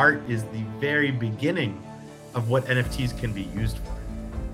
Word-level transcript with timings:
art 0.00 0.22
is 0.30 0.44
the 0.44 0.62
very 0.78 1.10
beginning 1.10 1.78
of 2.34 2.48
what 2.48 2.64
NFTs 2.64 3.18
can 3.20 3.34
be 3.34 3.42
used 3.54 3.76
for. 3.76 3.94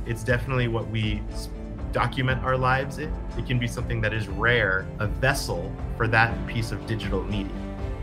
It's 0.04 0.24
definitely 0.24 0.66
what 0.66 0.88
we 0.88 1.22
document 1.92 2.42
our 2.42 2.56
lives 2.56 2.98
in. 2.98 3.14
It 3.38 3.46
can 3.46 3.56
be 3.56 3.68
something 3.68 4.00
that 4.00 4.12
is 4.12 4.26
rare, 4.26 4.84
a 4.98 5.06
vessel 5.06 5.72
for 5.96 6.08
that 6.08 6.34
piece 6.48 6.72
of 6.72 6.84
digital 6.88 7.22
media. 7.22 7.52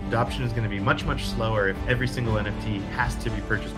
Adoption 0.08 0.44
is 0.44 0.54
going 0.54 0.64
to 0.64 0.70
be 0.70 0.80
much, 0.80 1.04
much 1.04 1.26
slower 1.26 1.68
if 1.68 1.78
every 1.86 2.08
single 2.08 2.36
NFT 2.36 2.82
has 2.92 3.14
to 3.26 3.30
be 3.30 3.42
purchased. 3.42 3.76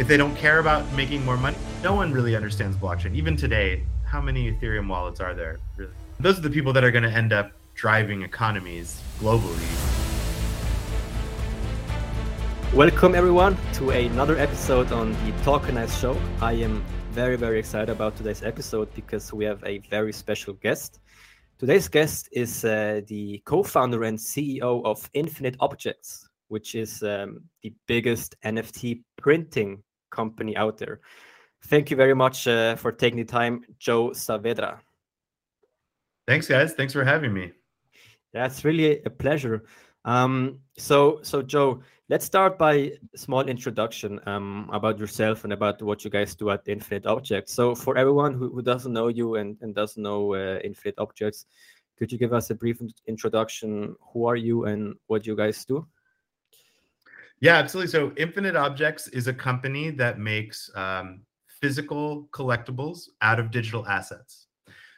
If 0.00 0.08
they 0.08 0.16
don't 0.16 0.34
care 0.34 0.58
about 0.58 0.92
making 0.94 1.24
more 1.24 1.36
money, 1.36 1.56
no 1.84 1.94
one 1.94 2.10
really 2.10 2.34
understands 2.34 2.76
blockchain. 2.76 3.14
Even 3.14 3.36
today, 3.36 3.84
how 4.04 4.20
many 4.20 4.50
Ethereum 4.50 4.88
wallets 4.88 5.20
are 5.20 5.32
there? 5.32 5.60
Really? 5.76 5.92
Those 6.18 6.38
are 6.38 6.42
the 6.42 6.50
people 6.50 6.72
that 6.72 6.82
are 6.82 6.90
going 6.90 7.04
to 7.04 7.12
end 7.12 7.32
up 7.32 7.52
driving 7.76 8.22
economies 8.22 9.00
globally. 9.20 10.05
Welcome 12.74 13.14
everyone 13.14 13.56
to 13.74 13.90
another 13.90 14.36
episode 14.36 14.92
on 14.92 15.12
the 15.12 15.32
Talkenized 15.44 15.98
Show. 15.98 16.20
I 16.42 16.52
am 16.52 16.84
very, 17.12 17.36
very 17.36 17.58
excited 17.58 17.88
about 17.88 18.16
today's 18.16 18.42
episode 18.42 18.92
because 18.94 19.32
we 19.32 19.44
have 19.44 19.64
a 19.64 19.78
very 19.88 20.12
special 20.12 20.52
guest. 20.54 21.00
Today's 21.58 21.88
guest 21.88 22.28
is 22.32 22.64
uh, 22.64 23.00
the 23.06 23.40
co 23.46 23.62
founder 23.62 24.02
and 24.02 24.18
CEO 24.18 24.84
of 24.84 25.08
Infinite 25.14 25.56
Objects, 25.60 26.28
which 26.48 26.74
is 26.74 27.02
um, 27.02 27.44
the 27.62 27.72
biggest 27.86 28.34
NFT 28.44 29.02
printing 29.16 29.82
company 30.10 30.54
out 30.56 30.76
there. 30.76 31.00
Thank 31.64 31.90
you 31.90 31.96
very 31.96 32.14
much 32.14 32.46
uh, 32.46 32.76
for 32.76 32.92
taking 32.92 33.18
the 33.18 33.24
time, 33.24 33.64
Joe 33.78 34.10
Saavedra. 34.10 34.80
Thanks, 36.26 36.48
guys. 36.48 36.74
Thanks 36.74 36.92
for 36.92 37.04
having 37.04 37.32
me. 37.32 37.52
That's 38.34 38.64
really 38.64 39.02
a 39.04 39.10
pleasure. 39.10 39.64
Um, 40.04 40.60
so, 40.78 41.20
so 41.22 41.42
Joe, 41.42 41.82
let's 42.08 42.24
start 42.24 42.56
by 42.56 42.74
a 43.14 43.18
small 43.18 43.42
introduction 43.42 44.20
um, 44.26 44.70
about 44.72 44.98
yourself 44.98 45.44
and 45.44 45.52
about 45.52 45.82
what 45.82 46.04
you 46.04 46.10
guys 46.10 46.34
do 46.34 46.50
at 46.50 46.62
Infinite 46.66 47.06
Objects. 47.06 47.52
So, 47.52 47.74
for 47.74 47.96
everyone 47.96 48.34
who, 48.34 48.50
who 48.50 48.62
doesn't 48.62 48.92
know 48.92 49.08
you 49.08 49.36
and, 49.36 49.56
and 49.60 49.74
doesn't 49.74 50.02
know 50.02 50.34
uh, 50.34 50.58
Infinite 50.62 50.94
Objects, 50.98 51.46
could 51.98 52.12
you 52.12 52.18
give 52.18 52.32
us 52.32 52.50
a 52.50 52.54
brief 52.54 52.80
introduction? 53.06 53.96
Who 54.12 54.26
are 54.26 54.36
you 54.36 54.66
and 54.66 54.94
what 55.06 55.26
you 55.26 55.36
guys 55.36 55.64
do? 55.64 55.86
Yeah, 57.40 57.56
absolutely. 57.56 57.90
So, 57.90 58.12
Infinite 58.16 58.56
Objects 58.56 59.08
is 59.08 59.26
a 59.26 59.34
company 59.34 59.90
that 59.90 60.18
makes 60.18 60.70
um, 60.74 61.22
physical 61.60 62.28
collectibles 62.32 63.08
out 63.22 63.40
of 63.40 63.50
digital 63.50 63.86
assets. 63.86 64.46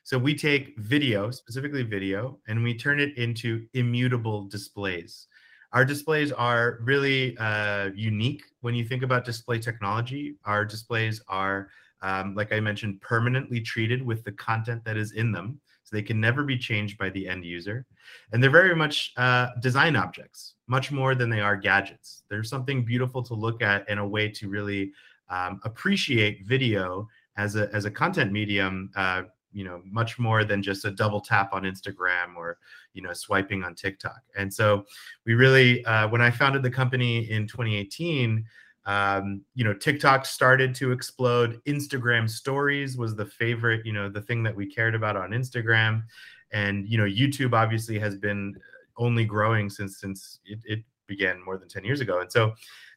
So 0.05 0.19
we 0.19 0.35
take 0.35 0.75
video, 0.79 1.31
specifically 1.31 1.83
video, 1.83 2.39
and 2.49 2.65
we 2.65 2.75
turn 2.75 2.99
it 2.99 3.19
into 3.19 3.67
immutable 3.75 4.45
displays. 4.45 5.27
Our 5.73 5.85
displays 5.85 6.33
are 6.33 6.79
really 6.81 7.37
uh, 7.39 7.91
unique 7.95 8.43
when 8.61 8.75
you 8.75 8.85
think 8.85 9.03
about 9.03 9.25
display 9.25 9.59
technology. 9.59 10.37
Our 10.45 10.65
displays 10.65 11.21
are, 11.29 11.69
um, 12.01 12.35
like 12.35 12.53
I 12.53 12.61
mentioned, 12.61 13.01
permanently 13.01 13.61
treated 13.61 14.05
with 14.05 14.25
the 14.25 14.33
content 14.33 14.83
that 14.85 14.97
is 14.97 15.13
in 15.13 15.31
them. 15.31 15.61
So 15.85 15.97
they 15.97 16.03
can 16.03 16.21
never 16.21 16.45
be 16.45 16.59
changed 16.59 16.99
by 16.99 17.11
the 17.11 17.27
end 17.27 17.45
user. 17.45 17.87
And 18.33 18.43
they're 18.43 18.51
very 18.51 18.77
much 18.77 19.13
uh, 19.17 19.49
design 19.61 19.97
objects, 19.97 20.55
much 20.67 20.93
more 20.93 21.15
than 21.15 21.31
they 21.31 21.41
are 21.41 21.57
gadgets. 21.57 22.25
There's 22.29 22.51
something 22.51 22.85
beautiful 22.85 23.23
to 23.23 23.35
look 23.35 23.63
at 23.63 23.85
and 23.89 23.99
a 23.99 24.07
way 24.07 24.29
to 24.31 24.49
really 24.49 24.93
um, 25.31 25.61
appreciate 25.65 26.47
video 26.47 27.09
as 27.37 27.57
a, 27.57 27.71
as 27.75 27.85
a 27.85 27.91
content 27.91 28.33
medium 28.33 28.91
uh, 28.97 29.23
you 29.59 29.65
know 29.65 29.83
much 29.85 30.21
more 30.21 30.45
than 30.45 30.63
just 30.63 30.85
a 30.85 30.91
double 30.93 31.21
tap 31.21 31.53
on 31.53 31.65
instagram 31.65 32.37
or 32.37 32.59
you 32.95 33.03
know 33.03 33.13
swiping 33.13 33.65
on 33.65 33.75
tiktok. 33.75 34.21
And 34.37 34.55
so 34.55 34.85
we 35.27 35.35
really 35.35 35.85
uh, 35.85 36.09
when 36.09 36.23
i 36.23 36.31
founded 36.31 36.63
the 36.63 36.71
company 36.71 37.29
in 37.29 37.49
2018 37.49 38.45
um, 38.87 39.43
you 39.57 39.65
know 39.65 39.75
tiktok 39.75 40.25
started 40.25 40.75
to 40.77 40.93
explode. 40.93 41.61
Instagram 41.67 42.31
stories 42.31 42.97
was 42.97 43.17
the 43.17 43.27
favorite 43.27 43.85
you 43.85 43.93
know 43.93 44.09
the 44.09 44.23
thing 44.23 44.45
that 44.45 44.55
we 44.55 44.65
cared 44.65 44.95
about 44.95 45.17
on 45.17 45.31
instagram. 45.31 46.05
And 46.53 46.89
you 46.89 46.97
know 46.97 47.05
youtube 47.05 47.53
obviously 47.53 47.99
has 47.99 48.17
been 48.17 48.55
only 48.97 49.25
growing 49.25 49.69
since 49.71 50.01
since 50.01 50.39
it, 50.45 50.61
it 50.65 50.85
began 51.09 51.45
more 51.45 51.59
than 51.59 51.69
10 51.69 51.85
years 51.85 52.01
ago. 52.01 52.21
And 52.21 52.31
so 52.31 52.53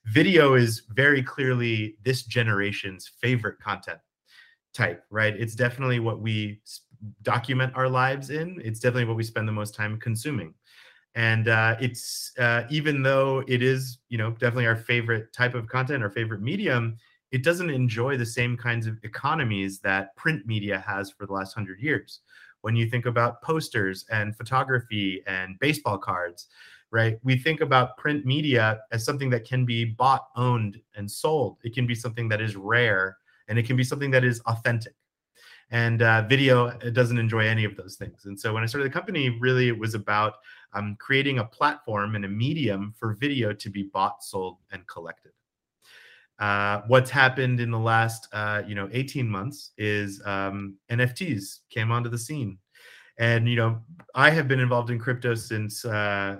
video 0.05 0.53
is 0.53 0.83
very 0.89 1.23
clearly 1.23 1.95
this 2.03 2.23
generation's 2.23 3.07
favorite 3.07 3.57
content 3.59 3.99
type, 4.73 5.03
right? 5.09 5.35
It's 5.35 5.55
definitely 5.55 5.99
what 5.99 6.21
we 6.21 6.61
document 7.23 7.73
our 7.75 7.89
lives 7.89 8.29
in. 8.29 8.61
It's 8.63 8.79
definitely 8.79 9.05
what 9.05 9.17
we 9.17 9.23
spend 9.23 9.47
the 9.47 9.53
most 9.53 9.75
time 9.75 9.99
consuming. 9.99 10.53
And 11.15 11.49
uh, 11.49 11.75
it's 11.81 12.31
uh, 12.39 12.63
even 12.69 13.03
though 13.03 13.43
it 13.47 13.61
is, 13.61 13.99
you 14.09 14.17
know, 14.17 14.31
definitely 14.31 14.67
our 14.67 14.77
favorite 14.77 15.33
type 15.33 15.55
of 15.55 15.67
content, 15.67 16.03
our 16.03 16.09
favorite 16.09 16.41
medium, 16.41 16.97
it 17.31 17.43
doesn't 17.43 17.69
enjoy 17.69 18.17
the 18.17 18.25
same 18.25 18.55
kinds 18.55 18.87
of 18.87 18.97
economies 19.03 19.79
that 19.79 20.15
print 20.15 20.45
media 20.45 20.83
has 20.85 21.11
for 21.11 21.25
the 21.25 21.33
last 21.33 21.53
hundred 21.53 21.79
years. 21.79 22.19
When 22.61 22.75
you 22.75 22.89
think 22.89 23.05
about 23.05 23.41
posters 23.41 24.05
and 24.11 24.35
photography 24.35 25.23
and 25.27 25.57
baseball 25.59 25.97
cards, 25.97 26.47
right? 26.91 27.17
We 27.23 27.37
think 27.37 27.61
about 27.61 27.97
print 27.97 28.25
media 28.25 28.81
as 28.91 29.03
something 29.03 29.29
that 29.31 29.45
can 29.45 29.65
be 29.65 29.85
bought, 29.85 30.27
owned, 30.35 30.79
and 30.95 31.09
sold. 31.09 31.57
It 31.63 31.73
can 31.73 31.87
be 31.87 31.95
something 31.95 32.29
that 32.29 32.41
is 32.41 32.55
rare 32.55 33.17
and 33.47 33.59
it 33.59 33.63
can 33.63 33.75
be 33.75 33.83
something 33.83 34.11
that 34.11 34.23
is 34.23 34.39
authentic. 34.41 34.93
And 35.71 36.01
uh, 36.01 36.23
video 36.27 36.77
doesn't 36.91 37.17
enjoy 37.17 37.47
any 37.47 37.63
of 37.63 37.77
those 37.77 37.95
things. 37.95 38.25
And 38.25 38.37
so 38.37 38.53
when 38.53 38.61
i 38.61 38.65
started 38.65 38.89
the 38.89 38.93
company 38.93 39.29
really 39.39 39.69
it 39.69 39.77
was 39.77 39.95
about 39.95 40.35
um, 40.73 40.97
creating 40.99 41.39
a 41.39 41.45
platform 41.45 42.15
and 42.15 42.25
a 42.25 42.27
medium 42.27 42.93
for 42.97 43.13
video 43.13 43.53
to 43.53 43.69
be 43.69 43.83
bought 43.83 44.23
sold 44.23 44.57
and 44.71 44.85
collected. 44.87 45.31
Uh, 46.39 46.81
what's 46.87 47.09
happened 47.09 47.59
in 47.59 47.69
the 47.71 47.79
last 47.79 48.27
uh, 48.33 48.63
you 48.67 48.75
know 48.75 48.89
18 48.91 49.27
months 49.27 49.71
is 49.77 50.21
um, 50.25 50.75
nfts 50.89 51.59
came 51.69 51.91
onto 51.91 52.09
the 52.09 52.17
scene. 52.17 52.57
And 53.17 53.47
you 53.47 53.55
know 53.55 53.79
i 54.13 54.29
have 54.29 54.47
been 54.47 54.59
involved 54.59 54.89
in 54.89 54.99
crypto 54.99 55.35
since 55.35 55.85
uh, 55.85 56.37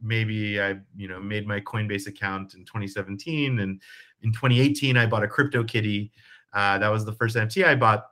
maybe 0.00 0.60
i 0.60 0.76
you 0.96 1.08
know 1.08 1.20
made 1.20 1.46
my 1.46 1.60
coinbase 1.60 2.06
account 2.06 2.54
in 2.54 2.64
2017 2.64 3.60
and 3.60 3.80
in 4.22 4.32
2018 4.32 4.96
i 4.96 5.06
bought 5.06 5.24
a 5.24 5.28
crypto 5.28 5.64
kitty 5.64 6.12
uh, 6.52 6.78
that 6.78 6.88
was 6.88 7.04
the 7.04 7.12
first 7.12 7.36
NFT 7.36 7.64
I 7.64 7.74
bought. 7.74 8.04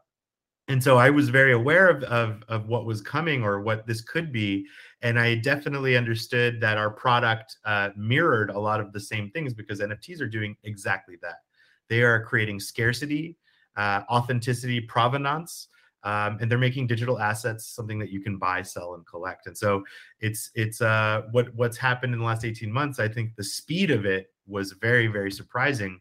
And 0.68 0.82
so 0.82 0.96
I 0.96 1.10
was 1.10 1.28
very 1.28 1.52
aware 1.52 1.88
of, 1.88 2.02
of, 2.04 2.42
of 2.48 2.66
what 2.66 2.86
was 2.86 3.00
coming 3.00 3.44
or 3.44 3.60
what 3.60 3.86
this 3.86 4.00
could 4.00 4.32
be. 4.32 4.66
And 5.02 5.18
I 5.18 5.36
definitely 5.36 5.96
understood 5.96 6.60
that 6.60 6.76
our 6.76 6.90
product 6.90 7.56
uh, 7.64 7.90
mirrored 7.96 8.50
a 8.50 8.58
lot 8.58 8.80
of 8.80 8.92
the 8.92 9.00
same 9.00 9.30
things 9.30 9.54
because 9.54 9.80
NFTs 9.80 10.20
are 10.20 10.28
doing 10.28 10.56
exactly 10.64 11.16
that. 11.22 11.36
They 11.88 12.02
are 12.02 12.24
creating 12.24 12.58
scarcity, 12.58 13.36
uh, 13.76 14.02
authenticity, 14.10 14.80
provenance. 14.80 15.68
Um, 16.02 16.38
and 16.40 16.50
they're 16.50 16.58
making 16.58 16.86
digital 16.86 17.18
assets 17.18 17.66
something 17.66 17.98
that 17.98 18.10
you 18.10 18.20
can 18.20 18.36
buy, 18.36 18.62
sell, 18.62 18.94
and 18.94 19.04
collect. 19.06 19.46
And 19.48 19.58
so 19.58 19.82
it's 20.20 20.50
it's 20.54 20.80
uh, 20.80 21.22
what 21.32 21.52
what's 21.54 21.76
happened 21.76 22.12
in 22.12 22.20
the 22.20 22.24
last 22.24 22.44
18 22.44 22.70
months. 22.70 23.00
I 23.00 23.08
think 23.08 23.34
the 23.34 23.42
speed 23.42 23.90
of 23.90 24.06
it 24.06 24.32
was 24.46 24.70
very 24.72 25.08
very 25.08 25.32
surprising 25.32 26.00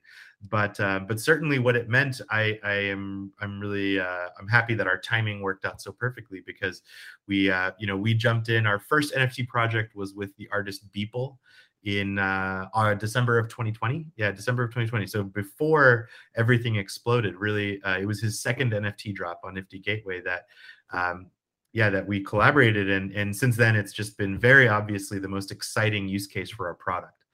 but 0.50 0.80
uh, 0.80 1.00
but 1.00 1.20
certainly 1.20 1.60
what 1.60 1.76
it 1.76 1.90
meant 1.90 2.22
i 2.30 2.60
i 2.64 2.74
am 2.74 3.32
i'm 3.40 3.60
really 3.60 4.00
uh, 4.00 4.28
i'm 4.40 4.48
happy 4.48 4.74
that 4.74 4.88
our 4.88 5.00
timing 5.00 5.42
worked 5.42 5.66
out 5.66 5.82
so 5.82 5.92
perfectly 5.92 6.42
because 6.46 6.82
we 7.28 7.50
uh, 7.50 7.72
you 7.80 7.88
know 7.88 7.98
we 7.98 8.14
jumped 8.14 8.50
in 8.50 8.66
our 8.66 8.80
first 8.80 9.14
nft 9.14 9.48
project 9.48 9.96
was 9.96 10.14
with 10.14 10.36
the 10.38 10.48
artist 10.52 10.92
beeple 10.92 11.38
in 11.86 12.18
uh, 12.18 12.68
uh, 12.74 12.94
December 12.96 13.38
of 13.38 13.48
2020. 13.48 14.08
Yeah, 14.18 14.32
December 14.32 14.64
of 14.64 14.72
2020. 14.72 15.06
So 15.06 15.24
before 15.24 16.10
everything 16.36 16.76
exploded, 16.76 17.36
really, 17.36 17.82
uh, 17.84 18.00
it 18.00 18.06
was 18.06 18.20
his 18.20 18.42
second 18.42 18.74
NFT 18.74 19.14
drop 19.14 19.42
on 19.44 19.54
Nifty 19.54 19.80
Gateway 19.80 20.22
that, 20.22 20.46
um, 20.92 21.28
yeah, 21.74 21.90
that 21.92 22.06
we 22.06 22.24
collaborated. 22.24 22.90
And 22.90 23.12
and 23.14 23.36
since 23.36 23.56
then, 23.56 23.76
it's 23.76 23.94
just 23.94 24.18
been 24.18 24.38
very 24.38 24.68
obviously 24.68 25.20
the 25.20 25.28
most 25.28 25.52
exciting 25.52 26.08
use 26.08 26.26
case 26.26 26.50
for 26.50 26.68
our 26.68 26.74
product. 26.74 27.25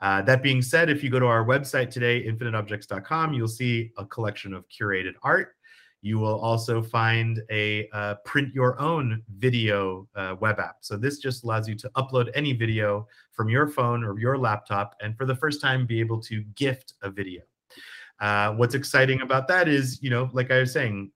Uh, 0.00 0.22
that 0.22 0.42
being 0.42 0.62
said, 0.62 0.88
if 0.88 1.04
you 1.04 1.10
go 1.10 1.18
to 1.18 1.26
our 1.26 1.44
website 1.44 1.90
today, 1.90 2.24
infiniteobjects.com, 2.26 3.34
you'll 3.34 3.48
see 3.48 3.92
a 3.98 4.04
collection 4.06 4.54
of 4.54 4.64
curated 4.68 5.12
art. 5.22 5.54
You 6.02 6.18
will 6.18 6.40
also 6.40 6.82
find 6.82 7.42
a 7.50 7.86
uh, 7.92 8.14
print 8.24 8.54
your 8.54 8.80
own 8.80 9.22
video 9.36 10.08
uh, 10.14 10.34
web 10.40 10.58
app. 10.58 10.76
So 10.80 10.96
this 10.96 11.18
just 11.18 11.44
allows 11.44 11.68
you 11.68 11.74
to 11.74 11.90
upload 11.90 12.30
any 12.34 12.54
video 12.54 13.06
from 13.32 13.50
your 13.50 13.68
phone 13.68 14.02
or 14.02 14.18
your 14.18 14.38
laptop, 14.38 14.96
and 15.02 15.14
for 15.16 15.26
the 15.26 15.34
first 15.36 15.60
time, 15.60 15.84
be 15.84 16.00
able 16.00 16.20
to 16.22 16.42
gift 16.54 16.94
a 17.02 17.10
video. 17.10 17.42
Uh, 18.18 18.52
what's 18.52 18.74
exciting 18.74 19.20
about 19.20 19.48
that 19.48 19.68
is, 19.68 20.02
you 20.02 20.10
know, 20.10 20.30
like 20.32 20.50
I 20.50 20.60
was 20.60 20.72
saying, 20.72 21.10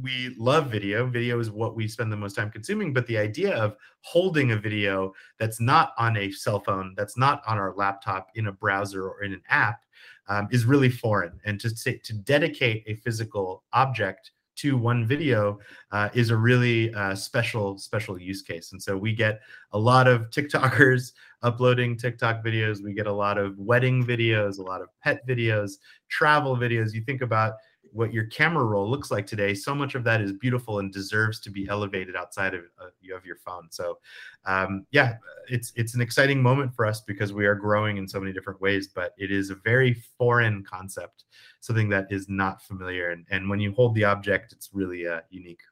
we 0.00 0.34
love 0.38 0.70
video. 0.70 1.06
Video 1.06 1.40
is 1.40 1.50
what 1.50 1.74
we 1.74 1.88
spend 1.88 2.12
the 2.12 2.16
most 2.16 2.34
time 2.34 2.50
consuming. 2.50 2.92
But 2.92 3.06
the 3.06 3.18
idea 3.18 3.54
of 3.56 3.76
holding 4.02 4.52
a 4.52 4.56
video 4.56 5.12
that's 5.38 5.60
not 5.60 5.92
on 5.98 6.16
a 6.16 6.30
cell 6.30 6.60
phone, 6.60 6.94
that's 6.96 7.16
not 7.16 7.42
on 7.46 7.58
our 7.58 7.74
laptop, 7.76 8.28
in 8.34 8.46
a 8.46 8.52
browser 8.52 9.08
or 9.08 9.22
in 9.22 9.32
an 9.32 9.42
app, 9.48 9.80
um, 10.28 10.48
is 10.50 10.64
really 10.64 10.90
foreign. 10.90 11.40
And 11.44 11.60
to 11.60 11.70
say, 11.70 11.98
to 12.04 12.12
dedicate 12.14 12.84
a 12.86 12.94
physical 12.96 13.64
object 13.72 14.32
to 14.58 14.76
one 14.76 15.06
video 15.06 15.58
uh, 15.92 16.08
is 16.14 16.30
a 16.30 16.36
really 16.36 16.92
uh, 16.94 17.14
special 17.14 17.78
special 17.78 18.20
use 18.20 18.42
case 18.42 18.72
and 18.72 18.82
so 18.82 18.96
we 18.96 19.14
get 19.14 19.40
a 19.70 19.78
lot 19.78 20.08
of 20.08 20.30
tiktokers 20.30 21.12
uploading 21.42 21.96
tiktok 21.96 22.44
videos 22.44 22.82
we 22.82 22.92
get 22.92 23.06
a 23.06 23.12
lot 23.12 23.38
of 23.38 23.56
wedding 23.56 24.04
videos 24.04 24.58
a 24.58 24.62
lot 24.62 24.82
of 24.82 24.88
pet 25.00 25.24
videos 25.28 25.74
travel 26.08 26.56
videos 26.56 26.92
you 26.92 27.00
think 27.02 27.22
about 27.22 27.54
what 27.92 28.12
your 28.12 28.24
camera 28.26 28.64
roll 28.64 28.88
looks 28.88 29.10
like 29.10 29.26
today 29.26 29.54
so 29.54 29.74
much 29.74 29.94
of 29.94 30.04
that 30.04 30.20
is 30.20 30.32
beautiful 30.32 30.78
and 30.78 30.92
deserves 30.92 31.40
to 31.40 31.50
be 31.50 31.68
elevated 31.68 32.16
outside 32.16 32.54
of, 32.54 32.64
uh, 32.80 33.16
of 33.16 33.24
your 33.24 33.36
phone. 33.36 33.68
So 33.70 33.98
um, 34.44 34.86
yeah 34.90 35.16
it's 35.48 35.72
it's 35.76 35.94
an 35.94 36.00
exciting 36.00 36.42
moment 36.42 36.74
for 36.74 36.86
us 36.86 37.00
because 37.00 37.32
we 37.32 37.46
are 37.46 37.54
growing 37.54 37.96
in 37.96 38.06
so 38.06 38.20
many 38.20 38.32
different 38.32 38.60
ways 38.60 38.88
but 38.88 39.14
it 39.18 39.30
is 39.30 39.50
a 39.50 39.56
very 39.56 39.94
foreign 40.16 40.64
concept 40.64 41.24
something 41.60 41.88
that 41.88 42.06
is 42.10 42.28
not 42.28 42.62
familiar. 42.62 43.10
And, 43.10 43.26
and 43.30 43.48
when 43.48 43.60
you 43.60 43.72
hold 43.72 43.94
the 43.94 44.04
object 44.04 44.52
it's 44.52 44.70
really 44.72 45.06
uh, 45.06 45.20
unique. 45.30 45.62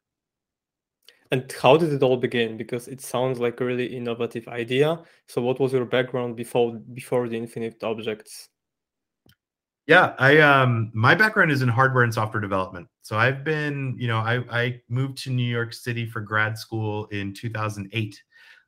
And 1.33 1.53
how 1.61 1.77
did 1.77 1.93
it 1.93 2.03
all 2.03 2.17
begin? 2.17 2.57
Because 2.57 2.87
it 2.87 3.01
sounds 3.01 3.41
like 3.41 3.61
a 3.61 3.65
really 3.65 3.87
innovative 3.87 4.47
idea. 4.47 5.01
So 5.27 5.43
what 5.43 5.59
was 5.59 5.73
your 5.73 5.85
background 5.85 6.37
before 6.37 6.75
before 6.95 7.29
the 7.29 7.37
infinite 7.37 7.83
objects 7.83 8.49
yeah, 9.87 10.15
I 10.19 10.39
um 10.39 10.91
my 10.95 11.15
background 11.15 11.53
is 11.53 11.63
in 11.63 11.69
hardware 11.69 12.03
and 12.03 12.13
software 12.13 12.41
development. 12.41 12.89
So 13.03 13.17
I've 13.17 13.45
been, 13.45 13.95
you 13.99 14.09
know, 14.09 14.19
I 14.19 14.43
I 14.51 14.81
moved 14.89 15.19
to 15.19 15.31
New 15.31 15.49
York 15.49 15.73
City 15.73 16.07
for 16.07 16.21
grad 16.21 16.59
school 16.59 17.07
in 17.07 17.33
2008. 17.33 18.23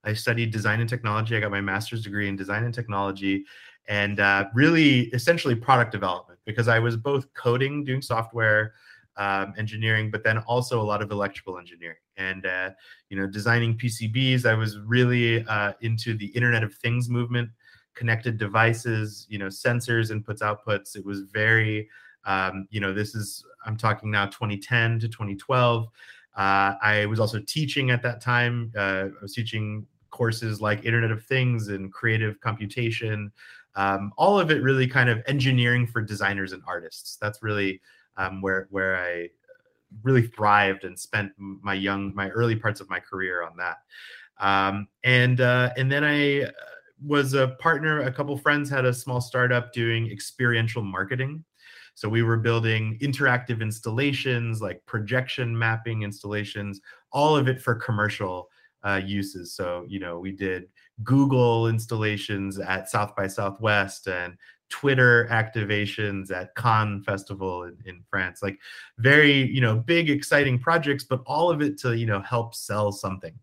I 0.04 0.12
studied 0.12 0.52
design 0.52 0.80
and 0.80 0.88
technology. 0.88 1.36
I 1.36 1.40
got 1.40 1.50
my 1.50 1.60
master's 1.60 2.04
degree 2.04 2.28
in 2.28 2.36
design 2.36 2.64
and 2.64 2.72
technology 2.72 3.44
and 3.88 4.20
uh, 4.20 4.44
really 4.54 5.06
essentially 5.08 5.54
product 5.54 5.90
development 5.90 6.38
because 6.44 6.68
I 6.68 6.78
was 6.78 6.96
both 6.96 7.32
coding, 7.34 7.84
doing 7.84 8.02
software 8.02 8.74
um, 9.16 9.54
engineering, 9.58 10.10
but 10.10 10.22
then 10.22 10.38
also 10.38 10.80
a 10.80 10.84
lot 10.84 11.02
of 11.02 11.10
electrical 11.10 11.58
engineering 11.58 11.96
and 12.16 12.46
uh, 12.46 12.70
you 13.10 13.18
know 13.18 13.26
designing 13.26 13.76
PCBs. 13.76 14.46
I 14.46 14.54
was 14.54 14.78
really 14.78 15.44
uh, 15.46 15.72
into 15.80 16.16
the 16.16 16.26
Internet 16.26 16.62
of 16.62 16.74
Things 16.74 17.08
movement 17.08 17.50
connected 17.98 18.38
devices, 18.38 19.26
you 19.28 19.38
know, 19.38 19.46
sensors, 19.46 20.12
inputs, 20.12 20.40
outputs. 20.40 20.94
It 20.94 21.04
was 21.04 21.22
very, 21.22 21.88
um, 22.24 22.68
you 22.70 22.80
know, 22.80 22.94
this 22.94 23.16
is, 23.16 23.44
I'm 23.66 23.76
talking 23.76 24.08
now 24.08 24.26
2010 24.26 25.00
to 25.00 25.08
2012. 25.08 25.88
Uh, 26.36 26.74
I 26.80 27.06
was 27.06 27.18
also 27.18 27.40
teaching 27.40 27.90
at 27.90 28.00
that 28.02 28.20
time. 28.20 28.72
Uh, 28.76 29.06
I 29.08 29.20
was 29.20 29.34
teaching 29.34 29.84
courses 30.10 30.60
like 30.60 30.84
Internet 30.84 31.10
of 31.10 31.24
Things 31.24 31.68
and 31.68 31.92
creative 31.92 32.40
computation. 32.40 33.32
Um, 33.74 34.12
all 34.16 34.38
of 34.38 34.52
it 34.52 34.62
really 34.62 34.86
kind 34.86 35.08
of 35.08 35.20
engineering 35.26 35.84
for 35.84 36.00
designers 36.00 36.52
and 36.52 36.62
artists. 36.68 37.16
That's 37.16 37.42
really 37.42 37.80
um, 38.16 38.40
where 38.40 38.68
where 38.70 38.96
I 38.96 39.30
really 40.04 40.26
thrived 40.28 40.84
and 40.84 40.96
spent 40.96 41.32
my 41.36 41.74
young 41.74 42.14
my 42.14 42.28
early 42.30 42.54
parts 42.54 42.80
of 42.80 42.88
my 42.88 43.00
career 43.00 43.42
on 43.42 43.56
that. 43.56 43.78
Um, 44.38 44.86
and 45.02 45.40
uh, 45.40 45.70
and 45.76 45.90
then 45.90 46.04
I 46.04 46.50
was 47.04 47.34
a 47.34 47.48
partner. 47.60 48.02
A 48.02 48.12
couple 48.12 48.36
friends 48.36 48.68
had 48.68 48.84
a 48.84 48.92
small 48.92 49.20
startup 49.20 49.72
doing 49.72 50.10
experiential 50.10 50.82
marketing. 50.82 51.44
So 51.94 52.08
we 52.08 52.22
were 52.22 52.36
building 52.36 52.98
interactive 53.00 53.60
installations, 53.60 54.62
like 54.62 54.84
projection 54.86 55.56
mapping 55.58 56.02
installations, 56.02 56.80
all 57.12 57.36
of 57.36 57.48
it 57.48 57.60
for 57.60 57.74
commercial 57.74 58.50
uh, 58.84 59.00
uses. 59.04 59.52
So 59.54 59.84
you 59.88 59.98
know, 59.98 60.18
we 60.18 60.32
did 60.32 60.68
Google 61.02 61.68
installations 61.68 62.58
at 62.58 62.88
South 62.88 63.16
by 63.16 63.26
Southwest 63.26 64.06
and 64.06 64.36
Twitter 64.68 65.26
activations 65.30 66.30
at 66.30 66.54
Cannes 66.54 67.02
Festival 67.04 67.64
in, 67.64 67.76
in 67.86 68.04
France. 68.10 68.42
Like 68.42 68.58
very, 68.98 69.50
you 69.50 69.60
know, 69.60 69.76
big, 69.76 70.10
exciting 70.10 70.58
projects, 70.58 71.04
but 71.04 71.22
all 71.26 71.50
of 71.50 71.62
it 71.62 71.78
to, 71.80 71.96
you 71.96 72.06
know, 72.06 72.20
help 72.20 72.54
sell 72.54 72.92
something, 72.92 73.34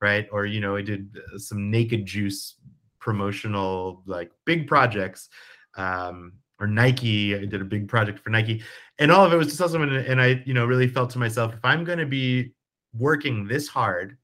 right? 0.00 0.26
Or, 0.32 0.46
you 0.46 0.60
know, 0.60 0.76
I 0.76 0.82
did 0.82 1.16
uh, 1.34 1.38
some 1.38 1.70
naked 1.70 2.06
juice 2.06 2.56
promotional 3.00 4.02
like 4.06 4.30
big 4.44 4.66
projects 4.66 5.28
um, 5.76 6.32
or 6.60 6.66
Nike. 6.66 7.34
I 7.34 7.44
did 7.44 7.60
a 7.60 7.64
big 7.64 7.88
project 7.88 8.18
for 8.18 8.30
Nike, 8.30 8.62
and 8.98 9.10
all 9.10 9.24
of 9.24 9.32
it 9.32 9.36
was 9.36 9.48
to 9.48 9.54
sell 9.54 9.68
someone. 9.68 9.94
And 9.94 10.20
I, 10.20 10.42
you 10.46 10.54
know, 10.54 10.66
really 10.66 10.88
felt 10.88 11.10
to 11.10 11.18
myself, 11.18 11.54
if 11.54 11.64
I'm 11.64 11.84
going 11.84 11.98
to 11.98 12.06
be 12.06 12.52
working 12.96 13.46
this 13.46 13.68
hard 13.68 14.16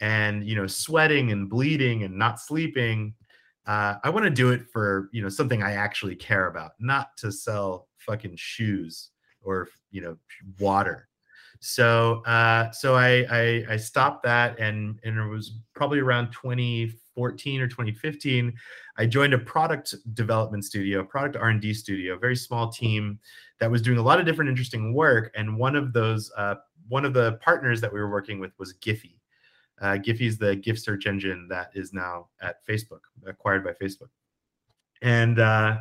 and 0.00 0.46
you 0.46 0.56
know, 0.56 0.66
sweating 0.66 1.32
and 1.32 1.48
bleeding 1.48 2.02
and 2.02 2.18
not 2.18 2.40
sleeping, 2.40 3.14
uh, 3.66 3.96
I 4.04 4.10
want 4.10 4.24
to 4.24 4.30
do 4.30 4.50
it 4.50 4.68
for 4.72 5.08
you 5.12 5.22
know 5.22 5.28
something 5.28 5.62
I 5.62 5.72
actually 5.72 6.16
care 6.16 6.46
about, 6.48 6.72
not 6.78 7.16
to 7.18 7.32
sell 7.32 7.88
fucking 7.98 8.36
shoes 8.36 9.10
or 9.42 9.68
you 9.90 10.02
know 10.02 10.16
water. 10.58 11.08
So 11.60 12.22
uh, 12.26 12.70
so 12.70 12.94
I, 12.94 13.26
I 13.30 13.64
I 13.70 13.76
stopped 13.76 14.22
that, 14.24 14.58
and 14.58 15.00
and 15.04 15.18
it 15.18 15.28
was 15.28 15.58
probably 15.74 16.00
around 16.00 16.30
20 16.32 16.94
2014 17.16 17.60
or 17.60 17.66
2015, 17.66 18.52
I 18.98 19.06
joined 19.06 19.34
a 19.34 19.38
product 19.38 19.94
development 20.14 20.64
studio, 20.64 21.00
a 21.00 21.04
product 21.04 21.36
R&D 21.36 21.74
studio, 21.74 22.14
a 22.14 22.18
very 22.18 22.36
small 22.36 22.70
team 22.70 23.18
that 23.58 23.70
was 23.70 23.82
doing 23.82 23.98
a 23.98 24.02
lot 24.02 24.20
of 24.20 24.26
different 24.26 24.50
interesting 24.50 24.92
work. 24.92 25.32
And 25.34 25.56
one 25.56 25.76
of 25.76 25.92
those, 25.92 26.30
uh, 26.36 26.56
one 26.88 27.04
of 27.04 27.14
the 27.14 27.38
partners 27.42 27.80
that 27.80 27.92
we 27.92 27.98
were 27.98 28.10
working 28.10 28.38
with 28.38 28.52
was 28.58 28.74
Giphy. 28.74 29.14
Uh, 29.80 29.98
Giphy 29.98 30.22
is 30.22 30.38
the 30.38 30.56
GIF 30.56 30.78
search 30.78 31.06
engine 31.06 31.48
that 31.48 31.70
is 31.74 31.92
now 31.92 32.28
at 32.40 32.66
Facebook, 32.66 33.00
acquired 33.26 33.64
by 33.64 33.72
Facebook. 33.72 34.08
And 35.02 35.38
uh, 35.38 35.78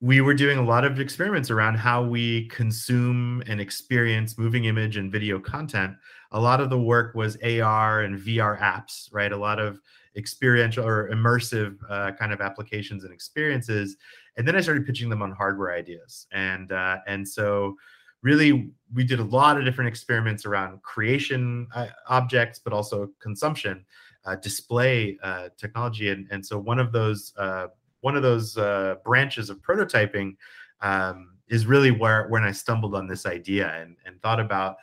we 0.00 0.20
were 0.20 0.34
doing 0.34 0.58
a 0.58 0.62
lot 0.62 0.84
of 0.84 1.00
experiments 1.00 1.50
around 1.50 1.74
how 1.74 2.04
we 2.04 2.46
consume 2.48 3.42
and 3.46 3.60
experience 3.60 4.38
moving 4.38 4.66
image 4.66 4.96
and 4.96 5.10
video 5.10 5.40
content. 5.40 5.96
A 6.30 6.40
lot 6.40 6.60
of 6.60 6.70
the 6.70 6.78
work 6.78 7.14
was 7.14 7.36
AR 7.42 8.02
and 8.02 8.18
VR 8.18 8.58
apps, 8.60 9.08
right? 9.12 9.32
A 9.32 9.36
lot 9.36 9.58
of 9.58 9.80
experiential 10.16 10.86
or 10.86 11.10
immersive 11.10 11.76
uh, 11.90 12.12
kind 12.12 12.32
of 12.32 12.40
applications 12.40 13.02
and 13.02 13.12
experiences. 13.12 13.96
And 14.36 14.46
then 14.46 14.54
I 14.54 14.60
started 14.60 14.86
pitching 14.86 15.08
them 15.08 15.20
on 15.20 15.32
hardware 15.32 15.72
ideas. 15.72 16.26
And 16.32 16.70
uh, 16.70 16.98
and 17.08 17.26
so 17.26 17.74
really 18.22 18.70
we 18.94 19.04
did 19.04 19.18
a 19.18 19.24
lot 19.24 19.58
of 19.58 19.64
different 19.64 19.88
experiments 19.88 20.44
around 20.44 20.80
creation 20.82 21.66
uh, 21.74 21.86
objects, 22.08 22.60
but 22.60 22.72
also 22.72 23.10
consumption, 23.20 23.84
uh, 24.24 24.36
display 24.36 25.18
uh, 25.22 25.48
technology. 25.56 26.10
And, 26.10 26.26
and 26.30 26.44
so 26.44 26.58
one 26.58 26.78
of 26.78 26.92
those 26.92 27.32
uh, 27.36 27.68
one 28.00 28.16
of 28.16 28.22
those 28.22 28.56
uh, 28.56 28.96
branches 29.04 29.50
of 29.50 29.62
prototyping 29.62 30.36
um, 30.80 31.34
is 31.48 31.66
really 31.66 31.90
where 31.90 32.28
when 32.28 32.44
I 32.44 32.52
stumbled 32.52 32.94
on 32.94 33.06
this 33.06 33.26
idea 33.26 33.72
and, 33.74 33.96
and 34.06 34.20
thought 34.22 34.40
about 34.40 34.76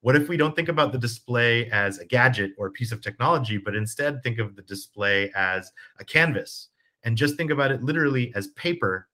what 0.00 0.16
if 0.16 0.28
we 0.28 0.36
don't 0.36 0.56
think 0.56 0.68
about 0.68 0.90
the 0.90 0.98
display 0.98 1.70
as 1.70 1.98
a 1.98 2.04
gadget 2.04 2.52
or 2.58 2.66
a 2.66 2.72
piece 2.72 2.90
of 2.90 3.00
technology, 3.00 3.56
but 3.56 3.76
instead 3.76 4.22
think 4.22 4.38
of 4.38 4.56
the 4.56 4.62
display 4.62 5.30
as 5.36 5.70
a 6.00 6.04
canvas 6.04 6.68
and 7.04 7.16
just 7.16 7.36
think 7.36 7.50
about 7.50 7.70
it 7.70 7.82
literally 7.82 8.32
as 8.34 8.48
paper 8.48 9.08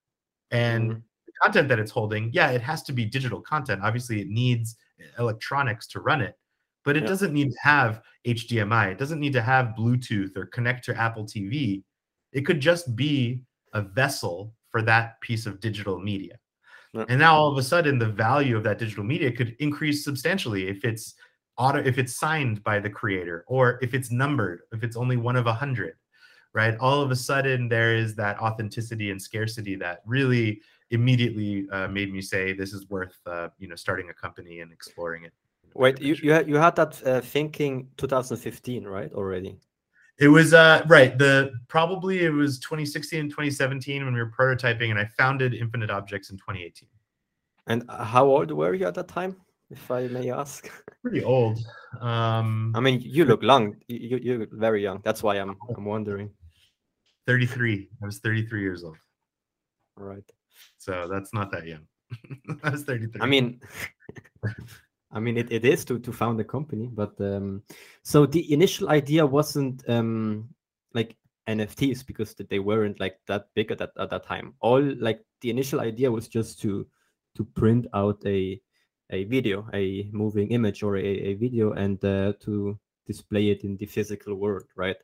and 0.51 0.91
mm-hmm. 0.91 1.01
the 1.27 1.33
content 1.43 1.69
that 1.69 1.79
it's 1.79 1.91
holding. 1.91 2.31
Yeah, 2.33 2.51
it 2.51 2.63
has 2.63 2.83
to 2.85 2.93
be 2.93 3.05
digital 3.05 3.41
content. 3.41 3.83
Obviously, 3.83 4.21
it 4.21 4.29
needs 4.29 4.77
electronics 5.19 5.87
to 5.89 6.01
run 6.01 6.23
it, 6.23 6.39
but 6.85 6.97
it 6.97 7.03
yeah. 7.03 7.09
doesn't 7.09 7.35
need 7.35 7.51
to 7.51 7.59
have 7.63 8.01
HDMI. 8.27 8.93
It 8.93 8.99
doesn't 8.99 9.21
need 9.21 9.35
to 9.35 9.43
have 9.43 9.75
Bluetooth 9.79 10.37
or 10.37 10.47
connect 10.47 10.85
to 10.87 10.97
Apple 10.99 11.25
TV. 11.25 11.83
It 12.33 12.47
could 12.47 12.61
just 12.61 12.97
be 12.97 13.43
a 13.75 13.83
vessel 13.83 14.55
for 14.71 14.83
that 14.83 15.21
piece 15.21 15.47
of 15.47 15.61
digital 15.61 15.99
media. 15.99 16.39
And 17.09 17.21
now 17.21 17.37
all 17.37 17.53
of 17.53 17.59
a 17.59 17.63
sudden 17.63 17.99
the 17.99 18.09
value 18.09 18.57
of 18.57 18.65
that 18.65 18.79
digital 18.79 19.05
media 19.05 19.31
could 19.31 19.55
increase 19.61 20.05
substantially 20.05 20.69
if 20.69 20.85
it's 20.85 21.15
auto 21.57 21.79
if 21.79 21.99
it's 21.99 22.17
signed 22.17 22.65
by 22.65 22.79
the 22.81 22.89
creator 22.89 23.45
or 23.47 23.79
if 23.83 23.93
it's 23.95 24.11
numbered, 24.11 24.63
if 24.73 24.83
it's 24.83 24.97
only 24.97 25.17
one 25.17 25.37
of 25.37 25.47
a 25.47 25.53
hundred, 25.53 25.95
right? 26.55 26.77
All 26.79 27.03
of 27.03 27.11
a 27.11 27.17
sudden 27.17 27.69
there 27.69 27.95
is 27.95 28.15
that 28.17 28.39
authenticity 28.41 29.11
and 29.11 29.21
scarcity 29.21 29.77
that 29.77 30.01
really 30.07 30.61
immediately 30.91 31.69
uh, 31.71 31.89
made 31.89 32.13
me 32.13 32.23
say 32.23 32.53
this 32.53 32.73
is 32.73 32.89
worth 32.89 33.19
uh, 33.27 33.49
you 33.59 33.69
know 33.69 33.77
starting 33.77 34.09
a 34.09 34.15
company 34.15 34.61
and 34.61 34.73
exploring 34.73 35.25
it. 35.25 35.33
Wait, 35.75 36.01
you 36.01 36.17
you 36.23 36.33
had, 36.33 36.49
you 36.49 36.57
had 36.57 36.75
that 36.77 37.07
uh, 37.07 37.21
thinking 37.21 37.89
2015, 37.99 38.85
right? 38.85 39.13
Already. 39.13 39.59
It 40.19 40.29
was 40.29 40.53
uh 40.53 40.83
right. 40.87 41.17
The 41.17 41.53
probably 41.69 42.25
it 42.25 42.31
was 42.31 42.59
2016 42.59 43.21
and 43.21 43.31
2017 43.31 44.05
when 44.05 44.15
we 44.15 44.21
were 44.21 44.31
prototyping, 44.31 44.91
and 44.91 44.99
I 44.99 45.07
founded 45.17 45.55
Infinite 45.55 45.91
Objects 45.91 46.31
in 46.31 46.37
2018. 46.39 46.89
And 47.69 47.85
how 47.89 48.27
old 48.27 48.51
were 48.51 48.75
you 48.75 48.87
at 48.87 48.95
that 48.95 49.09
time, 49.09 49.37
if 49.71 49.91
I 49.91 50.09
may 50.09 50.31
ask? 50.31 50.71
Pretty 51.03 51.23
old. 51.23 51.61
Um, 52.01 52.73
I 52.75 52.81
mean, 52.81 53.01
you 53.01 53.25
look 53.27 53.43
young. 53.43 53.77
You 53.87 54.19
you 54.19 54.39
look 54.39 54.53
very 54.53 54.83
young. 54.83 55.01
That's 55.05 55.23
why 55.23 55.37
I'm 55.37 55.57
I'm 55.77 55.85
wondering. 55.85 56.31
33. 57.27 57.91
I 58.03 58.07
was 58.07 58.19
33 58.19 58.63
years 58.63 58.83
old. 58.83 58.97
All 59.99 60.05
right. 60.05 60.25
So 60.79 61.07
that's 61.09 61.33
not 61.35 61.53
that 61.53 61.67
young. 61.67 61.87
I 62.65 62.71
was 62.71 62.83
33. 62.83 63.21
I 63.21 63.27
mean. 63.27 63.61
I 65.11 65.21
mean, 65.21 65.37
it, 65.39 65.51
it 65.51 65.65
is 65.65 65.85
to 65.87 65.99
to 65.99 66.13
found 66.13 66.39
a 66.41 66.45
company, 66.45 66.87
but 66.93 67.19
um, 67.21 67.63
so 68.03 68.27
the 68.27 68.53
initial 68.53 68.91
idea 68.91 69.25
wasn't 69.27 69.89
um, 69.89 70.49
like 70.93 71.17
NFTs 71.49 72.05
because 72.07 72.35
they 72.35 72.59
weren't 72.59 73.01
like 73.01 73.19
that 73.27 73.49
big 73.55 73.71
at 73.73 73.79
that 73.79 73.93
at 73.99 74.11
that 74.11 74.25
time. 74.25 74.55
All 74.61 74.83
like 75.01 75.25
the 75.41 75.51
initial 75.51 75.81
idea 75.81 76.11
was 76.13 76.29
just 76.29 76.61
to 76.63 76.87
to 77.37 77.45
print 77.45 77.87
out 77.95 78.21
a 78.27 78.61
a 79.11 79.25
video, 79.25 79.67
a 79.73 80.09
moving 80.13 80.51
image 80.51 80.83
or 80.83 80.97
a, 80.99 81.03
a 81.05 81.35
video, 81.35 81.73
and 81.73 82.05
uh, 82.05 82.35
to 82.41 82.79
display 83.07 83.49
it 83.49 83.65
in 83.65 83.79
the 83.79 83.87
physical 83.87 84.35
world, 84.35 84.65
right? 84.77 84.97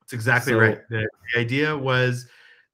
That's 0.00 0.12
exactly 0.12 0.52
So- 0.52 0.58
right. 0.60 0.78
The, 0.88 1.08
the 1.34 1.40
idea 1.40 1.76
was, 1.76 2.28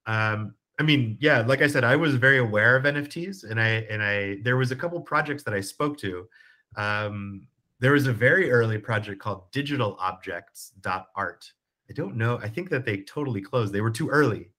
um, 0.05 0.55
I 0.83 0.85
mean, 0.85 1.17
yeah, 1.21 1.43
like 1.47 1.63
I 1.63 1.69
said, 1.69 1.85
I 1.85 1.95
was 1.95 2.17
very 2.17 2.39
aware 2.39 2.75
of 2.75 2.83
NFTs, 2.83 3.49
and 3.49 3.61
I 3.61 3.87
and 3.89 4.03
I 4.03 4.39
there 4.43 4.57
was 4.57 4.73
a 4.73 4.77
couple 4.77 5.01
projects 5.01 5.45
that 5.45 5.55
I 5.55 5.61
spoke 5.61 5.97
to. 5.99 6.27
Um, 6.75 7.47
there 7.79 7.93
was 7.93 8.09
a 8.09 8.13
very 8.13 8.51
early 8.51 8.79
project 8.79 9.21
called 9.21 9.49
Digital 9.53 9.97
Objects 10.01 10.73
Art. 11.15 11.53
I 11.89 11.93
don't 11.93 12.17
know. 12.17 12.39
I 12.39 12.49
think 12.49 12.69
that 12.71 12.85
they 12.85 13.03
totally 13.03 13.41
closed. 13.41 13.73
They 13.73 13.81
were 13.81 13.93
too 13.93 14.09
early. 14.09 14.51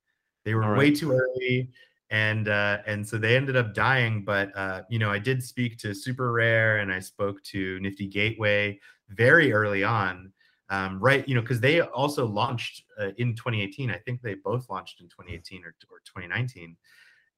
They 0.45 0.53
were 0.53 0.63
All 0.63 0.77
way 0.77 0.91
too 0.91 1.11
early, 1.11 1.69
and 2.09 2.47
uh, 2.47 2.77
and 2.87 3.05
so 3.05 3.17
they 3.17 3.35
ended 3.35 3.57
up 3.57 3.73
dying. 3.73 4.23
But 4.23 4.55
uh, 4.55 4.83
you 4.89 4.99
know, 4.99 5.11
I 5.11 5.19
did 5.19 5.43
speak 5.43 5.77
to 5.79 5.93
Super 5.93 6.31
Rare, 6.31 6.77
and 6.77 6.89
I 6.89 6.99
spoke 6.99 7.43
to 7.51 7.81
Nifty 7.81 8.07
Gateway 8.07 8.79
very 9.09 9.51
early 9.51 9.83
on 9.83 10.31
um, 10.70 11.00
right 11.00 11.27
you 11.27 11.36
know 11.36 11.41
because 11.41 11.60
they 11.60 11.82
also 11.82 12.25
launched 12.25 12.84
uh, 13.00 13.12
in 13.17 13.36
2018 13.36 13.91
i 13.91 13.98
think 13.98 14.22
they 14.22 14.36
both 14.36 14.70
launched 14.70 15.01
in 15.01 15.08
2018 15.08 15.63
or, 15.63 15.75
or 15.91 16.00
2019 16.05 16.75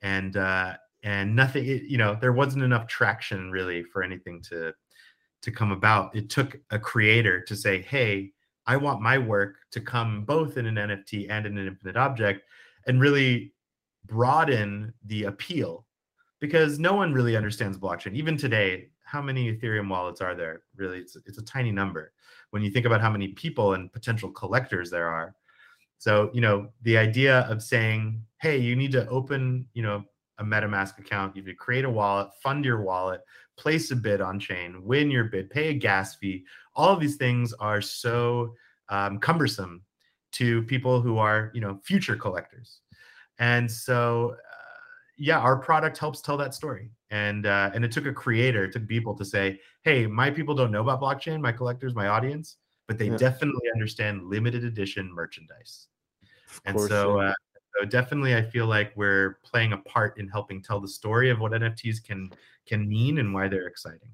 and 0.02 0.38
uh 0.38 0.74
and 1.04 1.36
nothing 1.36 1.66
it, 1.66 1.84
you 1.84 1.98
know 1.98 2.18
there 2.20 2.34
wasn't 2.34 2.64
enough 2.64 2.88
traction 2.88 3.52
really 3.52 3.84
for 3.84 4.04
anything 4.04 4.42
to 4.42 4.74
to 5.46 5.52
come 5.52 5.72
about. 5.72 6.16
It 6.16 6.30
took 6.30 6.58
a 6.72 6.80
creator 6.80 7.40
to 7.42 7.56
say 7.56 7.82
hey 7.82 8.32
i 8.66 8.76
want 8.76 9.02
my 9.02 9.18
work 9.18 9.58
to 9.72 9.80
come 9.80 10.26
both 10.26 10.58
in 10.58 10.66
an 10.66 10.76
nft 10.76 11.28
and 11.30 11.46
in 11.46 11.58
an 11.58 11.68
infinite 11.68 11.96
object 11.96 12.42
and 12.88 13.00
really 13.00 13.54
broaden 14.06 14.94
the 15.06 15.26
appeal. 15.26 15.86
Because 16.42 16.78
no 16.80 16.94
one 16.94 17.14
really 17.14 17.36
understands 17.36 17.78
blockchain. 17.78 18.14
Even 18.14 18.38
today 18.38 18.90
how 19.16 19.22
many 19.22 19.44
ethereum 19.50 19.88
wallets 19.88 20.20
are 20.20 20.36
there 20.36 20.64
really 20.76 21.00
it's, 21.00 21.16
it's 21.26 21.38
a 21.38 21.46
tiny 21.56 21.72
number 21.72 22.12
when 22.56 22.62
you 22.62 22.70
think 22.70 22.86
about 22.86 23.02
how 23.02 23.10
many 23.10 23.30
people 23.30 23.74
and 23.74 23.92
potential 23.92 24.30
collectors 24.30 24.90
there 24.90 25.08
are. 25.08 25.36
So, 25.98 26.30
you 26.34 26.42
know, 26.42 26.70
the 26.84 26.98
idea 26.98 27.42
of 27.50 27.64
saying, 27.64 28.22
hey, 28.42 28.58
you 28.58 28.76
need 28.76 28.92
to 28.94 29.08
open, 29.10 29.68
you 29.74 29.84
know, 29.84 30.04
a 30.38 30.44
MetaMask 30.44 30.98
account, 31.00 31.36
you 31.36 31.42
need 31.42 31.52
to 31.52 31.56
create 31.56 31.86
a 31.86 31.90
wallet, 31.90 32.30
fund 32.44 32.66
your 32.66 32.82
wallet, 32.82 33.22
place 33.58 33.92
a 33.92 33.96
bid 33.96 34.22
on 34.22 34.40
chain, 34.40 34.84
win 34.84 35.10
your 35.10 35.26
bid, 35.26 35.50
pay 35.50 35.70
a 35.70 35.74
gas 35.74 36.16
fee. 36.16 36.46
All 36.76 36.94
of 36.94 37.00
these 37.00 37.16
things 37.16 37.54
are 37.54 37.82
so 37.82 38.54
um, 38.90 39.20
cumbersome 39.20 39.82
to 40.34 40.64
people 40.64 41.02
who 41.02 41.18
are, 41.18 41.52
you 41.54 41.62
know, 41.62 41.80
future 41.84 42.16
collectors. 42.16 42.82
And 43.40 43.70
so, 43.70 44.36
yeah, 45.18 45.40
our 45.40 45.58
product 45.58 45.98
helps 45.98 46.22
tell 46.22 46.38
that 46.38 46.54
story. 46.54 46.90
And 47.10 47.46
uh, 47.46 47.72
and 47.74 47.86
it 47.86 47.92
took 47.92 48.06
a 48.06 48.14
creator, 48.14 48.66
it 48.66 48.74
took 48.74 48.88
people 48.88 49.16
to 49.16 49.26
say, 49.26 49.60
hey, 49.84 50.08
my 50.08 50.30
people 50.30 50.56
don't 50.56 50.72
know 50.72 50.82
about 50.82 51.02
blockchain, 51.02 51.40
my 51.42 51.52
collectors, 51.52 51.96
my 51.96 52.08
audience, 52.08 52.58
but 52.88 52.98
they 52.98 53.10
Yeah. 53.10 53.18
definitely 53.18 53.70
understand 53.74 54.24
limited 54.26 54.64
edition 54.64 55.14
merchandise. 55.14 55.88
Of 56.50 56.62
And 56.66 56.78
course, 56.78 56.90
so, 56.90 57.22
yeah. 57.22 57.30
uh, 57.30 57.34
so 57.80 57.86
definitely, 57.86 58.36
I 58.36 58.42
feel 58.42 58.68
like 58.68 58.94
we're 58.96 59.40
playing 59.44 59.74
a 59.74 59.78
part 59.78 60.18
in 60.18 60.28
helping 60.28 60.62
tell 60.62 60.80
the 60.80 60.88
story 60.88 61.30
of 61.30 61.40
what 61.40 61.52
NFTs 61.54 62.04
can 62.04 62.30
can 62.66 62.88
mean 62.88 63.20
and 63.20 63.34
why 63.34 63.48
they're 63.48 63.68
exciting. 63.68 64.10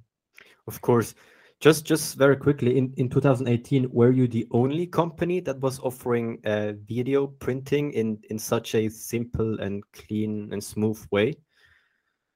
Of 0.68 0.82
course. 0.82 1.16
Just 1.62 1.86
just 1.86 2.18
very 2.18 2.36
quickly, 2.36 2.76
in, 2.80 2.92
in 2.98 3.08
2018, 3.08 3.88
were 3.92 4.10
you 4.12 4.28
the 4.28 4.48
only 4.50 4.88
company 4.88 5.40
that 5.42 5.60
was 5.60 5.80
offering 5.80 6.40
uh, 6.44 6.74
video 6.88 7.28
printing 7.28 7.94
in, 7.94 8.18
in 8.32 8.40
such 8.40 8.74
a 8.74 8.90
simple 8.90 9.60
and 9.60 9.84
clean 9.94 10.50
and 10.52 10.64
smooth 10.64 11.00
way? 11.12 11.36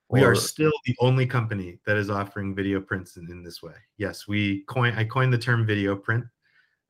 We 0.09 0.23
are 0.23 0.35
still 0.35 0.71
the 0.85 0.95
only 0.99 1.25
company 1.25 1.79
that 1.87 1.97
is 1.97 2.11
offering 2.11 2.53
video 2.53 2.79
prints 2.79 3.17
in, 3.17 3.27
in 3.31 3.41
this 3.41 3.63
way. 3.63 3.73
Yes, 3.97 4.27
we 4.27 4.61
coin. 4.65 4.93
I 4.93 5.03
coined 5.03 5.33
the 5.33 5.39
term 5.39 5.65
video 5.65 5.95
print. 5.95 6.23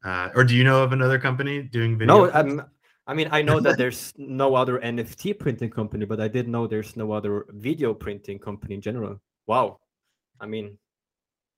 Uh, 0.03 0.29
or 0.35 0.43
do 0.43 0.55
you 0.55 0.65
know 0.65 0.83
of 0.83 0.91
another 0.91 1.17
company 1.17 1.63
doing 1.63 1.97
video? 1.97 2.25
no, 2.25 2.33
um, 2.33 2.65
I 3.07 3.13
mean, 3.13 3.29
I 3.31 3.41
know 3.41 3.61
that 3.61 3.77
there's 3.79 4.13
no 4.17 4.55
other 4.55 4.79
NFT 4.79 5.39
printing 5.39 5.69
company, 5.69 6.05
but 6.05 6.19
I 6.19 6.27
didn't 6.27 6.51
know 6.51 6.67
there's 6.67 6.97
no 6.97 7.13
other 7.13 7.45
video 7.51 7.93
printing 7.93 8.39
company 8.39 8.75
in 8.75 8.81
general. 8.81 9.21
Wow. 9.47 9.79
I 10.41 10.45
mean, 10.47 10.77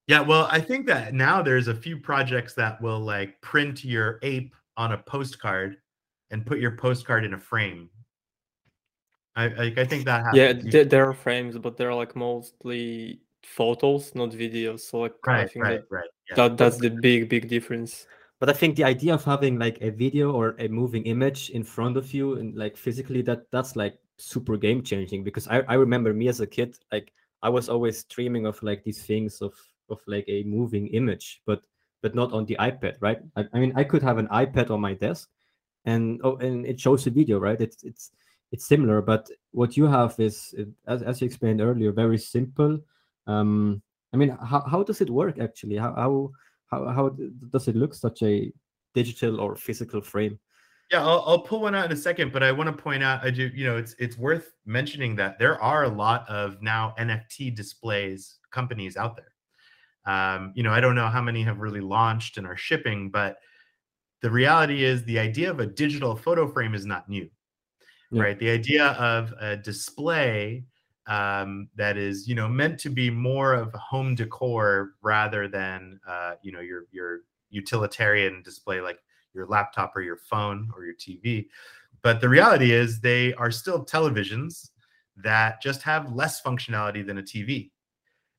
Yeah, 0.08 0.22
well, 0.22 0.48
I 0.50 0.62
think 0.62 0.88
that 0.88 1.14
now 1.14 1.42
there's 1.42 1.68
a 1.68 1.76
few 1.76 2.00
projects 2.00 2.54
that 2.56 2.82
will 2.82 3.00
like 3.00 3.40
print 3.42 3.84
your 3.84 4.20
ape 4.24 4.56
on 4.78 4.94
a 4.94 4.98
postcard 4.98 5.78
and 6.32 6.46
put 6.46 6.60
your 6.60 6.78
postcard 6.78 7.26
in 7.26 7.34
a 7.34 7.40
frame. 7.40 7.90
I 9.36 9.46
I, 9.46 9.74
I 9.78 9.86
think 9.86 10.06
that 10.06 10.24
happens. 10.24 10.38
Yeah, 10.38 10.50
You- 10.64 10.72
there, 10.72 10.86
there 10.86 11.06
are 11.10 11.14
frames, 11.14 11.58
but 11.58 11.76
they're 11.78 11.94
like 11.94 12.16
mostly 12.16 13.22
photos, 13.44 14.16
not 14.16 14.30
videos. 14.32 14.82
So 14.82 15.00
like 15.00 15.16
I 15.28 15.32
right, 15.32 15.52
think 15.52 15.66
right, 15.66 15.82
that, 15.82 15.86
right. 15.90 16.10
Yeah. 16.30 16.36
that 16.36 16.58
that's 16.58 16.78
the 16.78 16.90
big 16.90 17.30
big 17.30 17.48
difference. 17.50 18.08
but 18.40 18.50
I 18.50 18.54
think 18.54 18.76
the 18.76 18.84
idea 18.84 19.14
of 19.14 19.24
having 19.24 19.58
like 19.60 19.78
a 19.82 19.90
video 19.92 20.32
or 20.32 20.56
a 20.60 20.68
moving 20.68 21.06
image 21.06 21.50
in 21.50 21.64
front 21.64 21.98
of 21.98 22.14
you 22.14 22.36
and 22.38 22.56
like 22.56 22.78
physically 22.78 23.22
that 23.24 23.50
that's 23.52 23.76
like 23.76 24.00
super 24.18 24.58
game 24.58 24.82
changing 24.84 25.24
because 25.24 25.48
I, 25.48 25.62
I 25.68 25.74
remember 25.76 26.14
me 26.14 26.28
as 26.28 26.40
a 26.40 26.48
kid 26.48 26.78
like 26.92 27.12
I 27.42 27.50
was 27.50 27.70
always 27.70 28.04
dreaming 28.06 28.46
of 28.46 28.62
like 28.64 28.84
these 28.84 29.04
things 29.04 29.42
of 29.42 29.54
of 29.90 30.00
like 30.08 30.26
a 30.28 30.44
moving 30.44 30.88
image 30.88 31.42
but 31.46 31.62
but 32.02 32.14
not 32.14 32.32
on 32.32 32.46
the 32.46 32.56
iPad 32.60 32.96
right? 33.00 33.20
I, 33.36 33.46
I 33.54 33.60
mean 33.60 33.74
I 33.76 33.84
could 33.84 34.04
have 34.04 34.18
an 34.18 34.28
iPad 34.28 34.70
on 34.70 34.82
my 34.82 34.94
desk 34.94 35.30
and 35.86 36.22
oh 36.24 36.38
and 36.38 36.66
it 36.66 36.80
shows 36.80 37.08
a 37.08 37.10
video 37.10 37.40
right? 37.40 37.60
It's 37.60 37.84
it's 37.84 38.12
it's 38.52 38.68
similar 38.68 39.02
but 39.02 39.30
what 39.52 39.76
you 39.76 39.86
have 39.86 40.16
is 40.20 40.56
as, 40.88 41.02
as 41.02 41.22
you 41.22 41.26
explained 41.26 41.62
earlier 41.62 41.92
very 41.92 42.18
simple. 42.18 42.80
Um 43.26 43.82
I 44.14 44.18
mean 44.18 44.30
how, 44.30 44.62
how 44.62 44.84
does 44.84 45.02
it 45.02 45.10
work 45.10 45.40
actually? 45.40 45.78
How, 45.78 45.94
how 45.96 46.32
how 46.68 46.86
how 46.94 47.10
does 47.52 47.68
it 47.68 47.76
look 47.76 47.94
such 47.94 48.22
a 48.24 48.52
digital 48.94 49.40
or 49.40 49.56
physical 49.56 50.02
frame? 50.02 50.40
Yeah, 50.92 51.02
I'll, 51.02 51.24
I'll 51.28 51.40
pull 51.40 51.62
one 51.62 51.76
out 51.76 51.86
in 51.86 51.92
a 51.92 52.00
second, 52.00 52.32
but 52.32 52.44
I 52.44 52.52
want 52.54 52.68
to 52.68 52.84
point 52.84 53.04
out, 53.04 53.24
I 53.24 53.30
do, 53.30 53.52
you 53.54 53.66
know, 53.66 53.76
it's 53.76 53.94
it's 54.00 54.18
worth 54.18 54.54
mentioning 54.66 55.16
that 55.18 55.38
there 55.38 55.62
are 55.62 55.84
a 55.84 55.90
lot 55.90 56.28
of 56.30 56.62
now 56.62 56.96
NFT 56.98 57.54
displays 57.54 58.40
companies 58.52 58.96
out 58.96 59.18
there. 59.18 59.34
Um, 60.08 60.54
you 60.56 60.64
know, 60.64 60.72
I 60.72 60.80
don't 60.80 60.96
know 60.96 61.08
how 61.08 61.22
many 61.22 61.44
have 61.44 61.60
really 61.60 61.82
launched 61.82 62.38
and 62.38 62.48
are 62.48 62.58
shipping, 62.58 63.12
but 63.12 63.38
the 64.22 64.32
reality 64.32 64.84
is 64.84 65.04
the 65.04 65.20
idea 65.20 65.52
of 65.52 65.60
a 65.60 65.68
digital 65.68 66.16
photo 66.16 66.48
frame 66.48 66.74
is 66.74 66.86
not 66.86 67.08
new, 67.08 67.30
Yeah. 68.10 68.24
right? 68.24 68.40
The 68.40 68.50
idea 68.50 68.88
of 68.94 69.34
a 69.40 69.58
display 69.58 70.64
um, 71.08 71.70
that 71.76 71.98
is, 71.98 72.28
you 72.28 72.36
know, 72.36 72.48
meant 72.48 72.80
to 72.80 72.90
be 72.90 73.10
more 73.10 73.54
of 73.54 73.72
home 73.74 74.16
decor 74.16 74.96
rather 75.02 75.48
than, 75.48 76.00
uh, 76.08 76.36
you 76.42 76.52
know, 76.52 76.62
your 76.62 76.86
your 76.92 77.20
utilitarian 77.50 78.42
display 78.44 78.82
like 78.82 79.00
your 79.34 79.46
laptop 79.46 79.96
or 79.96 80.02
your 80.02 80.18
phone 80.18 80.70
or 80.76 80.84
your 80.86 80.96
TV. 80.96 81.48
But 82.02 82.22
the 82.22 82.30
reality 82.30 82.72
is 82.72 83.00
they 83.00 83.34
are 83.36 83.52
still 83.52 83.86
televisions 83.86 84.70
that 85.18 85.62
just 85.62 85.82
have 85.84 86.12
less 86.14 86.42
functionality 86.42 87.06
than 87.06 87.18
a 87.20 87.24
TV. 87.24 87.72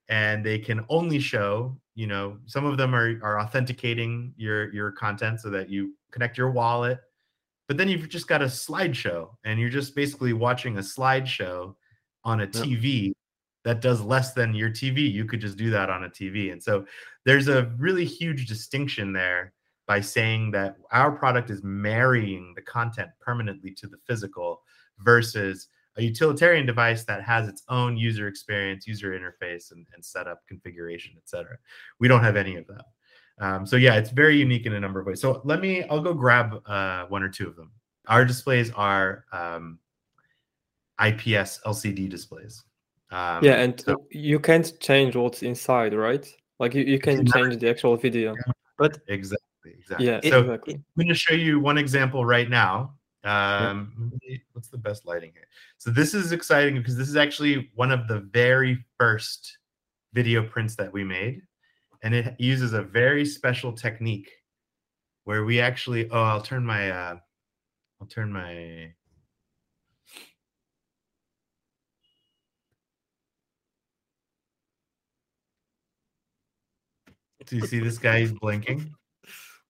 And 0.09 0.45
they 0.45 0.59
can 0.59 0.85
only 0.89 1.19
show, 1.19 1.77
you 1.95 2.07
know, 2.07 2.39
some 2.47 2.65
of 2.65 2.79
them 2.79 2.95
are, 2.95 3.19
are 3.23 3.41
authenticating 3.41 4.33
your 4.37 4.73
your 4.73 4.93
content 4.93 5.41
so 5.41 5.51
that 5.51 5.69
you 5.69 5.95
connect 6.11 6.39
your 6.39 6.51
wallet. 6.51 7.01
But 7.67 7.77
then 7.77 7.89
you've 7.89 8.09
just 8.09 8.29
got 8.29 8.41
a 8.41 8.47
slideshow 8.47 9.29
and 9.45 9.61
you're 9.61 9.69
just 9.69 9.95
basically 9.95 10.33
watching 10.33 10.79
a 10.79 10.81
slideshow 10.81 11.75
on 12.25 12.41
a. 12.41 12.47
TV 12.47 13.13
that 13.65 13.83
does 13.83 14.01
less 14.01 14.33
than 14.33 14.55
your 14.55 14.71
TV. 14.71 15.13
You 15.13 15.27
could 15.27 15.41
just 15.41 15.59
do 15.59 15.69
that 15.71 15.91
on 15.91 16.05
a 16.05 16.09
TV. 16.09 16.53
And 16.53 16.63
so 16.63 16.87
there's 17.27 17.49
a 17.49 17.71
really 17.77 18.05
huge 18.05 18.47
distinction 18.47 19.13
there 19.13 19.53
by 19.87 20.01
saying 20.01 20.51
that 20.53 20.77
our 20.93 21.13
product 21.13 21.51
is 21.51 21.63
marrying 21.63 22.55
the 22.55 22.63
content 22.63 23.11
permanently 23.21 23.73
to 23.73 23.87
the 23.87 23.99
physical 24.07 24.63
versus 25.01 25.69
a 25.99 26.03
utilitarian 26.03 26.65
device 26.65 27.05
that 27.05 27.23
has 27.23 27.49
its 27.49 27.63
own 27.69 27.97
user 27.97 28.29
experience, 28.29 28.87
user 28.87 29.19
interface, 29.19 29.73
and, 29.73 29.87
and 29.95 30.05
setup, 30.05 30.47
configuration, 30.47 31.13
etc. 31.17 31.59
We 31.99 32.09
don't 32.09 32.23
have 32.23 32.37
any 32.37 32.57
of 32.57 32.67
that. 32.69 32.85
Um, 33.41 33.67
so 33.67 33.77
yeah, 33.77 33.97
it's 33.97 34.11
very 34.11 34.37
unique 34.37 34.67
in 34.67 34.75
a 34.75 34.81
number 34.81 35.01
of 35.01 35.07
ways. 35.07 35.21
So 35.21 35.41
let 35.45 35.61
me, 35.61 35.85
I'll 35.85 36.01
go 36.01 36.15
grab 36.15 36.61
uh, 36.67 37.07
one 37.07 37.23
or 37.23 37.29
two 37.29 37.47
of 37.47 37.57
them. 37.57 37.73
Our 38.07 38.25
displays 38.25 38.73
are 38.73 39.25
um, 39.33 39.79
IPS 41.05 41.61
LCD 41.67 42.09
displays. 42.09 42.65
Um, 43.11 43.43
yeah, 43.45 43.55
and 43.63 43.81
so- 43.81 44.07
you 44.11 44.39
can't 44.39 44.79
change 44.81 45.17
what's 45.17 45.43
inside, 45.43 45.95
right? 45.95 46.27
Like 46.59 46.75
you, 46.75 46.83
you 46.83 46.99
can 46.99 47.25
can 47.25 47.27
change 47.27 47.61
the 47.61 47.71
actual 47.71 47.97
video. 47.97 48.35
but 48.79 48.99
exactly, 49.07 49.73
exactly. 49.79 50.07
Yeah, 50.07 50.21
so 50.23 50.41
exactly. 50.41 50.75
I'm 50.75 50.85
going 50.97 51.09
to 51.09 51.15
show 51.15 51.35
you 51.35 51.61
one 51.61 51.79
example 51.79 52.25
right 52.25 52.51
now. 52.51 52.95
Um, 53.25 53.93
maybe- 54.23 54.43
What's 54.53 54.69
the 54.69 54.79
best 54.79 55.05
lighting 55.07 55.33
here? 55.33 55.49
So 55.79 55.91
this 55.91 56.15
is 56.15 56.33
exciting 56.33 56.77
because 56.77 56.97
this 56.97 57.09
is 57.09 57.17
actually 57.17 57.71
one 57.75 57.91
of 57.91 58.07
the 58.09 58.21
very 58.21 58.85
first 58.99 59.59
video 60.15 60.43
prints 60.47 60.77
that 60.77 60.93
we 60.93 61.05
made, 61.05 61.43
and 62.03 62.15
it 62.15 62.35
uses 62.41 62.73
a 62.73 62.83
very 62.83 63.25
special 63.25 63.73
technique 63.73 64.31
where 65.25 65.45
we 65.45 65.61
actually. 65.61 66.09
Oh, 66.11 66.23
I'll 66.23 66.43
turn 66.43 66.65
my. 66.65 66.91
Uh, 66.91 67.17
I'll 68.01 68.07
turn 68.07 68.33
my. 68.33 68.95
Do 77.47 77.57
you 77.57 77.67
see 77.67 77.79
this 77.81 77.99
guy? 77.99 78.21
He's 78.21 78.33
blinking. 78.33 78.95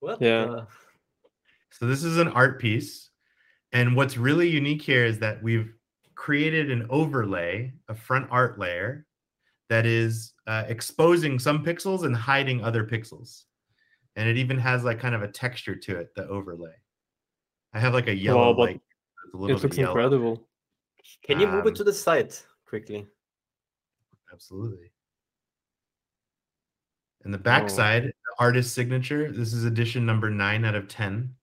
What? 0.00 0.22
Yeah. 0.22 0.44
the- 0.44 0.66
So 1.70 1.86
this 1.88 2.04
is 2.04 2.18
an 2.18 2.28
art 2.28 2.60
piece. 2.60 3.07
And 3.72 3.94
what's 3.94 4.16
really 4.16 4.48
unique 4.48 4.82
here 4.82 5.04
is 5.04 5.18
that 5.18 5.42
we've 5.42 5.72
created 6.14 6.70
an 6.70 6.86
overlay, 6.90 7.72
a 7.88 7.94
front 7.94 8.26
art 8.30 8.58
layer 8.58 9.06
that 9.68 9.84
is 9.86 10.32
uh, 10.46 10.64
exposing 10.68 11.38
some 11.38 11.64
pixels 11.64 12.04
and 12.04 12.16
hiding 12.16 12.64
other 12.64 12.84
pixels. 12.84 13.44
And 14.16 14.28
it 14.28 14.36
even 14.38 14.58
has 14.58 14.82
like 14.84 14.98
kind 14.98 15.14
of 15.14 15.22
a 15.22 15.28
texture 15.28 15.76
to 15.76 15.98
it, 15.98 16.14
the 16.16 16.26
overlay. 16.28 16.72
I 17.74 17.78
have 17.80 17.92
like 17.92 18.08
a 18.08 18.14
yellow, 18.14 18.54
but 18.54 18.62
like 18.62 18.76
it's 19.26 19.34
a 19.34 19.36
little 19.36 19.56
It 19.56 19.58
bit 19.60 19.62
looks 19.64 19.76
yellow. 19.78 19.90
incredible. 19.92 20.48
Can 21.22 21.38
you 21.38 21.46
move 21.46 21.62
Um, 21.62 21.68
it 21.68 21.74
to 21.76 21.84
the 21.84 21.92
side 21.92 22.34
quickly? 22.66 23.06
Absolutely. 24.32 24.90
And 27.24 27.32
the 27.34 27.38
backside, 27.38 28.04
the 28.04 28.12
artist 28.38 28.74
signature. 28.74 29.30
This 29.30 29.52
is 29.52 29.64
edition 29.64 30.06
number 30.06 30.30
nine 30.30 30.64
out 30.64 30.74
of 30.74 30.88
10. 30.88 31.34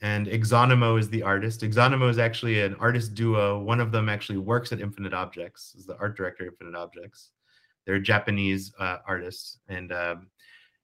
And 0.00 0.26
Exonemo 0.28 0.98
is 0.98 1.08
the 1.08 1.22
artist. 1.22 1.62
Exonemo 1.62 2.08
is 2.08 2.18
actually 2.18 2.60
an 2.60 2.76
artist 2.76 3.14
duo. 3.14 3.58
One 3.58 3.80
of 3.80 3.90
them 3.90 4.08
actually 4.08 4.38
works 4.38 4.70
at 4.70 4.80
Infinite 4.80 5.12
Objects, 5.12 5.74
is 5.76 5.86
the 5.86 5.96
art 5.98 6.16
director 6.16 6.44
of 6.44 6.52
Infinite 6.52 6.76
Objects. 6.76 7.30
They're 7.84 7.98
Japanese 7.98 8.72
uh, 8.78 8.98
artists. 9.06 9.58
And 9.68 9.92
um, 9.92 10.28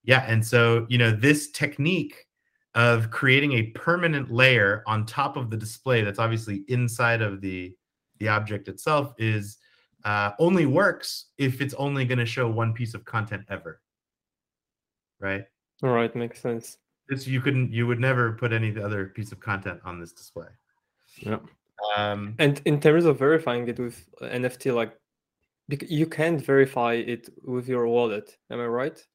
yeah, 0.03 0.25
and 0.27 0.45
so, 0.45 0.87
you 0.89 0.99
know, 0.99 1.13
this 1.13 1.51
technique 1.53 2.27
of 2.75 3.11
creating 3.11 3.53
a 3.53 3.63
permanent 3.65 4.33
layer 4.33 4.83
on 4.87 5.07
top 5.07 5.37
of 5.37 5.49
the 5.49 5.57
display 5.57 6.03
that's 6.03 6.19
obviously 6.19 6.65
inside 6.67 7.23
of 7.23 7.41
the, 7.41 7.73
the 8.19 8.27
object 8.27 8.67
itself 8.67 9.15
is 9.17 9.59
uh, 10.05 10.33
only 10.41 10.67
works 10.67 11.27
if 11.39 11.61
it's 11.61 11.75
only 11.75 12.05
going 12.05 12.19
to 12.19 12.27
show 12.27 12.49
one 12.49 12.73
piece 12.73 12.95
of 12.95 13.05
content 13.05 13.45
ever. 13.49 13.81
Right? 15.21 15.45
All 15.85 15.91
right, 15.91 16.15
makes 16.17 16.41
sense. 16.41 16.79
This 17.09 17.27
you 17.27 17.41
couldn't, 17.41 17.73
you 17.73 17.87
would 17.87 18.01
never 18.01 18.33
put 18.33 18.53
any 18.53 18.75
other 18.81 19.07
piece 19.07 19.31
of 19.33 19.41
content 19.41 19.81
on 19.85 20.01
this 20.01 20.13
display. 20.13 20.49
Yeah. 21.19 21.39
Um, 21.97 22.35
And 22.39 22.61
in 22.65 22.81
terms 22.81 23.05
of 23.05 23.19
verifying 23.19 23.69
it 23.69 23.79
with 23.79 24.09
NFT, 24.23 24.75
like 24.75 24.99
you 25.69 26.07
can't 26.07 26.41
verify 26.41 26.95
it 26.95 27.29
with 27.45 27.69
your 27.69 27.87
wallet. 27.89 28.37
Am 28.51 28.61
I 28.61 28.67
right? 28.67 29.07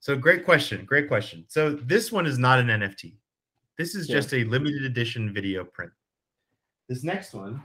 so 0.00 0.16
great 0.16 0.44
question, 0.44 0.84
great 0.84 1.06
question. 1.06 1.44
So 1.48 1.70
this 1.70 2.10
one 2.10 2.26
is 2.26 2.36
not 2.36 2.58
an 2.58 2.66
NFT. 2.70 3.14
This 3.78 3.94
is 3.94 4.08
Yeah. 4.08 4.16
just 4.16 4.34
a 4.34 4.42
limited 4.44 4.82
edition 4.84 5.32
video 5.32 5.64
print. 5.64 5.92
This 6.88 7.04
next 7.04 7.32
one, 7.34 7.62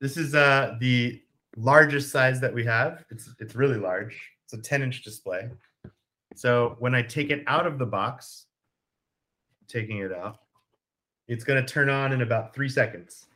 this 0.00 0.16
is 0.16 0.34
uh 0.34 0.76
the 0.80 1.22
largest 1.56 2.10
size 2.10 2.40
that 2.40 2.52
we 2.52 2.64
have. 2.64 3.04
It's 3.10 3.30
it's 3.38 3.54
really 3.54 3.78
large. 3.78 4.16
It's 4.44 4.54
a 4.54 4.58
10 4.58 4.82
inch 4.82 5.02
display. 5.02 5.50
So 6.34 6.76
when 6.78 6.94
I 6.94 7.02
take 7.02 7.30
it 7.30 7.44
out 7.46 7.66
of 7.66 7.78
the 7.78 7.86
box, 7.86 8.46
taking 9.68 9.98
it 9.98 10.12
out, 10.12 10.38
it's 11.28 11.44
going 11.44 11.64
to 11.64 11.72
turn 11.72 11.88
on 11.88 12.12
in 12.12 12.22
about 12.22 12.54
three 12.54 12.68
seconds. 12.68 13.26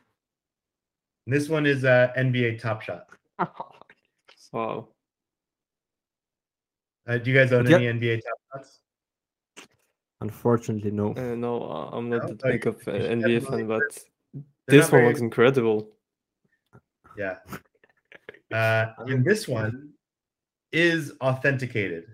And 1.25 1.35
this 1.35 1.49
one 1.49 1.65
is 1.65 1.83
uh, 1.85 2.11
NBA 2.17 2.59
Top 2.59 2.81
Shot. 2.81 3.07
Wow. 4.53 4.87
Uh, 7.05 7.17
do 7.17 7.29
you 7.29 7.37
guys 7.37 7.51
own 7.51 7.65
Yep. 7.69 7.81
any 7.81 7.99
NBA 7.99 8.21
Top 8.21 8.39
Shots? 8.63 8.79
Unfortunately, 10.21 10.89
no. 10.89 11.13
Uh, 11.15 11.35
no, 11.35 11.61
uh, 11.63 11.89
I'm 11.91 12.09
not 12.09 12.21
No? 12.23 12.27
that 12.29 12.43
big 12.43 12.65
of 12.65 12.75
uh, 12.87 12.91
NBA 12.91 13.41
definitely 13.41 13.59
fan, 13.59 13.67
but 13.67 13.81
They're 14.67 14.79
this 14.81 14.85
one 14.85 14.91
very 15.01 15.07
looks 15.07 15.19
incredible. 15.19 15.89
Yeah. 17.17 17.37
Uh, 18.51 18.93
and 18.99 19.23
this 19.25 19.47
one 19.47 19.89
is 20.71 21.11
authenticated. 21.21 22.05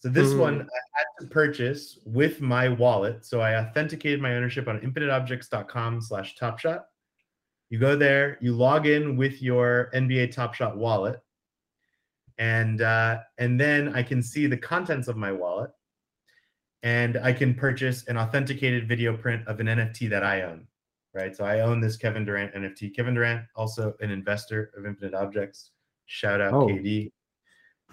So 0.00 0.08
this 0.08 0.32
one 0.34 0.60
Mm. 0.60 0.62
I 0.62 0.98
had 0.98 1.06
to 1.20 1.26
purchase 1.26 1.98
with 2.04 2.40
my 2.40 2.68
wallet. 2.68 3.24
So 3.26 3.40
I 3.40 3.58
authenticated 3.58 4.20
my 4.20 4.34
ownership 4.36 4.68
on 4.68 4.78
infiniteobjects.com 4.80 6.00
slash 6.02 6.36
topshot. 6.36 6.84
You 7.70 7.78
go 7.78 7.96
there, 7.96 8.38
you 8.40 8.54
log 8.54 8.86
in 8.86 9.16
with 9.16 9.42
your 9.42 9.90
NBA 9.94 10.34
Topshot 10.34 10.74
wallet, 10.76 11.20
and 12.38 12.80
uh, 12.80 13.18
and 13.36 13.60
then 13.60 13.94
I 13.94 14.02
can 14.02 14.22
see 14.22 14.46
the 14.46 14.56
contents 14.56 15.06
of 15.08 15.16
my 15.18 15.32
wallet, 15.32 15.70
and 16.82 17.18
I 17.18 17.32
can 17.34 17.54
purchase 17.54 18.04
an 18.06 18.16
authenticated 18.16 18.88
video 18.88 19.14
print 19.16 19.46
of 19.48 19.60
an 19.60 19.66
NFT 19.66 20.08
that 20.10 20.22
I 20.24 20.42
own 20.42 20.66
right? 21.14 21.34
So 21.36 21.44
I 21.44 21.60
own 21.60 21.80
this 21.80 21.96
Kevin 21.96 22.24
Durant 22.24 22.54
NFT. 22.54 22.94
Kevin 22.94 23.14
Durant, 23.14 23.42
also 23.56 23.94
an 24.00 24.10
investor 24.10 24.70
of 24.76 24.86
Infinite 24.86 25.14
Objects. 25.14 25.70
Shout 26.06 26.40
out 26.40 26.54
Oh. 26.54 26.66
KD. 26.68 27.12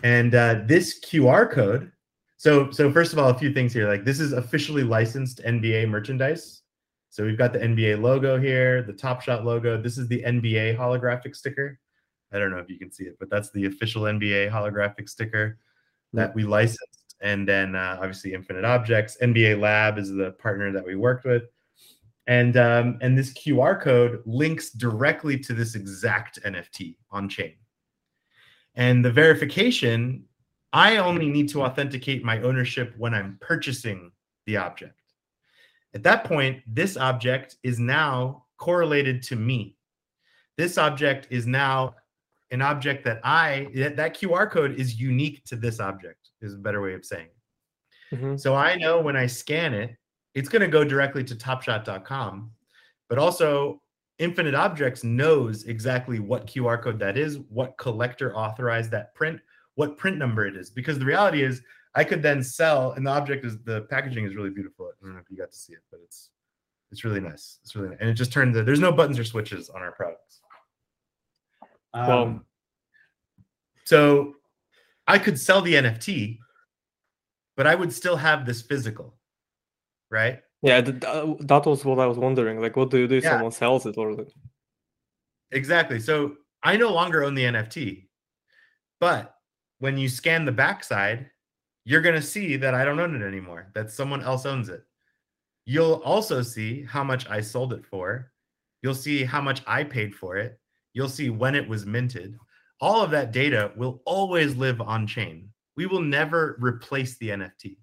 And 0.04 0.36
uh, 0.36 0.62
this 0.66 1.00
QR 1.04 1.50
code. 1.50 1.92
So, 2.38 2.70
so 2.72 2.92
first 2.92 3.14
of 3.14 3.20
all, 3.20 3.30
a 3.30 3.38
few 3.38 3.54
things 3.54 3.74
here. 3.74 3.88
Like 3.88 4.04
this 4.04 4.20
is 4.20 4.34
officially 4.34 4.84
licensed 4.84 5.42
NBA 5.44 5.90
merchandise. 5.90 6.62
So 7.10 7.26
we've 7.26 7.38
got 7.38 7.54
the 7.54 7.60
NBA 7.60 8.02
logo 8.02 8.38
here, 8.40 8.84
the 8.84 8.94
Top 8.94 9.22
Shot 9.22 9.46
logo. 9.46 9.82
This 9.82 9.98
is 9.98 10.08
the 10.08 10.22
NBA 10.22 10.78
holographic 10.78 11.36
sticker. 11.36 11.80
I 12.34 12.40
don't 12.40 12.52
know 12.52 12.58
if 12.58 12.70
you 12.70 12.78
can 12.78 12.92
see 12.92 13.06
it, 13.06 13.16
but 13.20 13.30
that's 13.30 13.52
the 13.52 13.66
official 13.66 14.04
NBA 14.04 14.52
holographic 14.52 15.08
sticker 15.08 15.58
that 16.12 16.36
we 16.36 16.44
licensed. 16.44 17.16
And 17.22 17.48
then 17.48 17.76
uh, 17.76 17.98
obviously 18.00 18.34
Infinite 18.34 18.66
Objects. 18.66 19.18
NBA 19.22 19.62
Lab 19.62 19.98
is 19.98 20.10
the 20.10 20.32
partner 20.32 20.74
that 20.74 20.86
we 20.86 20.96
worked 20.96 21.26
with 21.26 21.44
and 22.28 22.58
um, 22.58 22.98
and 23.02 23.18
this 23.18 23.34
QR 23.34 23.80
code 23.80 24.22
links 24.26 24.72
directly 24.72 25.38
to 25.40 25.54
this 25.54 25.76
exact 25.76 26.42
NFT 26.44 26.98
on 27.12 27.30
chain. 27.30 27.54
And 28.76 29.06
the 29.06 29.12
verification, 29.12 30.24
I 30.76 30.98
only 30.98 31.30
need 31.30 31.48
to 31.50 31.64
authenticate 31.64 32.26
my 32.26 32.42
ownership 32.42 32.94
when 32.98 33.14
I'm 33.14 33.38
purchasing 33.40 34.12
the 34.46 34.58
object. 34.58 35.00
At 35.94 36.04
that 36.04 36.26
point, 36.26 36.62
this 36.68 36.98
object 36.98 37.56
is 37.64 37.80
now 37.80 38.44
correlated 38.58 39.24
to 39.24 39.38
me. 39.38 39.78
This 40.58 40.78
object 40.78 41.28
is 41.30 41.48
now 41.48 41.96
an 42.52 42.62
object 42.62 43.06
that 43.06 43.22
I 43.24 43.70
that, 43.74 44.16
QR 44.16 44.52
code 44.52 44.76
is 44.78 45.00
unique 45.00 45.46
to 45.46 45.56
this 45.56 45.80
object. 45.80 46.30
Is 46.42 46.54
a 46.54 46.58
better 46.58 46.82
way 46.82 46.94
of 46.94 47.06
saying. 47.06 47.30
it. 48.12 48.18
Mhm. 48.20 48.40
So 48.40 48.54
I 48.54 48.76
know 48.76 49.00
when 49.00 49.16
I 49.16 49.28
scan 49.28 49.74
it, 49.74 49.96
it's 50.34 50.50
going 50.50 50.62
to 50.62 50.68
go 50.68 50.84
directly 50.84 51.24
to 51.24 51.36
topshot.com. 51.36 52.52
But 53.08 53.18
also, 53.18 53.82
Infinite 54.20 54.56
Objects 54.56 55.06
knows 55.06 55.64
exactly 55.64 56.20
what 56.20 56.48
QR 56.48 56.78
code 56.82 57.00
that 57.00 57.18
is, 57.18 57.40
what 57.40 57.78
collector 57.78 58.36
authorized 58.36 58.92
that 58.92 59.16
print, 59.16 59.40
what 59.76 59.98
print 59.98 60.18
number 60.18 60.46
it 60.46 60.56
is. 60.56 60.70
Because 60.70 60.98
the 61.00 61.06
reality 61.06 61.44
is, 61.44 61.62
I 61.94 62.04
could 62.04 62.22
then 62.22 62.44
sell, 62.44 62.92
and 62.94 63.06
the 63.06 63.12
object 63.12 63.46
is 63.46 63.58
the 63.64 63.82
packaging 63.90 64.26
is 64.26 64.36
really 64.36 64.50
beautiful. 64.50 64.88
I 64.88 64.92
don't 65.06 65.14
know 65.14 65.20
if 65.20 65.30
you 65.30 65.38
got 65.38 65.52
to 65.52 65.58
see 65.58 65.74
it, 65.74 65.84
but 65.92 66.00
it's 66.04 66.30
it's 66.92 67.04
really 67.04 67.20
nice. 67.22 67.60
It's 67.64 67.76
really 67.76 67.90
nice. 67.90 67.98
and 68.02 68.10
it 68.10 68.14
just 68.14 68.32
turned 68.34 68.54
the 68.54 68.64
there's 68.64 68.80
no 68.80 68.92
buttons 68.92 69.18
or 69.20 69.24
switches 69.24 69.70
on 69.70 69.82
our 69.82 69.92
products. 69.92 70.42
Um, 71.94 72.08
Wow. 72.08 72.42
So 73.86 74.36
I 75.08 75.20
could 75.20 75.40
sell 75.40 75.62
the 75.62 75.76
NFT, 75.76 76.40
but 77.56 77.68
I 77.68 77.76
would 77.76 77.94
still 77.94 78.16
have 78.16 78.46
this 78.46 78.62
physical, 78.62 79.18
right? 80.10 80.40
Yeah, 80.64 80.82
th- 80.82 81.00
that 81.02 81.64
was 81.66 81.86
what 81.86 82.00
I 82.00 82.08
was 82.08 82.18
wondering. 82.18 82.60
Like, 82.60 82.76
what 82.76 82.90
do 82.90 82.98
you 82.98 83.08
do 83.08 83.16
if 83.18 83.24
Yeah. 83.24 83.32
someone 83.34 83.52
sells 83.52 83.86
it 83.86 83.98
or 83.98 84.14
like, 84.14 84.30
Exactly. 85.52 86.00
So 86.00 86.38
I 86.64 86.76
no 86.78 86.92
longer 86.92 87.24
own 87.24 87.36
the 87.36 87.44
NFT, 87.46 88.08
but 89.00 89.35
when 89.80 89.98
you 89.98 90.10
scan 90.10 90.46
the 90.46 90.52
backside, 90.52 91.30
you're 91.84 92.02
going 92.02 92.16
to 92.16 92.22
see 92.22 92.56
that 92.58 92.74
I 92.74 92.84
don't 92.84 93.00
own 93.00 93.22
it 93.22 93.26
anymore, 93.26 93.72
that 93.76 93.92
someone 93.92 94.24
else 94.24 94.46
owns 94.46 94.70
it. 94.70 94.84
You'll 95.66 96.02
also 96.06 96.42
see 96.42 96.84
how 96.84 97.04
much 97.04 97.30
I 97.30 97.42
sold 97.42 97.74
it 97.74 97.86
for. 97.86 98.32
You'll 98.82 98.96
see 98.96 99.24
how 99.24 99.42
much 99.42 99.62
I 99.68 99.84
paid 99.84 100.16
for 100.16 100.38
it. 100.38 100.60
You'll 100.94 101.10
see 101.10 101.30
when 101.30 101.56
it 101.56 101.68
was 101.68 101.86
minted. 101.86 102.38
All 102.82 103.02
of 103.02 103.12
that 103.12 103.32
data 103.32 103.72
will 103.76 104.02
always 104.06 104.56
live 104.56 104.82
on 104.82 105.08
chain. 105.08 105.50
We 105.76 105.86
will 105.86 106.02
never 106.02 106.56
replace 106.60 107.18
the 107.18 107.30
NFT. 107.30 107.78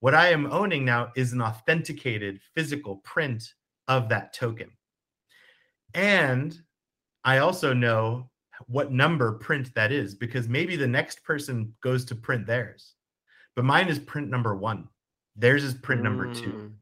What 0.00 0.14
I 0.14 0.28
am 0.28 0.52
owning 0.52 0.84
now 0.84 1.12
is 1.16 1.32
an 1.32 1.40
authenticated 1.40 2.40
physical 2.54 2.96
print 2.96 3.54
of 3.88 4.08
that 4.08 4.32
token. 4.32 4.70
And 5.94 6.58
I 7.24 7.38
also 7.38 7.72
know 7.72 8.30
what 8.66 8.92
number 8.92 9.32
print 9.32 9.74
that 9.74 9.92
is 9.92 10.14
because 10.14 10.48
maybe 10.48 10.76
the 10.76 10.86
next 10.86 11.22
person 11.24 11.74
goes 11.82 12.04
to 12.06 12.14
print 12.14 12.46
theirs. 12.46 12.94
But 13.56 13.64
mine 13.64 13.88
is 13.88 13.98
print 13.98 14.28
number 14.28 14.54
one. 14.56 14.88
Theirs 15.36 15.64
is 15.64 15.74
print 15.74 16.02
number 16.02 16.32
two. 16.32 16.50
Mm. 16.52 16.72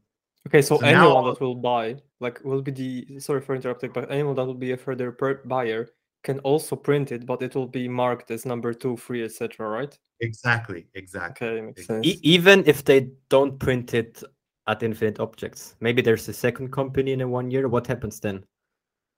okay, 0.47 0.61
so, 0.61 0.77
So 0.77 0.85
anyone 0.85 1.23
now- 1.25 1.31
that 1.31 1.41
will 1.41 1.55
buy, 1.55 1.97
like, 2.19 2.43
will 2.43 2.61
be 2.61 2.71
the 2.71 3.19
sorry 3.19 3.41
for 3.41 3.55
interrupting, 3.55 3.91
but 3.93 4.11
anyone 4.11 4.35
that 4.35 4.45
will 4.45 4.53
be 4.53 4.71
a 4.71 4.77
further 4.77 5.11
buyer 5.45 5.89
can 6.23 6.39
also 6.39 6.75
print 6.75 7.11
it, 7.11 7.25
but 7.25 7.41
it 7.41 7.53
will 7.53 7.67
be 7.67 7.87
marked 7.87 8.31
as 8.31 8.45
number 8.45 8.73
two, 8.73 8.95
three, 8.97 9.23
etc. 9.23 9.67
Right? 9.67 9.97
Exactly. 10.21 10.87
Exactly. 10.93 11.47
Okay, 11.47 11.61
makes 11.61 11.85
sense. 11.85 12.05
E- 12.05 12.19
even 12.23 12.63
if 12.65 12.85
they 12.85 13.09
don't 13.29 13.59
print 13.59 13.93
it 13.93 14.23
at 14.67 14.81
Infinite 14.83 15.19
Objects, 15.19 15.75
maybe 15.81 16.01
there's 16.01 16.27
a 16.29 16.33
second 16.33 16.71
company 16.71 17.11
in 17.11 17.21
a 17.21 17.27
one 17.27 17.51
year. 17.51 17.67
What 17.67 17.87
happens 17.87 18.19
then? 18.21 18.45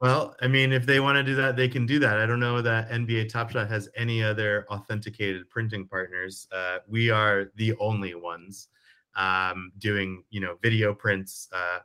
Well, 0.05 0.35
I 0.39 0.47
mean, 0.47 0.71
if 0.71 0.85
they 0.85 0.99
want 0.99 1.15
to 1.15 1.23
do 1.23 1.33
that, 1.33 1.55
they 1.55 1.67
can 1.67 1.87
do 1.87 1.97
that. 1.97 2.19
I 2.19 2.27
don't 2.27 2.39
know 2.39 2.61
that 2.61 2.91
NBA 2.91 3.27
Top 3.27 3.49
Shot 3.49 3.67
has 3.69 3.89
any 3.95 4.21
other 4.21 4.67
authenticated 4.69 5.49
printing 5.49 5.87
partners. 5.87 6.47
Uh, 6.51 6.77
we 6.87 7.09
are 7.09 7.51
the 7.55 7.73
only 7.79 8.13
ones 8.13 8.67
um, 9.15 9.71
doing, 9.79 10.23
you 10.29 10.41
know, 10.41 10.57
video 10.61 10.93
prints. 10.93 11.49
Uh, 11.51 11.79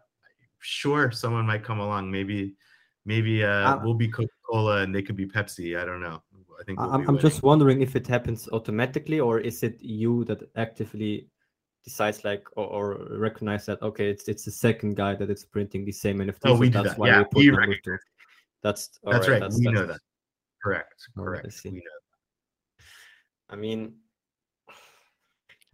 sure, 0.59 1.11
someone 1.11 1.47
might 1.47 1.65
come 1.65 1.81
along. 1.81 2.11
Maybe, 2.11 2.57
maybe 3.07 3.43
uh, 3.43 3.77
uh 3.77 3.81
we'll 3.83 3.95
be 3.95 4.09
Coca 4.09 4.29
Cola 4.47 4.83
and 4.83 4.95
they 4.95 5.01
could 5.01 5.17
be 5.17 5.27
Pepsi. 5.27 5.81
I 5.81 5.87
don't 5.87 6.03
know. 6.03 6.23
I 6.61 6.65
think 6.65 6.79
we'll 6.79 6.91
I'm, 6.91 7.09
I'm 7.09 7.19
just 7.19 7.43
wondering 7.43 7.81
if 7.81 7.97
it 7.97 8.07
happens 8.07 8.51
automatically 8.53 9.19
or 9.19 9.41
is 9.41 9.63
it 9.63 9.81
you 9.81 10.25
that 10.25 10.43
actively 10.57 11.27
decides 11.85 12.25
like 12.25 12.47
or, 12.57 12.67
or, 12.67 13.19
recognize 13.19 13.67
that 13.67 13.81
okay 13.83 14.11
it's 14.11 14.29
it's 14.29 14.45
the 14.45 14.51
second 14.51 14.97
guy 14.97 15.15
that 15.15 15.31
it's 15.31 15.45
printing 15.45 15.85
the 15.85 15.93
same 15.93 16.19
NFT. 16.19 16.39
Oh, 16.45 16.57
we 16.57 16.69
do 16.69 16.75
that's 16.75 16.91
that. 16.91 16.99
why 16.99 17.09
yeah, 17.09 17.25
we 17.35 17.51
put 17.51 17.61
number 17.61 17.77
two. 17.85 17.97
That's 18.63 18.91
that's 19.03 19.27
right. 19.27 19.35
right. 19.35 19.41
That's, 19.41 19.59
we 19.59 19.65
that's, 19.65 19.75
know 19.75 19.87
that. 19.87 20.01
Correct. 20.63 20.95
Correct. 21.17 21.45
Right, 21.45 21.65
we 21.65 21.71
know. 21.71 21.81
That. 22.79 22.85
I 23.55 23.57
mean, 23.57 23.95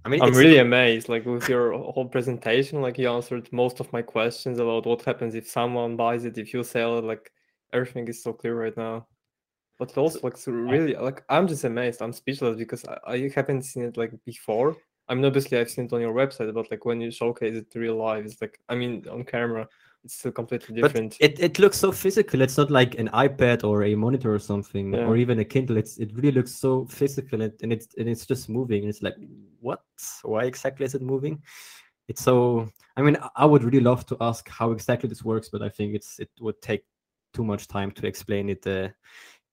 I 0.05 0.09
mean, 0.09 0.23
I'm 0.23 0.35
really 0.35 0.59
amazed. 0.59 1.09
Like 1.09 1.27
with 1.27 1.49
your 1.49 1.73
whole 1.73 2.07
presentation, 2.07 2.81
like 2.81 2.97
you 2.97 3.11
answered 3.11 3.53
most 3.53 3.81
of 3.81 3.93
my 3.93 4.03
questions 4.03 4.61
about 4.61 4.87
what 4.87 5.03
happens 5.03 5.35
if 5.35 5.49
someone 5.49 5.97
buys 5.97 6.25
it, 6.25 6.39
if 6.39 6.55
you 6.55 6.63
sell 6.63 6.99
it. 6.99 7.05
Like 7.05 7.31
everything 7.73 8.07
is 8.07 8.23
so 8.23 8.33
clear 8.33 8.55
right 8.55 8.77
now. 8.77 9.09
But 9.79 9.99
also, 9.99 10.21
like, 10.23 10.37
so 10.37 10.53
really, 10.53 10.95
like 10.95 11.25
I'm 11.29 11.49
just 11.49 11.65
amazed. 11.65 12.01
I'm 12.01 12.13
speechless 12.13 12.57
because 12.57 12.85
I, 12.87 13.13
I 13.15 13.31
haven't 13.35 13.63
seen 13.63 13.83
it 13.83 13.97
like 13.97 14.13
before. 14.25 14.77
I 15.09 15.15
mean, 15.15 15.25
obviously 15.25 15.59
I've 15.59 15.71
seen 15.71 15.87
it 15.87 15.93
on 15.93 16.01
your 16.01 16.15
website, 16.15 16.53
but 16.53 16.71
like 16.71 16.85
when 16.85 17.01
you 17.01 17.11
showcase 17.11 17.55
it 17.55 17.67
real 17.79 17.97
life, 17.97 18.25
it's 18.25 18.41
like 18.41 18.61
I 18.69 18.75
mean 18.75 19.07
on 19.11 19.25
camera, 19.25 19.69
it's 20.05 20.15
still 20.15 20.33
completely 20.33 20.81
different. 20.81 21.17
But 21.21 21.31
it, 21.31 21.41
it 21.41 21.59
looks 21.59 21.77
so 21.77 21.93
physical. 21.93 22.41
It's 22.41 22.57
not 22.57 22.71
like 22.71 22.99
an 22.99 23.09
iPad 23.09 23.65
or 23.65 23.85
a 23.85 23.95
monitor 23.95 24.35
or 24.35 24.39
something, 24.39 24.93
yeah. 24.93 25.05
or 25.05 25.17
even 25.17 25.39
a 25.39 25.45
Kindle. 25.45 25.77
It's 25.77 25.99
it 25.99 26.11
really 26.15 26.33
looks 26.33 26.55
so 26.55 26.87
physical 26.87 27.43
and, 27.43 27.53
and 27.63 27.73
it's 27.73 27.89
and 27.99 28.09
it's 28.09 28.27
just 28.27 28.49
moving. 28.49 28.83
And 28.83 28.91
it's 28.91 29.03
like, 29.03 29.17
what? 29.61 29.83
Why 30.23 30.45
exactly 30.45 30.87
is 30.87 30.95
it 30.95 31.03
moving? 31.03 31.43
It's 32.09 32.23
so. 32.23 32.69
I 32.97 33.03
mean, 33.03 33.17
I 33.35 33.45
would 33.45 33.65
really 33.65 33.81
love 33.81 34.07
to 34.07 34.17
ask 34.21 34.49
how 34.49 34.71
exactly 34.71 35.09
this 35.09 35.25
works, 35.25 35.49
but 35.49 35.63
I 35.63 35.69
think 35.69 35.95
it's 35.95 36.19
it 36.19 36.31
would 36.41 36.61
take 36.63 36.85
too 37.35 37.45
much 37.45 37.69
time 37.69 37.91
to 37.93 38.07
explain 38.07 38.49
it 38.49 38.67
uh, 38.67 38.89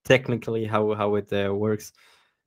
technically 0.06 0.66
how 0.66 0.94
how 0.94 1.16
it 1.16 1.32
uh, 1.34 1.54
works. 1.54 1.94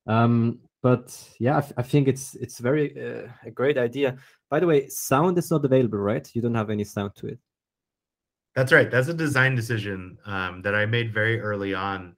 Um, 0.06 0.60
but 0.86 1.20
yeah, 1.40 1.60
I, 1.76 1.82
think 1.82 2.06
it's 2.06 2.36
it's 2.36 2.60
very 2.60 2.94
uh, 2.94 3.26
a 3.44 3.50
great 3.50 3.76
idea. 3.76 4.18
By 4.48 4.60
the 4.60 4.68
way, 4.68 4.86
sound 4.88 5.36
is 5.36 5.50
not 5.50 5.64
available, 5.64 5.98
right? 5.98 6.30
You 6.32 6.40
don't 6.40 6.54
have 6.54 6.70
any 6.70 6.84
sound 6.84 7.16
to 7.16 7.26
it. 7.26 7.40
That's 8.54 8.70
right. 8.70 8.88
That's 8.88 9.08
a 9.08 9.14
design 9.14 9.56
decision 9.56 10.16
um, 10.26 10.62
that 10.62 10.76
I 10.76 10.86
made 10.86 11.12
very 11.12 11.40
early 11.40 11.74
on. 11.74 12.14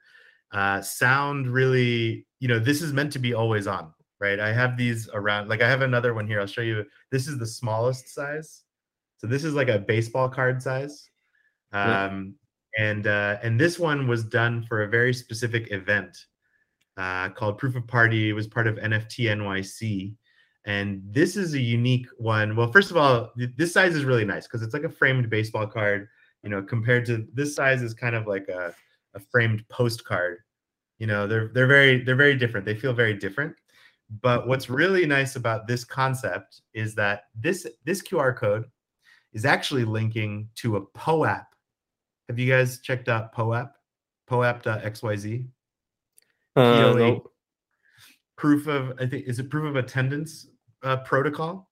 Uh, 0.52 0.82
sound 0.82 1.50
really, 1.50 2.26
you 2.40 2.48
know, 2.48 2.58
this 2.58 2.82
is 2.82 2.92
meant 2.92 3.10
to 3.14 3.18
be 3.18 3.32
always 3.32 3.66
on, 3.66 3.94
right? 4.20 4.38
I 4.38 4.52
have 4.52 4.76
these 4.76 5.08
around. 5.14 5.48
Like 5.48 5.62
I 5.62 5.68
have 5.70 5.80
another 5.80 6.12
one 6.12 6.26
here. 6.26 6.38
I'll 6.38 6.46
show 6.46 6.60
you. 6.60 6.84
This 7.10 7.26
is 7.26 7.38
the 7.38 7.46
smallest 7.46 8.12
size. 8.12 8.64
So 9.16 9.26
this 9.26 9.44
is 9.44 9.54
like 9.54 9.68
a 9.70 9.78
baseball 9.78 10.28
card 10.28 10.62
size. 10.62 11.08
Um, 11.72 12.34
yeah. 12.76 12.90
And 12.90 13.06
uh, 13.06 13.38
and 13.42 13.58
this 13.58 13.78
one 13.78 14.06
was 14.06 14.24
done 14.24 14.66
for 14.68 14.82
a 14.82 14.88
very 14.88 15.14
specific 15.14 15.72
event 15.72 16.18
uh, 16.98 17.28
called 17.30 17.56
Proof 17.56 17.76
of 17.76 17.86
Party. 17.86 18.28
It 18.28 18.34
was 18.34 18.48
part 18.48 18.66
of 18.66 18.74
NFT 18.76 19.30
NYC. 19.30 20.14
And 20.66 21.00
this 21.06 21.36
is 21.36 21.54
a 21.54 21.60
unique 21.60 22.08
one. 22.18 22.56
Well, 22.56 22.70
first 22.70 22.90
of 22.90 22.96
all, 22.96 23.32
this 23.36 23.72
size 23.72 23.94
is 23.94 24.04
really 24.04 24.24
nice 24.24 24.46
because 24.46 24.62
it's 24.62 24.74
like 24.74 24.82
a 24.82 24.90
framed 24.90 25.30
baseball 25.30 25.66
card. 25.66 26.08
You 26.42 26.50
know, 26.50 26.62
compared 26.62 27.06
to 27.06 27.26
this 27.32 27.54
size 27.54 27.82
is 27.82 27.94
kind 27.94 28.14
of 28.14 28.26
like 28.26 28.48
a, 28.48 28.74
a 29.14 29.20
framed 29.20 29.66
postcard. 29.68 30.38
You 30.98 31.06
know, 31.06 31.26
they're 31.26 31.48
they're 31.54 31.66
very 31.66 32.02
they're 32.02 32.16
very 32.16 32.36
different. 32.36 32.66
They 32.66 32.74
feel 32.74 32.92
very 32.92 33.14
different. 33.14 33.54
But 34.20 34.48
what's 34.48 34.68
really 34.68 35.06
nice 35.06 35.36
about 35.36 35.66
this 35.66 35.84
concept 35.84 36.62
is 36.74 36.94
that 36.96 37.24
this 37.34 37.66
this 37.84 38.02
QR 38.02 38.36
code 38.36 38.64
is 39.32 39.44
actually 39.44 39.84
linking 39.84 40.48
to 40.56 40.76
a 40.76 40.80
POAP. 40.80 41.46
Have 42.28 42.38
you 42.38 42.50
guys 42.50 42.80
checked 42.80 43.08
out 43.08 43.32
POAP? 43.32 43.72
POAP.xyz? 44.26 45.46
Uh. 46.58 47.18
Proof 48.36 48.68
of 48.68 48.92
I 49.00 49.06
think 49.06 49.26
is 49.26 49.38
it 49.38 49.50
proof 49.50 49.68
of 49.68 49.76
attendance 49.76 50.46
uh, 50.82 50.98
protocol. 50.98 51.68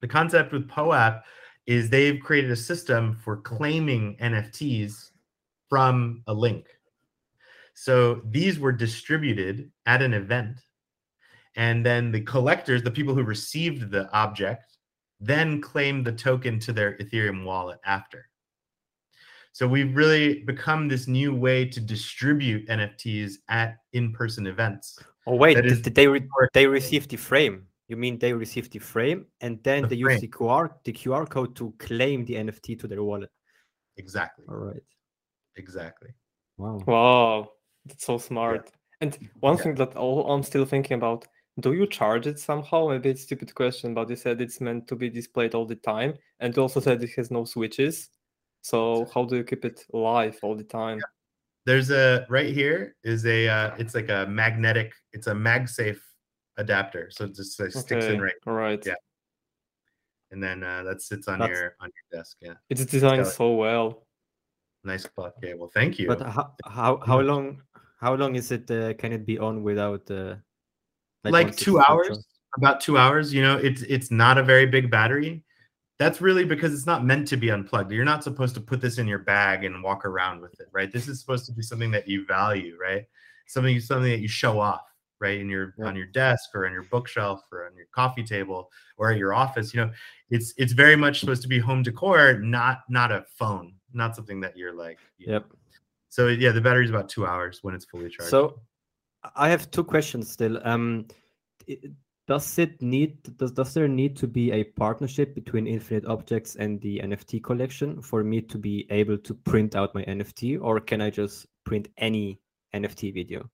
The 0.00 0.08
concept 0.08 0.52
with 0.52 0.68
POAP 0.68 1.22
is 1.66 1.90
they've 1.90 2.20
created 2.20 2.50
a 2.50 2.56
system 2.56 3.14
for 3.22 3.38
claiming 3.38 4.16
NFTs 4.20 5.10
from 5.68 6.22
a 6.26 6.32
link. 6.32 6.66
So 7.74 8.22
these 8.24 8.58
were 8.58 8.72
distributed 8.72 9.70
at 9.86 10.02
an 10.02 10.14
event, 10.14 10.60
and 11.56 11.84
then 11.84 12.10
the 12.10 12.22
collectors, 12.22 12.82
the 12.82 12.90
people 12.90 13.14
who 13.14 13.22
received 13.22 13.90
the 13.90 14.10
object, 14.12 14.78
then 15.20 15.60
claimed 15.60 16.04
the 16.04 16.12
token 16.12 16.58
to 16.60 16.72
their 16.72 16.96
Ethereum 16.98 17.44
wallet 17.44 17.78
after. 17.84 18.27
So 19.58 19.66
we've 19.66 19.96
really 19.96 20.44
become 20.44 20.86
this 20.86 21.08
new 21.08 21.34
way 21.34 21.64
to 21.64 21.80
distribute 21.80 22.68
NFTs 22.68 23.38
at 23.48 23.78
in-person 23.92 24.46
events. 24.46 25.00
Oh 25.26 25.34
wait, 25.34 25.54
did, 25.60 25.82
did 25.82 25.96
they 25.96 26.06
re- 26.06 26.28
they 26.54 26.68
receive 26.68 27.08
the 27.08 27.16
frame? 27.16 27.66
You 27.88 27.96
mean 27.96 28.20
they 28.20 28.32
received 28.32 28.70
the 28.70 28.78
frame 28.78 29.26
and 29.40 29.58
then 29.64 29.82
the 29.82 29.88
they 29.88 30.00
frame. 30.00 30.14
use 30.14 30.20
the 30.20 30.28
QR 30.28 30.70
the 30.84 30.92
QR 30.92 31.28
code 31.28 31.56
to 31.56 31.74
claim 31.80 32.24
the 32.24 32.34
NFT 32.34 32.78
to 32.78 32.86
their 32.86 33.02
wallet? 33.02 33.30
Exactly. 33.96 34.44
All 34.48 34.58
right. 34.58 34.84
Exactly. 35.56 36.10
Wow. 36.56 36.80
Wow, 36.86 37.48
that's 37.84 38.06
so 38.06 38.16
smart. 38.16 38.62
Yeah. 38.64 38.78
And 39.00 39.30
one 39.40 39.56
yeah. 39.56 39.62
thing 39.64 39.74
that 39.74 39.98
I'm 39.98 40.44
still 40.44 40.66
thinking 40.66 40.94
about: 40.94 41.26
Do 41.58 41.72
you 41.72 41.88
charge 41.88 42.28
it 42.28 42.38
somehow? 42.38 42.90
Maybe 42.90 43.10
it's 43.10 43.22
a 43.22 43.24
stupid 43.24 43.52
question, 43.56 43.92
but 43.92 44.08
you 44.08 44.14
said 44.14 44.40
it's 44.40 44.60
meant 44.60 44.86
to 44.86 44.94
be 44.94 45.10
displayed 45.10 45.56
all 45.56 45.66
the 45.66 45.80
time, 45.94 46.14
and 46.38 46.54
you 46.54 46.62
also 46.62 46.78
said 46.78 47.02
it 47.02 47.10
has 47.16 47.32
no 47.32 47.44
switches. 47.44 48.10
So 48.68 49.08
how 49.14 49.24
do 49.24 49.36
you 49.36 49.44
keep 49.44 49.64
it 49.64 49.86
alive 49.94 50.38
all 50.42 50.54
the 50.54 50.62
time? 50.62 50.98
Yeah. 50.98 51.04
There's 51.64 51.90
a 51.90 52.26
right 52.28 52.52
here 52.52 52.96
is 53.02 53.24
a 53.24 53.48
uh, 53.48 53.74
it's 53.78 53.94
like 53.94 54.10
a 54.10 54.26
magnetic 54.28 54.92
it's 55.14 55.26
a 55.26 55.32
MagSafe 55.32 56.00
adapter, 56.58 57.08
so 57.10 57.24
it 57.24 57.34
just 57.34 57.58
uh, 57.58 57.70
sticks 57.70 58.04
okay. 58.04 58.14
in 58.14 58.20
right. 58.20 58.34
All 58.46 58.52
right. 58.52 58.82
Yeah. 58.84 59.00
And 60.32 60.42
then 60.42 60.62
uh, 60.62 60.82
that 60.82 61.00
sits 61.00 61.28
on 61.28 61.38
That's, 61.38 61.50
your 61.50 61.76
on 61.80 61.88
your 61.96 62.20
desk. 62.20 62.36
Yeah. 62.42 62.56
It's 62.68 62.84
designed 62.84 63.22
it's 63.22 63.36
so 63.36 63.52
well. 63.52 64.06
Nice 64.84 65.06
clock. 65.06 65.36
Yeah. 65.42 65.54
Well, 65.54 65.70
thank 65.72 65.98
you. 65.98 66.06
But 66.08 66.20
how 66.20 66.52
how 66.66 66.98
how 66.98 67.20
long 67.20 67.62
how 68.02 68.12
long 68.16 68.36
is 68.36 68.52
it? 68.52 68.70
Uh, 68.70 68.92
can 69.00 69.12
it 69.12 69.24
be 69.24 69.38
on 69.38 69.62
without? 69.62 70.10
Uh, 70.10 70.36
like, 71.24 71.32
like 71.32 71.56
two 71.56 71.80
hours. 71.80 72.22
About 72.58 72.82
two 72.82 72.98
hours. 72.98 73.32
You 73.32 73.40
know, 73.40 73.56
it's 73.56 73.80
it's 73.82 74.10
not 74.10 74.36
a 74.36 74.42
very 74.42 74.66
big 74.66 74.90
battery 74.90 75.42
that's 75.98 76.20
really 76.20 76.44
because 76.44 76.72
it's 76.72 76.86
not 76.86 77.04
meant 77.04 77.26
to 77.28 77.36
be 77.36 77.50
unplugged. 77.50 77.90
You're 77.90 78.04
not 78.04 78.22
supposed 78.22 78.54
to 78.54 78.60
put 78.60 78.80
this 78.80 78.98
in 78.98 79.08
your 79.08 79.18
bag 79.18 79.64
and 79.64 79.82
walk 79.82 80.04
around 80.04 80.40
with 80.40 80.58
it, 80.60 80.68
right? 80.72 80.92
This 80.92 81.08
is 81.08 81.20
supposed 81.20 81.44
to 81.46 81.52
be 81.52 81.62
something 81.62 81.90
that 81.90 82.06
you 82.06 82.24
value, 82.24 82.76
right? 82.80 83.04
Something 83.46 83.80
something 83.80 84.10
that 84.10 84.20
you 84.20 84.28
show 84.28 84.60
off, 84.60 84.82
right? 85.20 85.40
In 85.40 85.48
your 85.48 85.74
yeah. 85.78 85.86
on 85.86 85.96
your 85.96 86.06
desk 86.06 86.50
or 86.54 86.66
on 86.66 86.72
your 86.72 86.84
bookshelf 86.84 87.42
or 87.50 87.66
on 87.66 87.76
your 87.76 87.86
coffee 87.92 88.22
table 88.22 88.70
or 88.96 89.10
at 89.10 89.18
your 89.18 89.34
office. 89.34 89.74
You 89.74 89.86
know, 89.86 89.90
it's 90.30 90.54
it's 90.56 90.72
very 90.72 90.96
much 90.96 91.18
supposed 91.18 91.42
to 91.42 91.48
be 91.48 91.58
home 91.58 91.82
decor, 91.82 92.34
not 92.34 92.80
not 92.88 93.10
a 93.10 93.24
phone, 93.36 93.74
not 93.92 94.14
something 94.14 94.40
that 94.40 94.56
you're 94.56 94.74
like. 94.74 94.98
You 95.18 95.32
yep. 95.32 95.48
Know. 95.48 95.56
So 96.10 96.28
yeah, 96.28 96.52
the 96.52 96.60
battery's 96.60 96.90
about 96.90 97.08
two 97.08 97.26
hours 97.26 97.58
when 97.62 97.74
it's 97.74 97.84
fully 97.84 98.08
charged. 98.08 98.30
So 98.30 98.60
I 99.34 99.48
have 99.48 99.70
two 99.72 99.84
questions 99.84 100.30
still. 100.30 100.60
Um, 100.64 101.06
does 102.28 102.58
it 102.58 102.80
need 102.82 103.22
does, 103.38 103.52
does 103.52 103.74
there 103.74 103.88
need 103.88 104.14
to 104.16 104.28
be 104.28 104.52
a 104.52 104.62
partnership 104.62 105.34
between 105.34 105.66
infinite 105.66 106.04
objects 106.04 106.56
and 106.56 106.80
the 106.82 107.00
nft 107.02 107.42
collection 107.42 108.00
for 108.02 108.22
me 108.22 108.40
to 108.40 108.58
be 108.58 108.86
able 108.90 109.16
to 109.16 109.34
print 109.34 109.74
out 109.74 109.94
my 109.94 110.04
nft 110.04 110.60
or 110.60 110.78
can 110.78 111.00
i 111.00 111.10
just 111.10 111.46
print 111.64 111.88
any 111.96 112.38
nft 112.74 113.14
video? 113.14 113.48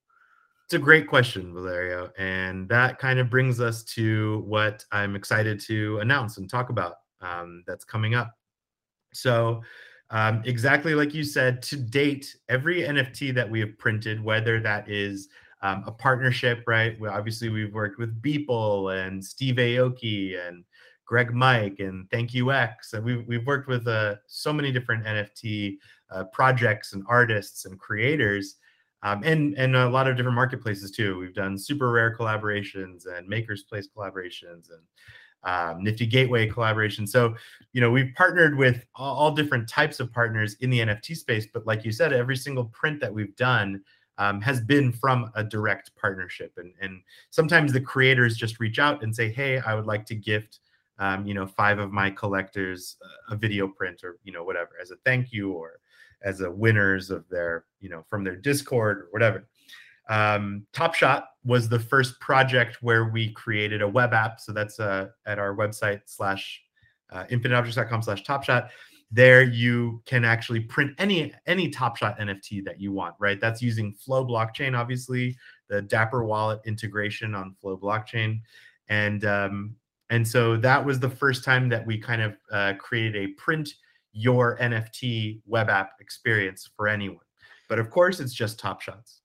It's 0.67 0.75
a 0.75 0.79
great 0.79 1.07
question 1.07 1.55
valerio 1.55 2.11
and 2.19 2.69
that 2.69 2.99
kind 2.99 3.19
of 3.19 3.31
brings 3.31 3.61
us 3.61 3.85
to 3.95 4.43
what 4.47 4.85
i'm 4.93 5.15
excited 5.15 5.61
to 5.61 5.99
announce 6.01 6.37
and 6.39 6.51
talk 6.51 6.69
about 6.69 6.97
um, 7.21 7.65
that's 7.67 7.85
coming 7.85 8.15
up. 8.15 8.33
So 9.15 9.63
um, 10.11 10.43
exactly 10.45 10.95
like 10.95 11.15
you 11.15 11.25
said 11.25 11.63
to 11.63 11.77
date 11.77 12.37
every 12.49 12.83
nft 12.83 13.35
that 13.35 13.49
we 13.49 13.61
have 13.61 13.79
printed 13.79 14.23
whether 14.23 14.61
that 14.61 14.91
is 14.91 15.29
um, 15.65 15.83
a 15.87 15.91
partnership, 15.91 16.63
right? 16.67 17.01
We, 17.01 17.09
obviously, 17.09 17.49
we've 17.49 17.73
worked 17.73 17.99
with 17.99 18.21
Beeple 18.21 18.95
and 18.95 19.25
Steve 19.25 19.57
Aoki 19.57 20.39
and 20.47 20.63
Greg 21.07 21.33
Mike 21.33 21.77
and 21.79 22.09
Thank 22.11 22.35
You 22.35 22.53
X. 22.53 22.93
And 22.93 23.03
we've, 23.03 23.27
we've 23.27 23.47
worked 23.47 23.67
with 23.67 23.89
uh, 23.89 24.17
so 24.27 24.53
many 24.53 24.71
different 24.71 25.07
NFT 25.07 25.79
uh, 26.11 26.25
projects 26.25 26.93
and 26.93 27.03
artists 27.09 27.65
and 27.65 27.79
creators. 27.79 28.57
Um, 29.03 29.23
and 29.23 29.55
and 29.59 29.75
a 29.77 29.89
lot 29.89 30.07
of 30.07 30.17
different 30.17 30.35
marketplaces 30.35 30.91
too. 30.91 31.19
We've 31.19 31.35
done 31.35 31.59
super 31.59 31.91
rare 31.91 32.17
collaborations 32.17 33.07
and 33.07 33.29
makers 33.29 33.63
place 33.63 33.87
collaborations, 33.95 34.71
and 34.71 34.83
um, 35.45 35.83
Nifty 35.83 36.07
Gateway 36.07 36.47
collaboration. 36.47 37.07
So, 37.07 37.35
you 37.75 37.83
know, 37.83 37.91
we've 37.91 38.15
partnered 38.15 38.57
with 38.57 38.85
all, 38.95 39.15
all, 39.15 39.31
different 39.31 39.69
types 39.69 40.01
of 40.01 40.11
partners 40.11 40.57
in 40.61 40.71
the 40.71 40.81
NFT 40.81 41.17
space. 41.17 41.47
But 41.53 41.67
like 41.67 41.85
you 41.85 41.93
said, 41.93 42.15
every 42.15 42.37
single 42.37 42.65
print 42.67 42.99
that 43.01 43.13
we've 43.13 43.37
done 43.37 43.83
um, 44.19 44.41
has 44.41 44.61
been 44.61 44.93
from 44.93 45.31
a 45.35 45.43
direct 45.43 45.91
partnership. 45.97 46.53
And, 46.57 46.73
and 46.81 47.03
sometimes 47.31 47.73
the 47.73 47.81
creators 47.81 48.37
just 48.37 48.61
reach 48.61 48.79
out 48.79 49.03
and 49.03 49.15
say, 49.15 49.31
hey, 49.31 49.59
I 49.59 49.75
would 49.75 49.87
like 49.87 50.07
to 50.07 50.15
gift, 50.15 50.61
um, 50.99 51.27
you 51.27 51.35
know, 51.35 51.47
five 51.47 51.79
of 51.79 51.91
my 51.91 52.11
collectors 52.11 52.97
a 53.29 53.37
video 53.37 53.67
print 53.67 54.05
or, 54.05 54.19
you 54.23 54.33
know, 54.33 54.45
whatever 54.45 54.71
as 54.81 54.91
a 54.91 54.97
thank 55.05 55.33
you 55.33 55.53
or 55.53 55.81
as 56.23 56.41
a 56.41 56.51
winners 56.51 57.11
of 57.11 57.29
their, 57.29 57.65
you 57.81 57.89
know, 57.89 58.05
from 58.09 58.25
their 58.25 58.37
Discord 58.37 58.99
or 58.99 59.09
whatever. 59.11 59.47
Um, 60.09 60.67
Top 60.73 60.95
Shot 60.95 61.29
was 61.45 61.69
the 61.69 61.79
first 61.79 62.21
project 62.21 62.79
where 62.83 63.07
we 63.07 63.33
created 63.33 63.83
a 63.83 63.89
web 63.89 64.13
app. 64.13 64.41
So 64.41 64.53
that's 64.53 64.79
uh, 64.79 65.09
at 65.27 65.39
our 65.39 65.55
website 65.55 66.03
slash 66.07 66.63
uh, 67.13 67.25
infiniteobjects.com 67.25 68.03
slash 68.03 68.23
Top 68.23 68.45
Shot. 68.45 68.71
There 69.15 69.43
you 69.43 70.03
can 70.07 70.25
actually 70.25 70.61
print 70.61 70.93
any 70.99 71.33
any 71.47 71.69
Top 71.69 71.97
Shot 71.97 72.19
NFT 72.19 72.65
that 72.65 72.81
you 72.81 72.91
want. 72.91 73.15
Right, 73.19 73.41
that's 73.41 73.63
using 73.63 73.93
Flow 73.93 74.27
blockchain, 74.27 74.77
obviously 74.77 75.37
the 75.69 75.83
Dapper 75.83 76.25
wallet 76.25 76.61
integration 76.67 77.35
on 77.35 77.55
Flow 77.61 77.77
blockchain, 77.77 78.41
and 78.89 79.25
um, 79.25 79.77
and 80.11 80.27
so 80.27 80.57
that 80.57 80.85
was 80.85 81.01
the 81.01 81.09
first 81.09 81.45
time 81.45 81.69
that 81.69 81.87
we 81.87 81.99
kind 81.99 82.23
of 82.23 82.37
uh, 82.53 82.75
created 82.79 83.17
a 83.17 83.33
print 83.35 83.71
your 84.13 84.59
NFT 84.59 85.41
web 85.47 85.69
app 85.69 85.93
experience 86.01 86.69
for 86.77 86.89
anyone. 86.89 87.25
But 87.69 87.79
of 87.79 87.91
course, 87.91 88.21
it's 88.21 88.35
just 88.35 88.59
Top 88.59 88.81
Shots. 88.81 89.21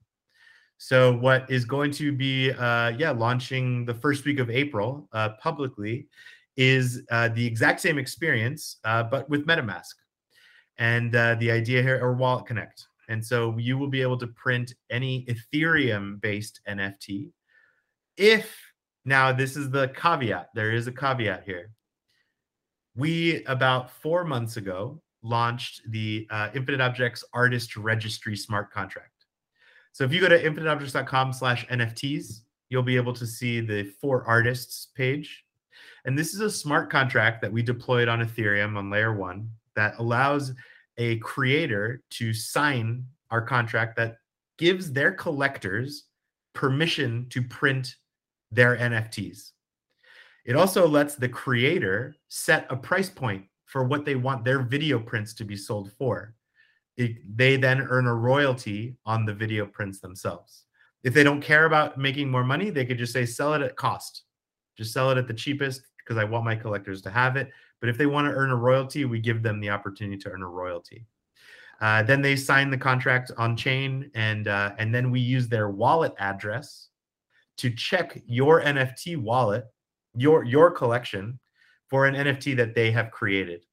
So 0.78 1.18
what 1.18 1.50
is 1.52 1.66
going 1.66 1.92
to 1.92 2.14
be, 2.14 2.52
uh, 2.52 2.94
yeah, 2.98 3.12
launching 3.12 3.86
the 3.86 3.94
first 3.94 4.24
week 4.24 4.40
of 4.40 4.50
April 4.50 5.10
uh, 5.12 5.30
publicly 5.42 6.08
is 6.60 7.04
uh, 7.10 7.30
the 7.30 7.46
exact 7.46 7.80
same 7.80 7.98
experience, 7.98 8.80
uh, 8.84 9.02
but 9.02 9.30
with 9.30 9.48
MetaMask. 9.48 9.96
And 10.78 11.16
uh, 11.16 11.36
the 11.36 11.50
idea 11.50 11.82
here, 11.82 12.04
or 12.04 12.14
Wallet 12.14 12.46
Connect. 12.46 12.86
And 13.08 13.26
so 13.26 13.58
you 13.58 13.78
will 13.78 13.88
be 13.88 14.02
able 14.02 14.18
to 14.18 14.28
print 14.28 14.74
any 14.90 15.26
Ethereum-based 15.26 16.60
NFT. 16.68 17.30
If 18.18 18.54
now 19.06 19.32
this 19.32 19.56
is 19.56 19.72
the 19.72 19.88
caveat, 19.90 20.50
there 20.54 20.74
is 20.74 20.86
a 20.88 20.92
caveat 20.92 21.44
here. 21.46 21.72
We 22.94 23.46
about 23.46 23.90
for 23.90 24.26
months 24.26 24.58
ago 24.58 25.02
launched 25.24 25.82
the 25.90 26.28
uh, 26.30 26.50
Infinite 26.54 26.82
Objects 26.82 27.24
Artist 27.34 27.78
Registry 27.78 28.36
Smart 28.36 28.70
Contract. 28.72 29.26
So 29.94 30.04
if 30.04 30.12
you 30.12 30.20
go 30.20 30.28
to 30.28 30.44
infiniteobjects.com 30.44 31.32
slash 31.34 31.66
NFTs, 31.68 32.42
you'll 32.68 32.84
be 32.84 32.98
able 32.98 33.14
to 33.14 33.26
see 33.26 33.62
the 33.62 33.86
four 34.02 34.26
artists 34.26 34.88
page. 34.96 35.46
And 36.10 36.18
this 36.18 36.34
is 36.34 36.40
a 36.40 36.50
smart 36.50 36.90
contract 36.90 37.40
that 37.44 37.54
we 37.54 37.62
deployed 37.62 38.08
on 38.08 38.26
Ethereum 38.26 38.76
on 38.76 38.90
layer 38.90 39.14
one 39.14 39.48
that 39.76 39.94
allows 40.00 40.54
a 40.98 41.18
creator 41.18 42.02
to 42.10 42.34
sign 42.34 43.06
our 43.30 43.44
contract 43.44 43.96
that 43.98 44.18
gives 44.58 44.92
their 44.92 45.12
collectors 45.12 46.06
permission 46.54 47.28
to 47.30 47.44
print 47.44 47.96
their 48.50 48.76
NFTs. 48.76 49.52
It 50.46 50.56
also 50.56 50.88
lets 50.88 51.14
the 51.14 51.30
creator 51.30 52.16
set 52.28 52.66
a 52.72 52.76
price 52.76 53.12
point 53.12 53.46
for 53.66 53.84
what 53.84 54.04
they 54.04 54.16
want 54.16 54.44
their 54.44 54.64
video 54.64 54.98
prints 54.98 55.36
to 55.36 55.44
be 55.44 55.56
sold 55.56 55.92
for 55.92 56.34
it, 56.98 57.18
they 57.36 57.56
then 57.56 57.82
earn 57.82 58.08
a 58.08 58.16
royalty 58.16 58.98
on 59.06 59.26
the 59.26 59.34
video 59.36 59.68
prints 59.68 60.00
themselves. 60.00 60.66
If 61.04 61.14
they 61.14 61.24
don't 61.24 61.40
care 61.40 61.66
about 61.66 62.00
making 62.00 62.32
more 62.32 62.44
money, 62.44 62.72
they 62.72 62.84
could 62.84 62.98
just 62.98 63.14
say 63.14 63.28
sell 63.28 63.54
it 63.54 63.62
at 63.62 63.76
cost. 63.76 64.24
Just 64.76 64.92
sell 64.92 65.12
it 65.12 65.20
at 65.20 65.28
the 65.28 65.36
cheapest 65.36 65.84
because 66.10 66.20
I 66.20 66.24
want 66.24 66.44
my 66.44 66.56
collectors 66.56 67.04
to 67.04 67.12
have 67.12 67.36
it. 67.36 67.52
But 67.80 67.90
if 67.90 67.98
they 67.98 68.08
want 68.08 68.28
to 68.28 68.34
earn 68.34 68.50
a 68.50 68.56
royalty, 68.56 69.06
we 69.06 69.20
give 69.20 69.44
them 69.44 69.60
the 69.60 69.70
opportunity 69.70 70.18
to 70.18 70.30
earn 70.32 70.42
a 70.42 70.48
royalty. 70.48 71.06
Uh, 71.80 72.02
then 72.02 72.24
they 72.24 72.36
sign 72.36 72.72
the 72.72 72.78
contract 72.78 73.32
on 73.38 73.56
chain, 73.56 74.10
and 74.16 74.48
uh, 74.48 74.74
and 74.80 74.94
then 74.94 75.12
we 75.12 75.20
use 75.20 75.48
their 75.48 75.70
wallet 75.70 76.14
address 76.18 76.90
to 77.58 77.70
check 77.70 78.22
your 78.26 78.62
NFT 78.62 79.18
wallet, 79.18 79.66
your 80.16 80.44
your 80.44 80.72
collection, 80.72 81.40
for 81.88 82.08
an 82.08 82.16
NFT 82.16 82.58
that 82.58 82.74
they 82.74 82.92
have 82.92 83.12
created. 83.12 83.66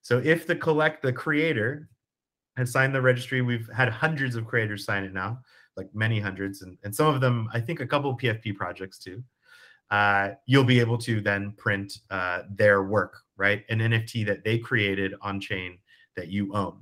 So 0.00 0.18
if 0.18 0.46
the 0.46 0.56
collect 0.56 1.02
the 1.02 1.12
creator 1.12 1.90
had 2.56 2.68
signed 2.68 2.94
the 2.94 3.02
registry. 3.02 3.42
We've 3.42 3.68
had 3.74 3.88
hundreds 3.88 4.36
of 4.36 4.46
creators 4.46 4.84
sign 4.84 5.04
it 5.04 5.12
now, 5.12 5.40
like 5.76 5.88
many 5.94 6.20
hundreds, 6.20 6.62
and, 6.62 6.76
and 6.84 6.94
some 6.94 7.12
of 7.12 7.20
them, 7.20 7.48
I 7.52 7.60
think 7.60 7.80
a 7.80 7.86
couple 7.86 8.16
PFP 8.16 8.56
projects 8.56 8.98
too. 8.98 9.22
Uh, 9.90 10.30
you'll 10.46 10.64
be 10.64 10.78
able 10.78 10.98
to 10.98 11.20
then 11.20 11.52
print 11.56 11.98
uh, 12.10 12.42
their 12.50 12.84
work, 12.84 13.22
right? 13.36 13.64
An 13.68 13.80
NFT 13.80 14.24
that 14.26 14.44
they 14.44 14.58
created 14.58 15.14
on 15.20 15.40
chain 15.40 15.78
that 16.16 16.28
you 16.28 16.54
own. 16.54 16.78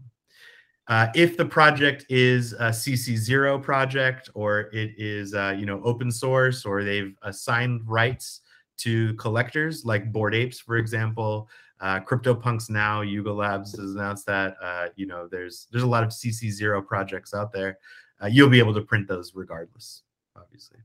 Uh, 0.88 1.08
if 1.14 1.36
the 1.36 1.44
project 1.44 2.06
is 2.08 2.54
a 2.54 2.70
CC0 2.70 3.62
project 3.62 4.30
or 4.34 4.70
it 4.72 4.94
is, 4.96 5.34
uh, 5.34 5.54
you 5.56 5.66
know, 5.66 5.82
open 5.84 6.10
source 6.10 6.64
or 6.64 6.82
they've 6.82 7.14
assigned 7.22 7.82
rights 7.86 8.40
to 8.78 9.12
collectors 9.14 9.84
like 9.84 10.10
Bored 10.12 10.34
Apes, 10.34 10.58
for 10.60 10.76
example, 10.76 11.48
uh, 11.80 12.00
CryptoPunks 12.00 12.70
now, 12.70 13.02
Yuga 13.02 13.32
Labs 13.32 13.76
has 13.76 13.94
announced 13.94 14.26
that. 14.26 14.56
Uh, 14.62 14.88
you 14.96 15.06
know, 15.06 15.28
there's 15.30 15.68
there's 15.70 15.84
a 15.84 15.86
lot 15.86 16.02
of 16.02 16.10
CC 16.10 16.50
zero 16.50 16.82
projects 16.82 17.34
out 17.34 17.52
there. 17.52 17.78
You'll 18.28 18.50
be 18.50 18.58
able 18.58 18.74
to 18.74 18.80
print 18.80 19.06
those 19.06 19.32
regardless, 19.34 20.02
obviously. 20.36 20.78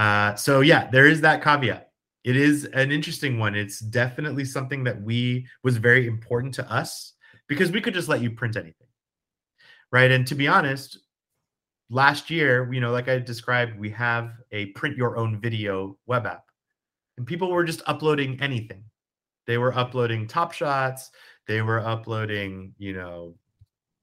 Uh, 0.00 0.34
so 0.34 0.62
yeah, 0.62 0.88
there 0.90 1.06
is 1.06 1.20
that 1.20 1.44
caveat. 1.44 1.90
It 2.24 2.34
is 2.34 2.64
an 2.64 2.90
interesting 2.90 3.38
one. 3.38 3.54
It's 3.54 3.80
definitely 3.80 4.46
something 4.46 4.82
that 4.84 5.02
we 5.02 5.46
was 5.62 5.76
very 5.76 6.06
important 6.06 6.54
to 6.54 6.72
us 6.72 7.12
because 7.48 7.70
we 7.70 7.82
could 7.82 7.92
just 7.92 8.08
let 8.08 8.22
you 8.22 8.30
print 8.30 8.56
anything, 8.56 8.88
right? 9.92 10.10
And 10.10 10.26
to 10.26 10.34
be 10.34 10.48
honest, 10.48 10.98
last 11.90 12.30
year, 12.30 12.72
you 12.72 12.80
know, 12.80 12.92
like 12.92 13.08
I 13.08 13.18
described, 13.18 13.78
we 13.78 13.90
have 13.90 14.32
a 14.52 14.66
print 14.66 14.96
your 14.96 15.18
own 15.18 15.38
video 15.38 15.98
web 16.06 16.24
app, 16.24 16.44
and 17.18 17.26
people 17.26 17.50
were 17.50 17.64
just 17.64 17.82
uploading 17.86 18.40
anything 18.40 18.82
they 19.46 19.58
were 19.58 19.76
uploading 19.76 20.28
top 20.28 20.52
shots 20.52 21.10
they 21.48 21.60
were 21.60 21.80
uploading 21.80 22.72
you 22.78 22.92
know 22.92 23.34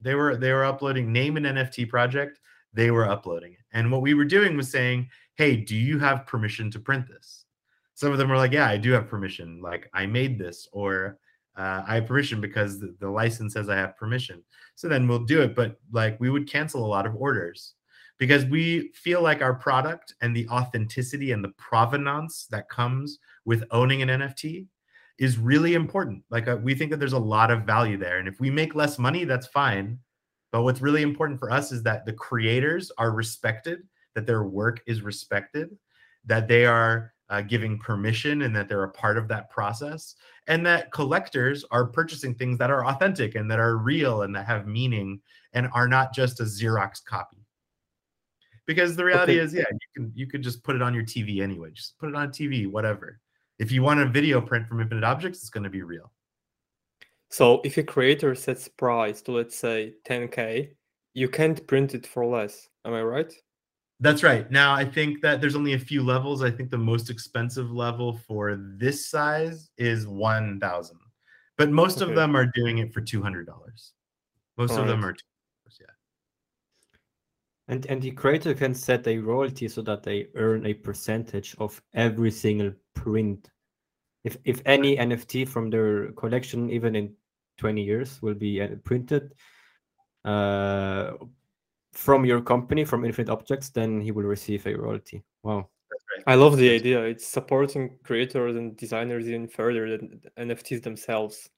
they 0.02 0.14
were 0.14 0.36
they 0.36 0.52
were 0.52 0.66
uploading 0.66 1.14
name 1.14 1.38
an 1.38 1.44
nft 1.44 1.88
project 1.88 2.40
they 2.74 2.92
were 2.92 3.08
uploading 3.08 3.54
it 3.54 3.60
and 3.72 3.90
what 3.90 4.02
we 4.02 4.14
were 4.14 4.26
doing 4.26 4.58
was 4.58 4.70
saying 4.70 5.08
hey 5.38 5.56
do 5.56 5.76
you 5.76 6.00
have 6.00 6.26
permission 6.26 6.70
to 6.70 6.80
print 6.80 7.08
this 7.08 7.46
some 7.94 8.12
of 8.12 8.18
them 8.18 8.30
were 8.30 8.38
like 8.38 8.52
yeah 8.52 8.68
i 8.68 8.78
do 8.78 8.92
have 8.92 9.08
permission 9.08 9.62
like 9.62 9.90
i 9.94 10.06
made 10.06 10.38
this 10.38 10.68
or 10.72 11.18
uh, 11.58 11.84
i 11.88 11.96
have 11.96 12.06
permission 12.06 12.42
because 12.42 12.80
the, 12.80 12.96
the 13.00 13.10
license 13.10 13.54
says 13.54 13.70
i 13.70 13.76
have 13.76 13.98
permission 13.98 14.44
so 14.76 14.88
then 14.88 15.08
we'll 15.08 15.20
do 15.24 15.42
it 15.42 15.56
but 15.56 15.78
like 15.92 16.20
we 16.20 16.30
would 16.30 16.50
cancel 16.50 16.86
a 16.86 16.88
lot 16.88 17.06
of 17.06 17.16
orders 17.16 17.74
because 18.20 18.46
we 18.46 18.92
feel 18.94 19.22
like 19.22 19.42
our 19.42 19.54
product 19.54 20.16
and 20.22 20.36
the 20.36 20.48
authenticity 20.50 21.32
and 21.32 21.44
the 21.44 21.54
provenance 21.58 22.48
that 22.50 22.70
comes 22.70 23.20
with 23.46 23.64
owning 23.72 24.02
an 24.02 24.10
nft 24.10 24.68
is 25.18 25.38
really 25.38 25.74
important. 25.74 26.24
Like 26.30 26.48
uh, 26.48 26.58
we 26.62 26.76
think 26.76 26.92
that 26.92 26.98
there's 26.98 27.14
a 27.14 27.20
lot 27.20 27.52
of 27.52 27.64
value 27.64 27.98
there, 27.98 28.20
and 28.20 28.28
if 28.28 28.40
we 28.40 28.50
make 28.50 28.76
less 28.76 29.00
money, 29.00 29.24
that's 29.24 29.48
fine. 29.48 30.00
But 30.52 30.64
what's 30.64 30.82
really 30.82 31.02
important 31.02 31.40
for 31.40 31.52
us 31.52 31.72
is 31.72 31.84
that 31.84 32.06
the 32.06 32.14
creators 32.14 32.92
are 32.98 33.12
respected, 33.12 33.80
that 34.18 34.26
their 34.28 34.44
work 34.44 34.82
is 34.86 35.02
respected, 35.02 35.78
that 36.26 36.50
they 36.50 36.66
are 36.66 37.14
uh, 37.30 37.40
giving 37.40 37.80
permission, 37.80 38.42
and 38.42 38.54
that 38.54 38.68
they're 38.68 38.84
a 38.84 38.92
part 38.92 39.18
of 39.18 39.30
that 39.30 39.50
process, 39.50 40.16
and 40.48 40.66
that 40.66 40.92
collectors 40.92 41.64
are 41.72 41.86
purchasing 41.86 42.36
things 42.36 42.58
that 42.58 42.70
are 42.70 42.86
authentic 42.86 43.36
and 43.36 43.50
that 43.50 43.60
are 43.60 43.78
real 43.78 44.24
and 44.24 44.36
that 44.36 44.46
have 44.46 44.68
meaning 44.68 45.22
and 45.54 45.70
are 45.74 45.88
not 45.88 46.14
just 46.14 46.42
a 46.42 46.44
Xerox 46.44 47.04
copy. 47.06 47.38
Because 48.66 48.98
the 48.98 49.06
reality 49.06 49.34
okay. 49.34 49.40
is, 49.40 49.54
yeah, 49.54 49.64
you 49.72 49.88
can 49.96 50.12
you 50.14 50.28
could 50.28 50.42
just 50.42 50.62
put 50.64 50.76
it 50.76 50.82
on 50.82 50.94
your 50.94 51.04
TV 51.04 51.42
anyway. 51.42 51.70
Just 51.72 51.98
put 51.98 52.10
it 52.10 52.16
on 52.16 52.30
TV, 52.30 52.70
whatever 52.70 53.22
if 53.60 53.72
you 53.72 53.82
want 53.82 54.00
a 54.00 54.06
video 54.06 54.40
print 54.40 54.68
from 54.68 54.82
Infinite 54.82 55.04
Objects, 55.04 55.40
it's 55.40 55.50
going 55.50 55.64
to 55.64 55.70
be 55.70 55.82
real. 55.82 56.12
So 57.30 57.62
if 57.64 57.78
a 57.78 57.84
creator 57.84 58.36
sets 58.36 58.68
price 58.68 59.22
to 59.24 59.32
let's 59.32 59.56
say 59.56 59.96
10k, 60.08 60.70
you 61.14 61.28
can't 61.28 61.66
print 61.68 61.94
it 61.94 62.06
for 62.06 62.26
less. 62.26 62.70
Am 62.86 62.94
I 62.94 63.02
right? 63.02 63.34
That's 64.00 64.22
right. 64.22 64.50
Now 64.52 64.74
I 64.74 64.86
think 64.86 65.22
that 65.22 65.42
there's 65.42 65.56
only 65.56 65.74
a 65.74 65.80
few 65.80 66.04
levels. 66.04 66.44
I 66.44 66.52
think 66.52 66.70
the 66.70 66.78
most 66.78 67.10
expensive 67.10 67.72
level 67.72 68.14
for 68.28 68.56
this 68.78 69.10
size 69.10 69.70
is 69.78 70.08
1000. 70.08 70.98
But 71.58 71.72
most 71.72 72.02
okay. 72.02 72.10
of 72.10 72.16
them 72.16 72.36
are 72.36 72.46
doing 72.46 72.78
it 72.78 72.94
for 72.94 73.02
$200. 73.02 73.46
Most 74.58 74.72
All 74.72 74.78
of 74.78 74.78
right. 74.78 74.88
them 74.88 75.06
are 75.06 75.16
yeah. 75.80 75.86
And 77.68 77.86
and 77.88 78.02
the 78.02 78.12
creator 78.12 78.54
can 78.54 78.74
set 78.74 79.08
a 79.08 79.18
royalty 79.18 79.68
so 79.68 79.82
that 79.82 80.04
they 80.04 80.28
earn 80.36 80.66
a 80.66 80.74
percentage 80.74 81.56
of 81.60 81.82
every 81.94 82.32
single 82.32 82.72
print. 82.94 83.50
If 84.24 84.38
if 84.46 84.62
any 84.66 84.98
NFT 84.98 85.48
from 85.48 85.70
their 85.70 86.12
collection, 86.14 86.70
even 86.70 86.96
in 86.96 87.14
20 87.58 87.84
years, 87.84 88.22
will 88.22 88.36
be 88.36 88.62
uh, 88.62 88.76
printed 88.84 89.34
uh, 90.24 91.14
from 91.98 92.26
your 92.26 92.42
company, 92.42 92.86
from 92.86 93.04
Infinite 93.04 93.32
Objects, 93.32 93.70
then 93.70 94.00
he 94.00 94.12
will 94.12 94.24
receive 94.24 94.68
a 94.68 94.76
royalty. 94.76 95.24
Wow. 95.42 95.68
I 96.28 96.36
love 96.36 96.56
the 96.56 96.70
idea. 96.70 97.02
It's 97.02 97.26
supporting 97.26 97.98
creators 98.04 98.56
and 98.56 98.78
designers 98.78 99.28
even 99.28 99.48
further 99.48 99.90
than 99.90 100.22
NFTs 100.38 100.84
themselves. 100.84 101.50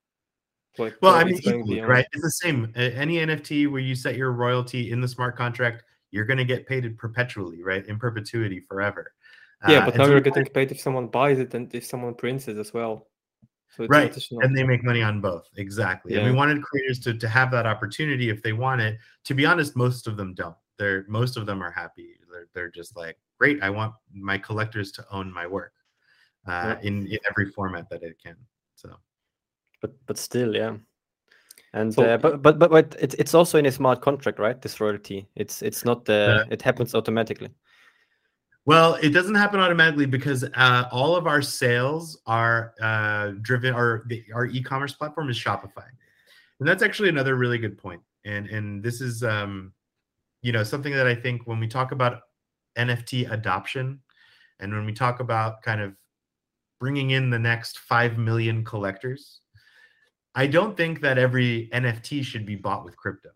Like, 0.77 0.95
well, 1.01 1.13
I 1.13 1.25
mean, 1.25 1.39
equally, 1.43 1.81
right? 1.81 2.05
It's 2.13 2.23
the 2.23 2.31
same. 2.31 2.71
Any 2.75 3.17
NFT 3.17 3.69
where 3.69 3.81
you 3.81 3.95
set 3.95 4.15
your 4.15 4.31
royalty 4.31 4.91
in 4.91 5.01
the 5.01 5.09
smart 5.09 5.35
contract, 5.35 5.83
you're 6.11 6.25
going 6.25 6.37
to 6.37 6.45
get 6.45 6.65
paid 6.65 6.97
perpetually, 6.97 7.61
right? 7.61 7.85
In 7.85 7.99
perpetuity, 7.99 8.61
forever. 8.61 9.11
Yeah, 9.67 9.79
uh, 9.79 9.85
but 9.87 9.97
now 9.97 10.05
so 10.05 10.11
you're 10.11 10.21
getting 10.21 10.45
paid 10.45 10.71
if 10.71 10.79
someone 10.79 11.07
buys 11.07 11.39
it 11.39 11.53
and 11.53 11.73
if 11.75 11.85
someone 11.85 12.13
prints 12.13 12.47
it 12.47 12.57
as 12.57 12.73
well. 12.73 13.08
So 13.75 13.85
right, 13.85 14.15
and 14.41 14.57
they 14.57 14.63
make 14.63 14.83
money 14.83 15.01
on 15.03 15.21
both. 15.21 15.47
Exactly. 15.57 16.13
Yeah. 16.13 16.21
And 16.21 16.29
we 16.29 16.35
wanted 16.35 16.63
creators 16.63 16.99
to 17.01 17.13
to 17.13 17.29
have 17.29 17.51
that 17.51 17.65
opportunity 17.65 18.29
if 18.29 18.41
they 18.41 18.53
want 18.53 18.81
it. 18.81 18.97
To 19.25 19.33
be 19.33 19.45
honest, 19.45 19.75
most 19.75 20.07
of 20.07 20.17
them 20.17 20.33
don't. 20.33 20.55
They're 20.77 21.05
most 21.07 21.37
of 21.37 21.45
them 21.45 21.61
are 21.61 21.71
happy. 21.71 22.15
They're 22.31 22.47
they're 22.53 22.71
just 22.71 22.97
like, 22.97 23.17
great. 23.37 23.61
I 23.61 23.69
want 23.69 23.93
my 24.11 24.37
collectors 24.37 24.91
to 24.93 25.05
own 25.11 25.31
my 25.31 25.45
work 25.45 25.73
uh, 26.47 26.75
yeah. 26.81 26.87
in 26.87 27.07
in 27.07 27.19
every 27.29 27.51
format 27.51 27.89
that 27.89 28.01
it 28.01 28.17
can. 28.23 28.35
So, 28.75 28.95
but 29.81 29.91
but 30.07 30.17
still, 30.17 30.55
yeah. 30.55 30.77
And 31.73 31.93
so, 31.93 32.03
uh, 32.03 32.17
but 32.17 32.41
but 32.41 32.57
but 32.57 32.71
but 32.71 32.95
it's 32.99 33.13
it's 33.15 33.35
also 33.35 33.59
in 33.59 33.67
a 33.67 33.71
smart 33.71 34.01
contract, 34.01 34.39
right? 34.39 34.59
This 34.59 34.79
royalty. 34.81 35.27
It's 35.35 35.61
it's 35.61 35.85
not 35.85 36.09
uh, 36.09 36.45
it 36.49 36.63
happens 36.63 36.95
automatically. 36.95 37.49
Well, 38.65 38.95
it 38.95 39.09
doesn't 39.09 39.35
happen 39.35 39.59
automatically 39.59 40.05
because 40.05 40.43
uh, 40.43 40.83
all 40.91 41.15
of 41.15 41.27
our 41.27 41.41
sales 41.41 42.21
are 42.25 42.73
uh, 42.81 43.31
driven. 43.41 43.73
Our 43.73 44.05
our 44.33 44.45
e-commerce 44.45 44.93
platform 44.93 45.29
is 45.29 45.37
Shopify, 45.37 45.87
and 46.59 46.67
that's 46.67 46.83
actually 46.83 47.09
another 47.09 47.35
really 47.35 47.57
good 47.57 47.77
point. 47.77 48.01
And 48.25 48.47
and 48.47 48.83
this 48.83 49.01
is 49.01 49.23
um, 49.23 49.73
you 50.41 50.51
know 50.51 50.63
something 50.63 50.93
that 50.93 51.07
I 51.07 51.15
think 51.15 51.47
when 51.47 51.59
we 51.59 51.67
talk 51.67 51.91
about 51.91 52.21
NFT 52.77 53.31
adoption, 53.31 54.01
and 54.59 54.73
when 54.73 54.85
we 54.85 54.93
talk 54.93 55.19
about 55.19 55.61
kind 55.63 55.81
of 55.81 55.93
bringing 56.79 57.11
in 57.11 57.29
the 57.29 57.39
next 57.39 57.79
five 57.79 58.17
million 58.17 58.63
collectors, 58.63 59.41
I 60.35 60.47
don't 60.47 60.77
think 60.77 61.01
that 61.01 61.17
every 61.17 61.69
NFT 61.73 62.23
should 62.23 62.45
be 62.45 62.55
bought 62.55 62.85
with 62.85 62.95
crypto. 62.95 63.29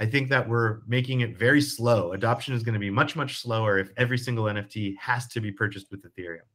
I 0.00 0.06
think 0.06 0.30
that 0.30 0.48
we're 0.48 0.78
making 0.86 1.20
it 1.20 1.36
very 1.36 1.60
slow. 1.60 2.12
Adoption 2.12 2.54
is 2.54 2.62
going 2.62 2.72
to 2.72 2.80
be 2.80 2.88
much, 2.88 3.16
much 3.16 3.38
slower 3.38 3.78
if 3.78 3.90
every 3.98 4.16
single 4.16 4.44
NFT 4.44 4.96
has 4.98 5.28
to 5.28 5.40
be 5.40 5.52
purchased 5.52 5.90
with 5.90 6.04
Ethereum. 6.04 6.48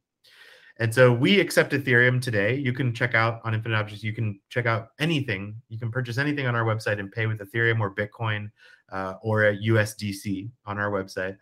And 0.78 0.92
so 0.92 1.12
we 1.12 1.40
accept 1.40 1.72
Ethereum 1.72 2.20
today. 2.20 2.56
You 2.56 2.72
can 2.72 2.92
check 2.92 3.14
out 3.14 3.40
on 3.44 3.54
Infinite 3.54 3.76
Objects, 3.76 4.02
you 4.02 4.12
can 4.12 4.40
check 4.50 4.66
out 4.66 4.88
anything. 4.98 5.54
You 5.68 5.78
can 5.78 5.90
purchase 5.90 6.18
anything 6.18 6.46
on 6.46 6.54
our 6.56 6.64
website 6.64 6.98
and 6.98 7.10
pay 7.10 7.26
with 7.26 7.38
Ethereum 7.38 7.80
or 7.80 7.94
Bitcoin 7.94 8.50
uh, 8.90 9.14
or 9.22 9.44
a 9.44 9.56
USDC 9.56 10.50
on 10.66 10.78
our 10.78 10.90
website. 10.90 11.36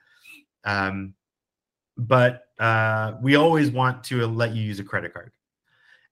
Um, 0.65 1.15
but 1.97 2.43
uh, 2.59 3.15
we 3.23 3.35
always 3.35 3.71
want 3.71 4.05
to 4.05 4.27
let 4.27 4.55
you 4.55 4.63
use 4.63 4.79
a 4.79 4.85
credit 4.85 5.15
card. 5.15 5.33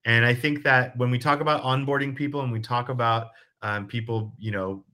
And 0.04 0.24
I 0.24 0.34
think 0.34 0.64
that 0.64 0.96
when 0.96 1.10
we 1.10 1.18
talk 1.18 1.40
about 1.40 1.62
onboarding 1.62 2.16
people 2.16 2.40
and 2.40 2.50
we 2.50 2.60
talk 2.60 2.88
about 2.88 3.28
um, 3.60 3.86
people, 3.86 4.32
you 4.38 4.50
know, 4.50 4.84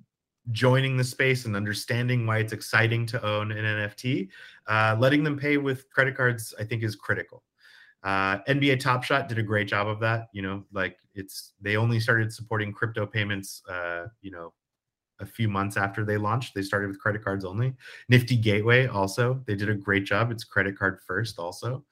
joining 0.52 0.96
the 0.96 1.04
space 1.04 1.44
and 1.44 1.56
understanding 1.56 2.26
why 2.26 2.38
it's 2.38 2.52
exciting 2.52 3.06
to 3.06 3.24
own 3.24 3.52
an 3.52 3.64
NFT, 3.64 4.28
uh, 4.66 4.96
letting 4.98 5.24
them 5.24 5.38
pay 5.38 5.56
with 5.56 5.88
credit 5.90 6.16
cards, 6.16 6.54
I 6.58 6.64
think, 6.64 6.82
is 6.82 6.96
critical. 6.96 7.42
Uh, 8.02 8.38
NBA 8.48 8.80
Top 8.80 9.02
Shot 9.02 9.28
did 9.28 9.38
a 9.38 9.42
great 9.42 9.68
job 9.68 9.88
of 9.88 10.00
that. 10.00 10.28
You 10.32 10.42
know, 10.42 10.64
like 10.72 10.98
it's 11.14 11.52
they 11.60 11.76
only 11.76 12.00
started 12.00 12.32
supporting 12.32 12.72
crypto 12.72 13.06
payments. 13.06 13.62
Uh, 13.68 14.06
you 14.22 14.30
know, 14.30 14.52
a 15.20 15.26
few 15.26 15.48
months 15.48 15.76
after 15.76 16.04
they 16.04 16.16
launched, 16.16 16.54
they 16.54 16.62
started 16.62 16.88
with 16.88 17.00
credit 17.00 17.24
cards 17.24 17.44
only. 17.44 17.74
Nifty 18.08 18.36
Gateway 18.36 18.86
also 18.86 19.42
they 19.46 19.56
did 19.56 19.68
a 19.68 19.74
great 19.74 20.04
job. 20.04 20.30
It's 20.30 20.44
credit 20.44 20.78
card 20.78 21.00
first 21.06 21.38
also. 21.38 21.84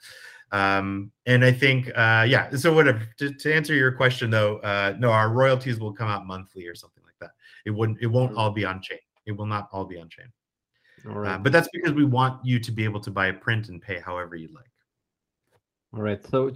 Um, 0.53 1.11
and 1.27 1.45
I 1.45 1.51
think, 1.51 1.89
uh, 1.89 2.25
yeah. 2.29 2.51
So 2.55 2.73
whatever. 2.73 3.03
To, 3.19 3.33
to 3.33 3.53
answer 3.53 3.75
your 3.75 3.93
question 3.93 4.31
though, 4.31 4.59
uh, 4.59 4.95
no, 4.99 5.11
our 5.11 5.31
royalties 5.31 5.81
will 5.81 5.93
come 5.93 6.09
out 6.09 6.25
monthly 6.25 6.67
or 6.67 6.75
something. 6.75 6.96
It 7.67 7.71
wouldn't. 7.71 7.99
It 8.01 8.07
won't 8.07 8.37
all 8.37 8.51
be 8.51 8.65
on 8.65 8.81
chain. 8.81 8.99
It 9.27 9.33
will 9.33 9.47
not 9.47 9.69
all 9.73 9.85
be 9.85 9.99
on 9.99 10.09
chain. 10.09 10.33
All 11.09 11.19
right. 11.19 11.33
uh. 11.33 11.35
Uh, 11.35 11.39
but 11.39 11.53
that's 11.53 11.69
because 11.73 11.93
we 11.93 12.05
want 12.05 12.45
you 12.45 12.59
to 12.61 12.73
be 12.73 12.85
able 12.85 13.01
to 13.01 13.11
buy 13.11 13.27
a 13.27 13.33
print 13.33 13.69
and 13.69 13.83
pay 13.83 14.01
however 14.01 14.37
you 14.37 14.49
like. 14.55 14.71
All 15.93 16.01
right. 16.01 16.25
So 16.27 16.53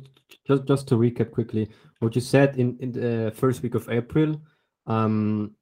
just 0.46 0.66
just 0.66 0.88
to 0.88 0.94
recap 0.94 1.32
quickly, 1.32 1.68
what 1.98 2.14
you 2.14 2.20
said 2.20 2.56
in 2.56 2.76
in 2.80 2.92
the 2.92 3.32
first 3.34 3.62
week 3.62 3.74
of 3.74 3.88
April, 3.90 4.40
um, 4.86 5.56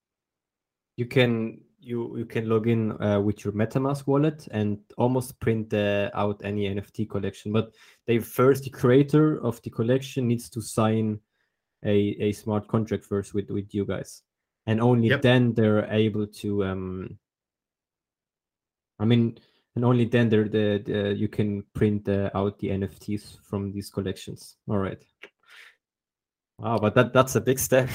you 0.97 1.07
can 1.07 1.61
you 1.81 2.19
you 2.19 2.27
can 2.27 2.47
log 2.47 2.69
in 2.69 3.01
uh, 3.03 3.21
with 3.21 3.45
your 3.45 3.55
MetaMask 3.55 4.07
wallet 4.07 4.49
and 4.51 4.79
almost 4.99 5.41
print 5.41 5.73
uh, 5.73 6.11
out 6.13 6.43
any 6.45 6.69
NFT 6.69 7.09
collection. 7.09 7.53
But 7.53 7.73
they 8.07 8.19
first 8.19 8.65
the 8.65 8.71
creator 8.71 9.43
of 9.43 9.63
the 9.63 9.71
collection 9.71 10.29
needs 10.29 10.51
to 10.51 10.61
sign 10.61 11.21
a, 11.85 12.17
a 12.21 12.33
smart 12.33 12.69
contract 12.69 13.07
first 13.07 13.33
with 13.33 13.49
with 13.51 13.73
you 13.73 13.87
guys 13.87 14.23
and 14.69 14.83
only 14.83 15.09
yep. 15.09 15.23
then 15.23 15.55
they're 15.55 15.91
able 15.91 16.27
to 16.27 16.63
um 16.63 17.19
i 19.01 19.05
mean 19.05 19.37
and 19.75 19.85
only 19.85 20.05
then 20.05 20.29
they're 20.29 20.49
the, 20.49 20.83
the 20.85 21.15
you 21.15 21.29
can 21.29 21.65
print 21.73 22.05
the, 22.05 22.37
out 22.37 22.59
the 22.59 22.69
nfts 22.69 23.39
from 23.49 23.73
these 23.73 23.91
collections. 23.91 24.57
All 24.69 24.79
right. 24.79 25.01
Wow 26.59 26.79
but 26.79 26.95
that 26.95 27.13
that's 27.13 27.37
a 27.37 27.41
big 27.41 27.59
step. 27.59 27.89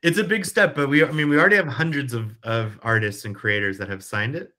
It's 0.00 0.18
a 0.18 0.24
big 0.24 0.46
step 0.46 0.76
but 0.76 0.88
we 0.88 1.04
i 1.04 1.10
mean 1.10 1.28
we 1.28 1.38
already 1.38 1.56
have 1.56 1.66
hundreds 1.66 2.14
of 2.14 2.36
of 2.44 2.78
artists 2.82 3.24
and 3.24 3.34
creators 3.34 3.76
that 3.78 3.88
have 3.88 4.04
signed 4.04 4.36
it. 4.36 4.52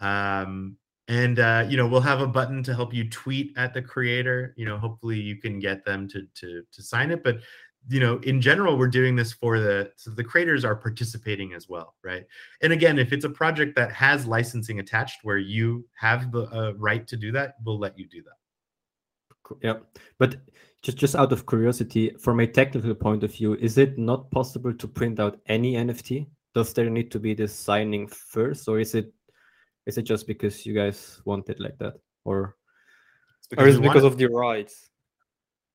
Um 0.00 0.76
and 1.08 1.38
uh, 1.38 1.66
you 1.68 1.76
know 1.76 1.86
we'll 1.86 2.00
have 2.00 2.20
a 2.20 2.26
button 2.26 2.62
to 2.62 2.74
help 2.74 2.92
you 2.92 3.08
tweet 3.08 3.52
at 3.56 3.74
the 3.74 3.82
creator. 3.82 4.54
You 4.56 4.64
know 4.64 4.78
hopefully 4.78 5.20
you 5.20 5.36
can 5.36 5.58
get 5.60 5.84
them 5.84 6.08
to 6.08 6.26
to 6.40 6.62
to 6.72 6.82
sign 6.82 7.10
it 7.10 7.22
but 7.22 7.40
you 7.88 8.00
know 8.00 8.18
in 8.18 8.40
general 8.40 8.76
we're 8.76 8.88
doing 8.88 9.16
this 9.16 9.32
for 9.32 9.58
the 9.58 9.90
so 9.96 10.10
the 10.10 10.24
creators 10.24 10.64
are 10.64 10.76
participating 10.76 11.54
as 11.54 11.68
well 11.68 11.94
right? 12.02 12.26
And 12.62 12.72
again 12.72 12.98
if 12.98 13.12
it's 13.12 13.24
a 13.24 13.30
project 13.30 13.74
that 13.76 13.90
has 13.92 14.26
licensing 14.26 14.80
attached 14.80 15.20
where 15.22 15.38
you 15.38 15.86
have 15.94 16.30
the 16.30 16.42
uh, 16.52 16.72
right 16.76 17.06
to 17.08 17.16
do 17.16 17.32
that 17.32 17.56
we'll 17.64 17.78
let 17.78 17.98
you 17.98 18.06
do 18.06 18.22
that. 18.22 19.56
Yeah 19.62 19.78
but 20.18 20.36
just 20.82 20.98
just 20.98 21.16
out 21.16 21.32
of 21.32 21.46
curiosity 21.46 22.10
from 22.20 22.40
a 22.40 22.46
technical 22.46 22.94
point 22.94 23.24
of 23.24 23.32
view 23.32 23.54
is 23.54 23.78
it 23.78 23.98
not 23.98 24.30
possible 24.30 24.72
to 24.72 24.86
print 24.86 25.18
out 25.18 25.40
any 25.46 25.74
nft 25.74 26.26
does 26.54 26.72
there 26.72 26.90
need 26.90 27.10
to 27.10 27.18
be 27.18 27.34
this 27.34 27.54
signing 27.54 28.06
first 28.06 28.68
or 28.68 28.78
is 28.78 28.94
it 28.94 29.12
is 29.86 29.98
it 29.98 30.02
just 30.02 30.26
because 30.26 30.66
you 30.66 30.74
guys 30.74 31.20
want 31.24 31.48
it 31.48 31.58
like 31.58 31.78
that 31.78 31.94
or 32.24 32.56
or 33.56 33.66
is 33.66 33.76
it 33.76 33.82
because 33.82 34.04
of 34.04 34.18
the 34.18 34.26
rights 34.26 34.90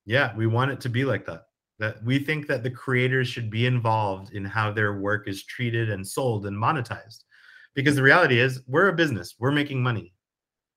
yeah 0.06 0.36
we 0.36 0.48
want 0.48 0.72
it 0.72 0.80
to 0.80 0.90
be 0.90 1.04
like 1.04 1.26
that 1.26 1.48
that 1.84 2.04
we 2.04 2.20
think 2.20 2.48
that 2.48 2.64
the 2.64 2.72
creators 2.72 3.28
should 3.28 3.50
be 3.50 3.66
involved 3.66 4.34
in 4.34 4.46
how 4.46 4.72
their 4.72 5.00
work 5.00 5.28
is 5.28 5.44
treated 5.44 5.90
and 5.90 6.08
sold 6.08 6.46
and 6.46 6.58
monetized. 6.58 7.24
Because 7.74 7.96
the 7.96 8.04
reality 8.04 8.40
is 8.40 8.62
we're 8.68 8.90
a 8.90 8.94
business. 8.94 9.36
We're 9.40 9.52
making 9.52 9.82
money 9.82 10.14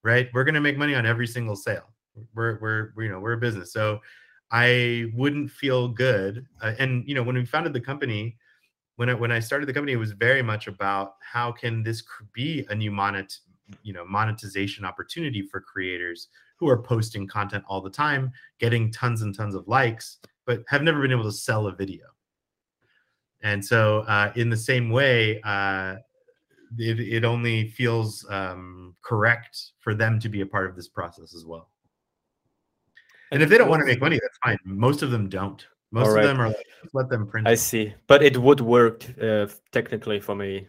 right? 0.06 0.28
We're 0.32 0.44
going 0.44 0.54
to 0.54 0.60
make 0.60 0.78
money 0.78 0.94
on 0.94 1.04
every 1.04 1.26
single 1.26 1.56
sale. 1.56 1.92
We're 2.34 2.58
we're 2.60 3.02
you 3.02 3.10
know 3.10 3.18
we're 3.18 3.32
a 3.32 3.38
business. 3.38 3.72
So 3.72 4.00
i 4.52 5.06
wouldn't 5.12 5.50
feel 5.50 5.88
good 5.88 6.46
uh, 6.62 6.72
and 6.78 7.02
you 7.08 7.16
know 7.16 7.22
when 7.24 7.34
we 7.34 7.44
founded 7.44 7.72
the 7.72 7.80
company 7.80 8.36
when 8.94 9.10
I, 9.10 9.14
when 9.14 9.32
I 9.32 9.40
started 9.40 9.66
the 9.66 9.72
company 9.72 9.92
it 9.92 9.96
was 9.96 10.12
very 10.12 10.40
much 10.40 10.68
about 10.68 11.14
how 11.20 11.50
can 11.50 11.82
this 11.82 12.00
be 12.32 12.64
a 12.70 12.74
new 12.76 12.92
monet 12.92 13.26
you 13.82 13.92
know 13.92 14.04
monetization 14.04 14.84
opportunity 14.84 15.42
for 15.42 15.60
creators 15.60 16.28
who 16.60 16.68
are 16.68 16.80
posting 16.80 17.26
content 17.26 17.64
all 17.66 17.80
the 17.80 17.90
time 17.90 18.30
getting 18.60 18.92
tons 18.92 19.22
and 19.22 19.36
tons 19.36 19.56
of 19.56 19.66
likes 19.66 20.18
but 20.46 20.62
have 20.68 20.82
never 20.82 21.02
been 21.02 21.12
able 21.12 21.24
to 21.24 21.32
sell 21.32 21.66
a 21.66 21.74
video. 21.74 22.04
And 23.42 23.64
so, 23.64 24.00
uh, 24.00 24.32
in 24.36 24.48
the 24.48 24.56
same 24.56 24.90
way, 24.90 25.40
uh, 25.42 25.96
it, 26.78 27.00
it 27.00 27.24
only 27.24 27.68
feels 27.68 28.26
um, 28.30 28.96
correct 29.02 29.72
for 29.80 29.94
them 29.94 30.18
to 30.20 30.28
be 30.28 30.40
a 30.40 30.46
part 30.46 30.68
of 30.68 30.74
this 30.74 30.88
process 30.88 31.34
as 31.34 31.44
well. 31.44 31.70
And 33.32 33.42
if 33.42 33.48
they 33.48 33.58
don't 33.58 33.68
want 33.68 33.80
to 33.80 33.86
make 33.86 34.00
money, 34.00 34.18
that's 34.22 34.38
fine. 34.42 34.58
Most 34.64 35.02
of 35.02 35.10
them 35.10 35.28
don't. 35.28 35.66
Most 35.90 36.08
right. 36.08 36.24
of 36.24 36.28
them 36.28 36.40
are 36.40 36.48
like, 36.48 36.66
let 36.92 37.08
them 37.08 37.26
print. 37.26 37.46
I 37.46 37.54
see, 37.54 37.94
but 38.06 38.22
it 38.22 38.36
would 38.36 38.60
work 38.60 39.04
uh, 39.20 39.46
technically 39.72 40.20
from 40.20 40.42
a 40.42 40.66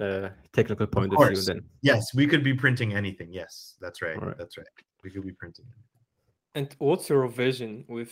uh, 0.00 0.30
technical 0.52 0.86
point 0.86 1.12
of, 1.12 1.20
of, 1.20 1.28
view. 1.28 1.42
Then 1.42 1.62
yes, 1.82 2.14
we 2.14 2.26
could 2.26 2.42
be 2.42 2.54
printing 2.54 2.94
anything. 2.94 3.32
Yes, 3.32 3.76
that's 3.80 4.02
right. 4.02 4.20
right. 4.20 4.36
That's 4.38 4.56
right. 4.58 4.66
We 5.02 5.10
could 5.10 5.24
be 5.24 5.32
printing. 5.32 5.66
And 6.54 6.74
what's 6.78 7.08
your 7.08 7.26
vision 7.26 7.84
with 7.88 8.10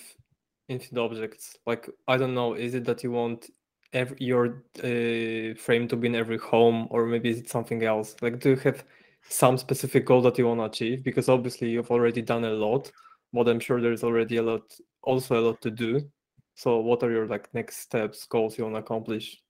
infinite 0.72 1.00
objects. 1.00 1.56
Like 1.66 1.88
i 2.08 2.16
don't 2.16 2.34
know 2.34 2.54
is 2.54 2.74
it 2.74 2.84
that 2.84 3.02
you 3.02 3.12
want 3.12 3.50
every, 3.92 4.16
your 4.20 4.64
uh, 4.78 5.54
frame 5.64 5.86
to 5.88 5.96
be 5.96 6.08
in 6.08 6.14
every 6.14 6.38
home 6.38 6.88
or 6.90 7.06
maybe 7.06 7.30
is 7.30 7.38
it 7.38 7.50
something 7.50 7.82
else? 7.84 8.16
Like 8.22 8.40
do 8.40 8.50
you 8.50 8.56
have 8.56 8.84
some 9.28 9.56
specific 9.58 10.06
goal 10.06 10.22
that 10.22 10.38
you 10.38 10.46
want 10.46 10.60
to 10.60 10.64
achieve? 10.64 11.04
Because 11.04 11.28
obviously 11.28 11.70
you've 11.70 11.90
already 11.90 12.22
done 12.22 12.44
a 12.44 12.50
lot 12.50 12.90
but 13.34 13.48
i'm 13.48 13.60
sure 13.60 13.80
there's 13.80 14.04
already 14.04 14.36
a 14.36 14.42
lot 14.42 14.62
also 15.02 15.40
a 15.40 15.44
lot 15.46 15.60
to 15.62 15.70
do. 15.70 16.00
So 16.54 16.80
what 16.80 17.02
are 17.02 17.10
your 17.10 17.26
like 17.26 17.52
next 17.54 17.78
steps 17.78 18.26
goals 18.26 18.58
you 18.58 18.64
want 18.64 18.76
to 18.76 18.80
accomplish? 18.80 19.40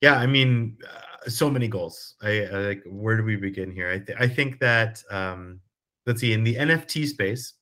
Yeah 0.00 0.16
i 0.16 0.26
mean 0.26 0.78
uh, 0.86 1.28
so 1.28 1.50
many 1.50 1.68
goals. 1.68 2.14
I, 2.22 2.44
I, 2.46 2.58
like 2.70 2.82
where 2.86 3.16
do 3.16 3.24
we 3.24 3.36
begin 3.36 3.72
here? 3.72 3.90
I, 3.90 3.98
th- 3.98 4.18
I 4.20 4.28
think 4.28 4.60
that 4.60 5.02
um 5.10 5.60
let's 6.06 6.20
see, 6.20 6.32
in 6.32 6.44
the 6.44 6.54
NFT 6.54 7.06
space, 7.06 7.54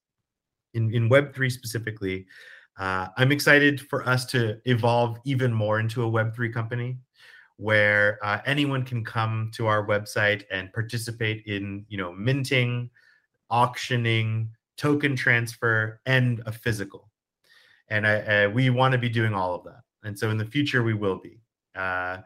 in, 0.74 0.92
in 0.94 1.08
Web3 1.08 1.50
specifically, 1.50 2.26
uh, 2.78 3.08
I'm 3.16 3.32
excited 3.32 3.80
for 3.80 4.06
us 4.08 4.24
to 4.26 4.60
evolve 4.64 5.18
even 5.24 5.52
more 5.52 5.78
into 5.80 6.04
a 6.04 6.10
Web3 6.10 6.52
company 6.52 6.98
where 7.56 8.18
uh, 8.22 8.40
anyone 8.46 8.82
can 8.84 9.04
come 9.04 9.50
to 9.54 9.66
our 9.66 9.86
website 9.86 10.42
and 10.50 10.72
participate 10.72 11.44
in, 11.46 11.86
you 11.88 11.96
know, 11.96 12.12
minting, 12.12 12.90
auctioning, 13.50 14.50
token 14.76 15.14
transfer, 15.14 16.00
and 16.06 16.42
a 16.46 16.52
physical. 16.52 17.10
And 17.88 18.06
I, 18.06 18.44
uh, 18.44 18.50
we 18.50 18.70
want 18.70 18.92
to 18.92 18.98
be 18.98 19.08
doing 19.08 19.34
all 19.34 19.54
of 19.54 19.64
that. 19.64 19.82
And 20.02 20.18
so 20.18 20.30
in 20.30 20.36
the 20.36 20.44
future, 20.44 20.82
we 20.82 20.94
will 20.94 21.20
be. 21.20 21.40
Uh, 21.76 22.18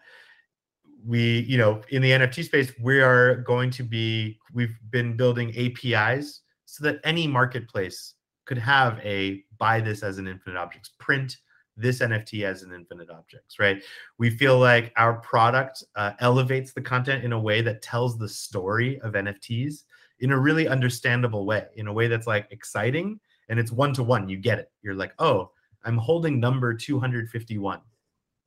we, 1.05 1.40
you 1.40 1.59
know, 1.59 1.82
in 1.90 2.03
the 2.03 2.11
NFT 2.11 2.44
space, 2.44 2.72
we 2.80 3.01
are 3.01 3.36
going 3.36 3.70
to 3.72 3.82
be, 3.82 4.38
we've 4.55 4.76
been 4.90 5.16
building 5.16 5.55
APIs 5.57 6.40
so 6.64 6.84
that 6.84 7.01
any 7.05 7.26
marketplace 7.26 8.14
could 8.49 8.59
have 8.59 8.99
a 9.05 9.44
buy 9.59 9.78
this 9.78 10.03
as 10.03 10.16
an 10.16 10.26
infinite 10.26 10.59
objects, 10.59 10.90
print 10.99 11.36
this 11.76 12.01
NFT 12.01 12.44
as 12.44 12.62
an 12.62 12.72
infinite 12.72 13.11
objects, 13.11 13.59
right? 13.59 13.82
We 14.16 14.30
feel 14.30 14.59
like 14.59 14.90
our 14.96 15.14
product 15.20 15.84
uh, 15.94 16.12
elevates 16.20 16.72
the 16.72 16.80
content 16.80 17.24
in 17.24 17.32
a 17.32 17.38
way 17.38 17.61
that 17.61 17.82
tells 17.82 18.18
the 18.18 18.28
story 18.28 18.99
of 19.03 19.12
NFTs 19.12 19.84
in 20.20 20.32
a 20.32 20.38
really 20.38 20.66
understandable 20.66 21.44
way, 21.44 21.66
in 21.76 21.86
a 21.86 21.92
way 21.92 22.09
that's 22.09 22.26
like 22.26 22.49
exciting 22.51 23.20
and 23.51 23.61
it's 23.61 23.70
one 23.70 23.92
to 23.92 24.03
one. 24.03 24.28
You 24.28 24.38
get 24.38 24.59
it. 24.59 24.72
You're 24.82 24.94
like, 24.94 25.12
oh, 25.18 25.51
I'm 25.84 25.99
holding 25.99 26.40
number 26.40 26.74
251 26.74 27.80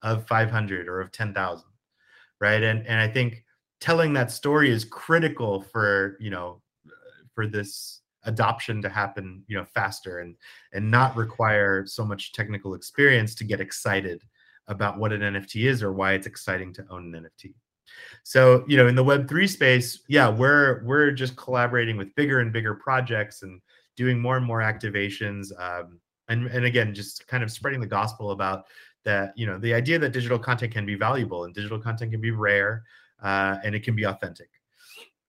of 0.01 0.27
500 0.27 0.87
or 0.87 0.99
of 0.99 1.11
10,000, 1.11 1.63
right? 2.39 2.63
And 2.63 2.85
and 2.87 2.99
I 2.99 3.07
think 3.07 3.45
telling 3.79 4.13
that 4.13 4.31
story 4.31 4.71
is 4.71 4.83
critical 4.83 5.61
for 5.61 6.17
you 6.19 6.31
know 6.31 6.61
for 7.33 7.47
this 7.47 8.01
adoption 8.25 8.81
to 8.81 8.89
happen 8.89 9.43
you 9.47 9.57
know 9.57 9.65
faster 9.65 10.19
and 10.19 10.35
and 10.73 10.89
not 10.89 11.15
require 11.15 11.85
so 11.85 12.05
much 12.05 12.33
technical 12.33 12.75
experience 12.75 13.33
to 13.35 13.43
get 13.43 13.59
excited 13.59 14.21
about 14.67 14.97
what 14.97 15.11
an 15.11 15.21
NFT 15.21 15.67
is 15.67 15.81
or 15.83 15.91
why 15.91 16.13
it's 16.13 16.27
exciting 16.27 16.73
to 16.73 16.85
own 16.89 17.13
an 17.13 17.23
NFT. 17.23 17.53
So, 18.23 18.63
you 18.67 18.77
know, 18.77 18.87
in 18.87 18.95
the 18.95 19.03
web3 19.03 19.49
space, 19.49 20.01
yeah, 20.07 20.29
we're 20.29 20.83
we're 20.85 21.11
just 21.11 21.35
collaborating 21.35 21.97
with 21.97 22.13
bigger 22.15 22.39
and 22.39 22.53
bigger 22.53 22.75
projects 22.75 23.41
and 23.41 23.59
doing 23.97 24.19
more 24.19 24.37
and 24.37 24.45
more 24.45 24.59
activations 24.59 25.51
um, 25.59 25.99
and 26.29 26.47
and 26.47 26.65
again 26.65 26.93
just 26.93 27.27
kind 27.27 27.43
of 27.43 27.51
spreading 27.51 27.79
the 27.79 27.87
gospel 27.87 28.31
about 28.31 28.65
that 29.03 29.33
you 29.35 29.45
know 29.45 29.57
the 29.59 29.73
idea 29.73 29.99
that 29.99 30.11
digital 30.11 30.39
content 30.39 30.71
can 30.71 30.85
be 30.85 30.95
valuable 30.95 31.43
and 31.43 31.53
digital 31.53 31.79
content 31.79 32.11
can 32.11 32.21
be 32.21 32.31
rare 32.31 32.83
uh, 33.21 33.57
and 33.63 33.75
it 33.75 33.83
can 33.83 33.95
be 33.95 34.03
authentic 34.03 34.49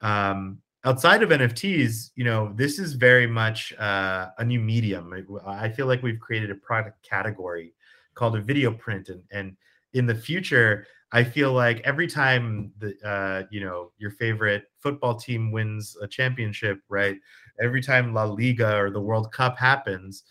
um, 0.01 0.59
outside 0.85 1.23
of 1.23 1.31
nfts 1.31 2.11
you 2.17 2.25
know 2.25 2.53
this 2.57 2.79
is 2.79 2.95
very 2.95 3.27
much 3.27 3.73
uh, 3.79 4.29
a 4.39 4.45
new 4.45 4.61
medium. 4.61 5.13
I 5.47 5.69
feel 5.69 5.87
like 5.87 6.03
we've 6.03 6.21
created 6.21 6.51
a 6.51 6.57
product 6.57 7.03
category 7.09 7.75
called 8.15 8.37
a 8.37 8.41
video 8.41 8.73
print 8.73 9.09
and 9.09 9.23
and 9.31 9.57
in 9.95 10.07
the 10.07 10.15
future 10.15 10.87
i 11.13 11.23
feel 11.23 11.53
like 11.53 11.81
every 11.85 12.07
time 12.07 12.73
the 12.79 12.95
uh, 13.05 13.43
you 13.51 13.61
know 13.61 13.93
your 13.99 14.11
favorite 14.11 14.65
football 14.81 15.15
team 15.15 15.53
wins 15.53 15.97
a 16.03 16.09
championship 16.09 16.81
right 16.89 17.17
every 17.61 17.83
time 17.83 18.15
la 18.15 18.25
liga 18.25 18.77
or 18.77 18.91
the 18.91 19.01
world 19.01 19.31
cup 19.33 19.59
happens 19.59 20.25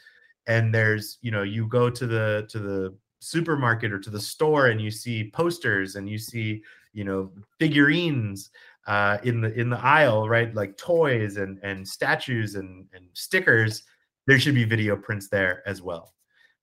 and 0.47 0.73
there's 0.73 1.17
you 1.21 1.31
know 1.31 1.43
you 1.43 1.67
go 1.67 1.89
to 1.89 2.05
the 2.07 2.45
to 2.49 2.59
the 2.59 2.95
supermarket 3.19 3.91
or 3.91 3.99
to 3.99 4.09
the 4.09 4.19
store 4.19 4.67
and 4.67 4.81
you 4.81 4.89
see 4.89 5.29
posters 5.29 5.95
and 5.95 6.09
you 6.09 6.17
see 6.17 6.61
you 6.93 7.03
know 7.03 7.31
figurines 7.59 8.49
uh, 8.87 9.17
in 9.23 9.41
the 9.41 9.53
in 9.59 9.69
the 9.69 9.79
aisle 9.79 10.27
right 10.27 10.53
like 10.55 10.75
toys 10.77 11.37
and 11.37 11.59
and 11.63 11.87
statues 11.87 12.55
and 12.55 12.85
and 12.93 13.05
stickers 13.13 13.83
there 14.27 14.39
should 14.39 14.55
be 14.55 14.63
video 14.63 14.95
prints 14.95 15.29
there 15.29 15.61
as 15.65 15.81
well 15.81 16.13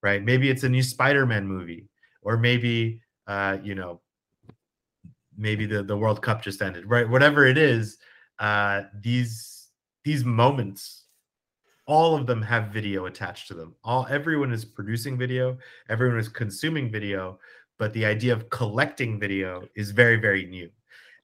right 0.03 0.25
maybe 0.25 0.51
it's 0.51 0.65
a 0.65 0.69
new 0.69 0.83
spider-man 0.83 1.47
movie 1.47 1.89
or 2.23 2.37
maybe 2.37 3.01
uh, 3.27 3.59
you 3.63 3.75
know 3.75 4.01
maybe 5.37 5.67
the 5.67 5.83
the 5.83 5.97
world 5.97 6.21
cup 6.21 6.43
just 6.43 6.63
ended 6.63 6.85
right 6.87 7.09
whatever 7.09 7.47
it 7.47 7.59
is 7.59 7.99
uh, 8.41 8.83
these 9.01 9.69
these 10.05 10.25
moments 10.25 11.05
all 11.89 12.15
of 12.15 12.27
them 12.27 12.43
have 12.43 12.69
video 12.69 13.07
attached 13.07 13.49
to 13.49 13.55
them. 13.55 13.75
All 13.83 14.07
everyone 14.11 14.53
is 14.53 14.65
producing 14.65 15.17
video, 15.17 15.57
everyone 15.89 16.19
is 16.19 16.29
consuming 16.29 16.93
video, 16.93 17.41
but 17.79 17.95
the 17.95 18.05
idea 18.05 18.35
of 18.35 18.51
collecting 18.51 19.19
video 19.19 19.67
is 19.75 19.91
very 19.91 20.17
very 20.17 20.45
new. 20.45 20.71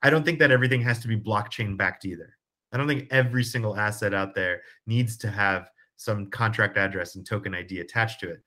I 0.05 0.11
don't 0.11 0.25
think 0.25 0.39
that 0.39 0.53
everything 0.53 0.81
has 0.83 1.01
to 1.01 1.09
be 1.09 1.17
blockchain 1.17 1.77
backed 1.77 2.05
either. 2.05 2.37
I 2.73 2.77
don't 2.77 2.87
think 2.87 3.09
every 3.11 3.43
single 3.43 3.77
asset 3.77 4.15
out 4.15 4.35
there 4.35 4.63
needs 4.87 5.17
to 5.19 5.29
have 5.31 5.71
some 5.97 6.31
contract 6.31 6.77
address 6.77 7.17
and 7.17 7.27
token 7.27 7.55
ID 7.55 7.81
attached 7.81 8.21
to 8.21 8.31
it. 8.31 8.43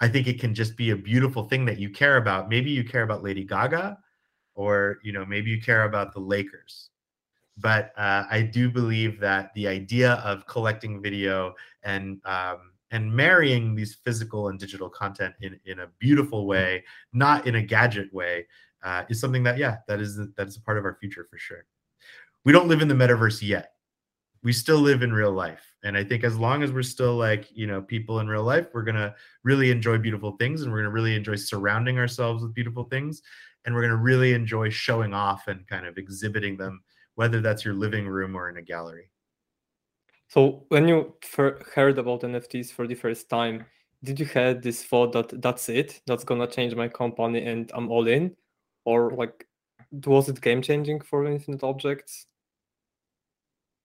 I 0.00 0.08
think 0.08 0.26
it 0.26 0.40
can 0.40 0.54
just 0.54 0.76
be 0.76 0.90
a 0.90 0.96
beautiful 0.96 1.44
thing 1.44 1.66
that 1.66 1.78
you 1.78 1.90
care 1.90 2.16
about. 2.16 2.48
Maybe 2.48 2.70
you 2.70 2.84
care 2.84 3.02
about 3.02 3.22
Lady 3.22 3.44
Gaga 3.44 3.98
or 4.54 4.98
you 5.02 5.12
know 5.12 5.26
maybe 5.26 5.50
you 5.50 5.60
care 5.60 5.84
about 5.84 6.12
the 6.12 6.20
Lakers 6.20 6.90
but 7.58 7.92
uh, 7.96 8.24
I 8.30 8.42
do 8.42 8.70
believe 8.70 9.20
that 9.20 9.52
the 9.54 9.68
idea 9.68 10.14
of 10.24 10.46
collecting 10.46 11.02
video 11.02 11.54
and 11.82 12.20
um, 12.24 12.72
and 12.90 13.10
marrying 13.10 13.74
these 13.74 13.94
physical 13.94 14.48
and 14.48 14.58
digital 14.58 14.88
content 14.88 15.34
in, 15.40 15.58
in 15.64 15.80
a 15.80 15.86
beautiful 15.98 16.46
way, 16.46 16.84
not 17.12 17.46
in 17.46 17.54
a 17.54 17.62
gadget 17.62 18.12
way, 18.12 18.46
uh, 18.82 19.04
is 19.08 19.20
something 19.20 19.42
that 19.44 19.58
yeah, 19.58 19.78
that 19.88 20.00
is 20.00 20.16
that 20.16 20.48
is 20.48 20.56
a 20.56 20.60
part 20.60 20.78
of 20.78 20.84
our 20.84 20.96
future 21.00 21.26
for 21.30 21.38
sure. 21.38 21.64
We 22.44 22.52
don't 22.52 22.68
live 22.68 22.82
in 22.82 22.88
the 22.88 22.94
metaverse 22.94 23.40
yet. 23.46 23.72
We 24.42 24.52
still 24.52 24.78
live 24.78 25.02
in 25.02 25.12
real 25.12 25.30
life, 25.32 25.64
and 25.84 25.96
I 25.96 26.02
think 26.02 26.24
as 26.24 26.36
long 26.36 26.62
as 26.62 26.72
we're 26.72 26.82
still 26.82 27.16
like 27.16 27.46
you 27.52 27.66
know 27.66 27.80
people 27.80 28.20
in 28.20 28.28
real 28.28 28.42
life, 28.42 28.66
we're 28.74 28.82
gonna 28.82 29.14
really 29.44 29.70
enjoy 29.70 29.98
beautiful 29.98 30.32
things, 30.32 30.62
and 30.62 30.72
we're 30.72 30.78
gonna 30.78 30.90
really 30.90 31.14
enjoy 31.14 31.36
surrounding 31.36 31.98
ourselves 31.98 32.42
with 32.42 32.54
beautiful 32.54 32.84
things, 32.84 33.22
and 33.64 33.74
we're 33.74 33.82
gonna 33.82 33.96
really 33.96 34.32
enjoy 34.32 34.68
showing 34.68 35.14
off 35.14 35.46
and 35.46 35.66
kind 35.68 35.86
of 35.86 35.96
exhibiting 35.96 36.56
them 36.56 36.82
whether 37.14 37.40
that's 37.40 37.64
your 37.64 37.74
living 37.74 38.08
room 38.08 38.34
or 38.34 38.48
in 38.48 38.56
a 38.56 38.62
gallery. 38.62 39.10
So 40.28 40.64
when 40.68 40.88
you 40.88 41.14
heard 41.36 41.98
about 41.98 42.22
NFTs 42.22 42.72
for 42.72 42.86
the 42.86 42.94
first 42.94 43.28
time, 43.28 43.66
did 44.02 44.18
you 44.18 44.26
have 44.26 44.62
this 44.62 44.82
thought 44.82 45.12
that 45.12 45.42
that's 45.42 45.68
it, 45.68 46.00
that's 46.06 46.24
gonna 46.24 46.46
change 46.46 46.74
my 46.74 46.88
company 46.88 47.44
and 47.44 47.70
I'm 47.74 47.90
all 47.90 48.08
in, 48.08 48.34
or 48.84 49.10
like 49.10 49.46
was 49.90 50.28
it 50.28 50.40
game 50.40 50.62
changing 50.62 51.00
for 51.00 51.24
Infinite 51.26 51.62
Objects? 51.62 52.26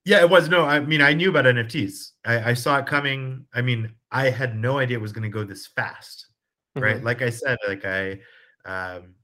Yeah, 0.06 0.22
it 0.22 0.30
was. 0.30 0.48
No, 0.48 0.64
I 0.64 0.80
mean, 0.80 1.02
I 1.02 1.14
knew 1.14 1.30
about 1.30 1.46
NFTs. 1.46 2.12
I, 2.26 2.52
I 2.52 2.54
saw 2.54 2.78
it 2.78 2.86
coming. 2.86 3.46
I 3.54 3.62
mean, 3.62 3.92
I 4.10 4.30
had 4.30 4.56
no 4.56 4.78
idea 4.78 4.98
it 4.98 5.02
was 5.02 5.12
going 5.12 5.24
to 5.24 5.30
go 5.30 5.44
this 5.44 5.68
fast, 5.68 6.28
right? 6.76 6.96
Mm-hmm. 6.96 7.06
Like 7.06 7.22
I 7.22 7.30
said, 7.30 7.58
like 7.68 7.84
I, 7.84 8.20
um, 8.64 9.16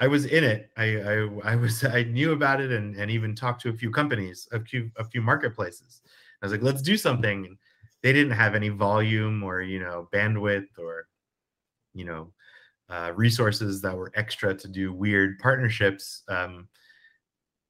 I 0.00 0.06
was 0.06 0.24
in 0.24 0.42
it. 0.42 0.70
I, 0.78 0.96
I, 0.96 1.28
I 1.44 1.56
was 1.56 1.84
I 1.84 2.04
knew 2.04 2.32
about 2.32 2.60
it 2.60 2.72
and 2.72 2.96
and 2.96 3.10
even 3.10 3.34
talked 3.34 3.60
to 3.62 3.68
a 3.68 3.74
few 3.74 3.90
companies, 3.90 4.48
a 4.52 4.60
few 4.60 4.90
a 4.96 5.04
few 5.04 5.20
marketplaces. 5.20 6.00
I 6.42 6.46
was 6.46 6.52
like, 6.52 6.62
let's 6.62 6.80
do 6.80 6.96
something. 6.96 7.44
And 7.44 7.58
they 8.02 8.14
didn't 8.14 8.32
have 8.32 8.54
any 8.54 8.70
volume 8.70 9.42
or 9.42 9.60
you 9.60 9.78
know 9.78 10.08
bandwidth 10.10 10.78
or 10.78 11.06
you 11.92 12.06
know 12.06 12.32
uh, 12.90 13.12
resources 13.14 13.80
that 13.80 13.96
were 13.96 14.12
extra 14.14 14.54
to 14.54 14.68
do 14.68 14.92
weird 14.92 15.38
partnerships. 15.38 16.22
Um, 16.28 16.68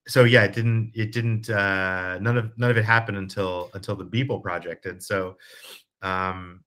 so 0.09 0.25
yeah, 0.25 0.45
it 0.45 0.55
didn't 0.55 0.93
it 0.95 1.13
didn't 1.13 1.51
uh, 1.51 2.19
none 2.21 2.39
of 2.39 2.57
none 2.59 2.71
of 2.71 2.77
it 2.77 2.85
happened 2.85 3.19
until 3.19 3.71
until 3.75 3.95
the 3.97 4.05
Beeple 4.05 4.43
project. 4.43 4.87
And 4.87 5.03
so 5.03 5.37
um, 6.03 6.65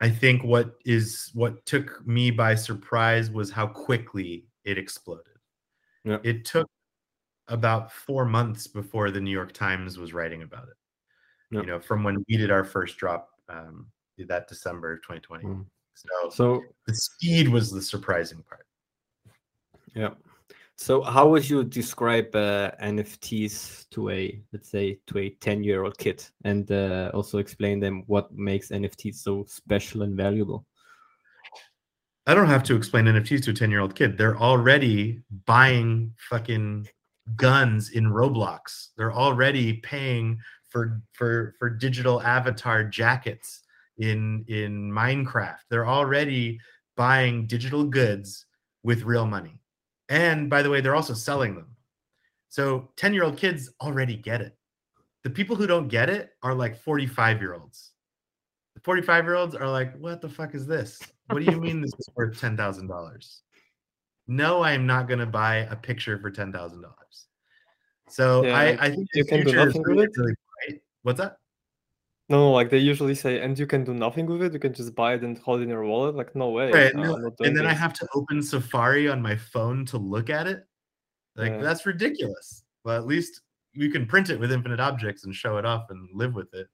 I 0.00 0.10
think 0.10 0.44
what 0.44 0.74
is 0.84 1.30
what 1.34 1.64
took 1.66 2.06
me 2.06 2.30
by 2.30 2.54
surprise 2.54 3.30
was 3.30 3.50
how 3.50 3.66
quickly 3.66 4.46
it 4.64 4.78
exploded. 4.78 5.24
Yeah. 6.04 6.18
It 6.22 6.44
took 6.44 6.68
about 7.48 7.90
four 7.90 8.24
months 8.24 8.66
before 8.66 9.10
the 9.10 9.20
New 9.20 9.30
York 9.30 9.52
Times 9.52 9.98
was 9.98 10.12
writing 10.12 10.42
about 10.42 10.68
it. 10.68 10.76
Yeah. 11.50 11.60
You 11.60 11.66
know, 11.66 11.80
from 11.80 12.04
when 12.04 12.22
we 12.28 12.36
did 12.36 12.50
our 12.50 12.64
first 12.64 12.98
drop 12.98 13.30
um, 13.48 13.86
that 14.18 14.48
December 14.48 14.92
of 14.94 15.02
2020. 15.02 15.44
Mm. 15.44 15.66
So, 15.94 16.30
so 16.30 16.62
the 16.86 16.94
speed 16.94 17.48
was 17.48 17.70
the 17.70 17.82
surprising 17.82 18.42
part. 18.48 18.66
Yeah. 19.94 20.10
So, 20.76 21.02
how 21.02 21.28
would 21.28 21.48
you 21.48 21.62
describe 21.62 22.34
uh, 22.34 22.72
NFTs 22.82 23.88
to 23.90 24.10
a, 24.10 24.42
let's 24.52 24.68
say, 24.68 24.98
to 25.06 25.18
a 25.18 25.30
ten-year-old 25.30 25.96
kid, 25.98 26.24
and 26.44 26.70
uh, 26.70 27.12
also 27.14 27.38
explain 27.38 27.78
them 27.78 28.02
what 28.06 28.32
makes 28.32 28.70
NFTs 28.70 29.16
so 29.16 29.44
special 29.46 30.02
and 30.02 30.16
valuable? 30.16 30.66
I 32.26 32.34
don't 32.34 32.48
have 32.48 32.64
to 32.64 32.76
explain 32.76 33.04
NFTs 33.04 33.44
to 33.44 33.50
a 33.52 33.54
ten-year-old 33.54 33.94
kid. 33.94 34.18
They're 34.18 34.36
already 34.36 35.22
buying 35.46 36.12
fucking 36.28 36.88
guns 37.36 37.90
in 37.90 38.06
Roblox. 38.06 38.88
They're 38.96 39.12
already 39.12 39.74
paying 39.74 40.40
for 40.70 41.00
for 41.12 41.54
for 41.60 41.70
digital 41.70 42.20
avatar 42.20 42.82
jackets 42.82 43.63
in 43.98 44.44
in 44.48 44.90
Minecraft. 44.90 45.58
They're 45.70 45.86
already 45.86 46.58
buying 46.96 47.46
digital 47.46 47.84
goods 47.84 48.46
with 48.82 49.02
real 49.02 49.26
money 49.26 49.60
and 50.08 50.50
by 50.50 50.62
the 50.62 50.70
way, 50.70 50.80
they're 50.80 50.94
also 50.94 51.14
selling 51.14 51.54
them. 51.54 51.68
So 52.48 52.90
10 52.96 53.14
year 53.14 53.24
old 53.24 53.36
kids 53.36 53.70
already 53.80 54.16
get 54.16 54.40
it. 54.40 54.56
The 55.22 55.30
people 55.30 55.56
who 55.56 55.66
don't 55.66 55.88
get 55.88 56.10
it 56.10 56.30
are 56.42 56.54
like 56.54 56.76
45 56.76 57.40
year 57.40 57.54
olds. 57.54 57.92
The 58.74 58.80
45 58.80 59.24
year 59.24 59.34
olds 59.34 59.54
are 59.54 59.68
like, 59.68 59.96
what 59.98 60.20
the 60.20 60.28
fuck 60.28 60.54
is 60.54 60.66
this? 60.66 61.00
What 61.28 61.44
do 61.44 61.50
you 61.50 61.60
mean 61.60 61.80
this 61.80 61.94
is 61.98 62.08
worth 62.14 62.38
$10,000? 62.38 63.40
No, 64.26 64.62
I 64.62 64.72
am 64.72 64.86
not 64.86 65.08
going 65.08 65.20
to 65.20 65.26
buy 65.26 65.56
a 65.70 65.76
picture 65.76 66.18
for 66.18 66.30
$10,000. 66.30 66.82
So 68.08 68.44
yeah, 68.44 68.56
I, 68.56 68.64
I 68.78 68.90
think 68.90 69.08
you 69.14 69.24
can 69.24 69.44
do 69.44 69.52
nothing 69.52 69.82
really, 69.82 70.02
with 70.02 70.10
it. 70.10 70.20
Really 70.20 70.34
bright. 70.68 70.80
What's 71.02 71.20
that? 71.20 71.38
No, 72.28 72.52
like 72.52 72.70
they 72.70 72.78
usually 72.78 73.14
say, 73.14 73.40
and 73.40 73.58
you 73.58 73.66
can 73.66 73.84
do 73.84 73.92
nothing 73.92 74.26
with 74.26 74.42
it. 74.42 74.54
You 74.54 74.58
can 74.58 74.72
just 74.72 74.94
buy 74.94 75.14
it 75.14 75.22
and 75.22 75.38
hold 75.38 75.60
it 75.60 75.64
in 75.64 75.68
your 75.68 75.84
wallet. 75.84 76.14
Like, 76.14 76.34
no 76.34 76.50
way. 76.50 76.70
Right. 76.70 76.94
No, 76.94 77.14
and 77.16 77.34
then 77.38 77.54
this. 77.54 77.66
I 77.66 77.74
have 77.74 77.92
to 77.94 78.08
open 78.14 78.42
Safari 78.42 79.08
on 79.08 79.20
my 79.20 79.36
phone 79.36 79.84
to 79.86 79.98
look 79.98 80.30
at 80.30 80.46
it. 80.46 80.64
Like, 81.36 81.52
yeah. 81.52 81.58
that's 81.58 81.84
ridiculous. 81.84 82.64
Well, 82.84 82.96
at 82.96 83.06
least 83.06 83.42
you 83.72 83.90
can 83.90 84.06
print 84.06 84.30
it 84.30 84.40
with 84.40 84.52
infinite 84.52 84.80
objects 84.80 85.24
and 85.24 85.34
show 85.34 85.58
it 85.58 85.66
off 85.66 85.90
and 85.90 86.08
live 86.14 86.34
with 86.34 86.54
it. 86.54 86.68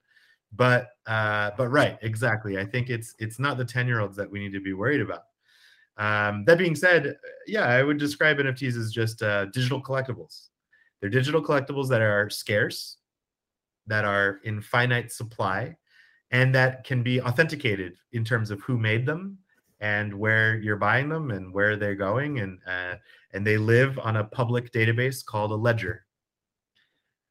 But 0.53 0.89
uh, 1.07 1.51
but 1.57 1.69
right, 1.69 1.99
exactly. 2.03 2.59
I 2.59 2.65
think 2.65 2.89
it's 2.89 3.15
it's 3.19 3.39
not 3.39 3.57
the 3.57 3.65
10 3.65 3.87
year 3.89 4.01
olds 4.01 4.17
that 4.17 4.31
we 4.31 4.39
need 4.39 4.53
to 4.53 4.61
be 4.61 4.73
worried 4.73 5.01
about. 5.01 5.23
Um, 5.97 6.45
that 6.47 6.59
being 6.59 6.77
said, 6.77 7.17
yeah, 7.47 7.65
I 7.65 7.83
would 7.83 7.99
describe 7.99 8.39
NFTs 8.39 8.77
as 8.77 8.93
just 8.93 9.23
uh, 9.23 9.47
digital 9.47 9.83
collectibles. 9.83 10.49
They're 11.01 11.11
digital 11.11 11.43
collectibles 11.43 11.89
that 11.89 12.01
are 12.01 12.31
scarce 12.31 12.99
that 13.87 14.05
are 14.05 14.41
in 14.45 14.61
finite 14.61 15.11
supply 15.13 15.77
and 16.31 16.55
that 16.55 16.85
can 16.85 17.03
be 17.03 17.21
authenticated 17.21 17.95
in 18.13 18.25
terms 18.25 18.51
of 18.51 18.61
who 18.63 18.79
made 18.79 19.05
them 19.05 19.39
and 19.81 20.13
where 20.15 20.59
you're 20.59 20.77
buying 20.77 21.09
them 21.09 21.31
and 21.31 21.53
where 21.53 21.77
they're 21.77 21.95
going 21.95 22.41
and 22.41 22.59
uh, 22.67 22.95
and 23.33 23.47
they 23.47 23.57
live 23.57 23.99
on 23.99 24.17
a 24.17 24.25
public 24.25 24.73
database 24.73 25.25
called 25.25 25.51
a 25.53 25.55
ledger. 25.55 26.05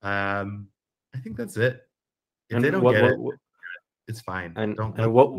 Um 0.01 0.67
i 1.13 1.17
think 1.19 1.37
that's 1.37 1.57
it. 1.57 1.81
If 2.49 2.55
and 2.55 2.63
they 2.63 2.71
don't 2.71 2.83
what, 2.83 2.93
get 2.93 3.17
what, 3.17 3.33
it 3.33 3.39
it's 4.07 4.21
fine. 4.21 4.53
and, 4.55 4.75
don't, 4.75 4.97
and 4.97 5.13
what 5.13 5.29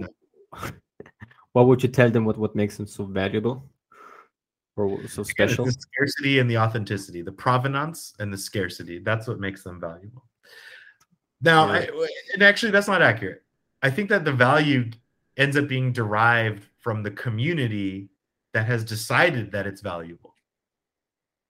what 1.53 1.67
would 1.67 1.83
you 1.83 1.89
tell 1.89 2.11
them 2.11 2.25
what 2.25 2.39
what 2.39 2.55
makes 2.55 2.77
them 2.77 2.87
so 2.87 3.05
valuable 3.05 3.69
or 4.77 5.07
so 5.09 5.23
special? 5.23 5.65
the 5.65 5.73
scarcity 5.73 6.39
and 6.39 6.49
the 6.49 6.59
authenticity 6.59 7.23
the 7.23 7.33
provenance 7.33 8.15
and 8.21 8.33
the 8.33 8.39
scarcity. 8.39 8.99
That's 8.99 9.27
what 9.27 9.41
makes 9.41 9.65
them 9.65 9.81
valuable 9.81 10.30
now, 11.43 11.73
yeah. 11.73 11.87
I, 11.93 12.09
and 12.35 12.43
actually, 12.43 12.73
that's 12.73 12.89
not 12.89 13.03
accurate. 13.03 13.43
I 13.83 13.91
think 13.91 14.11
that 14.11 14.25
the 14.25 14.33
value 14.33 14.91
ends 15.37 15.57
up 15.57 15.69
being 15.69 15.93
derived 15.93 16.65
from 16.79 17.03
the 17.03 17.11
community 17.13 18.09
that 18.53 18.67
has 18.67 18.85
decided 18.85 19.51
that 19.53 19.67
it's 19.67 19.81
valuable. 19.81 20.35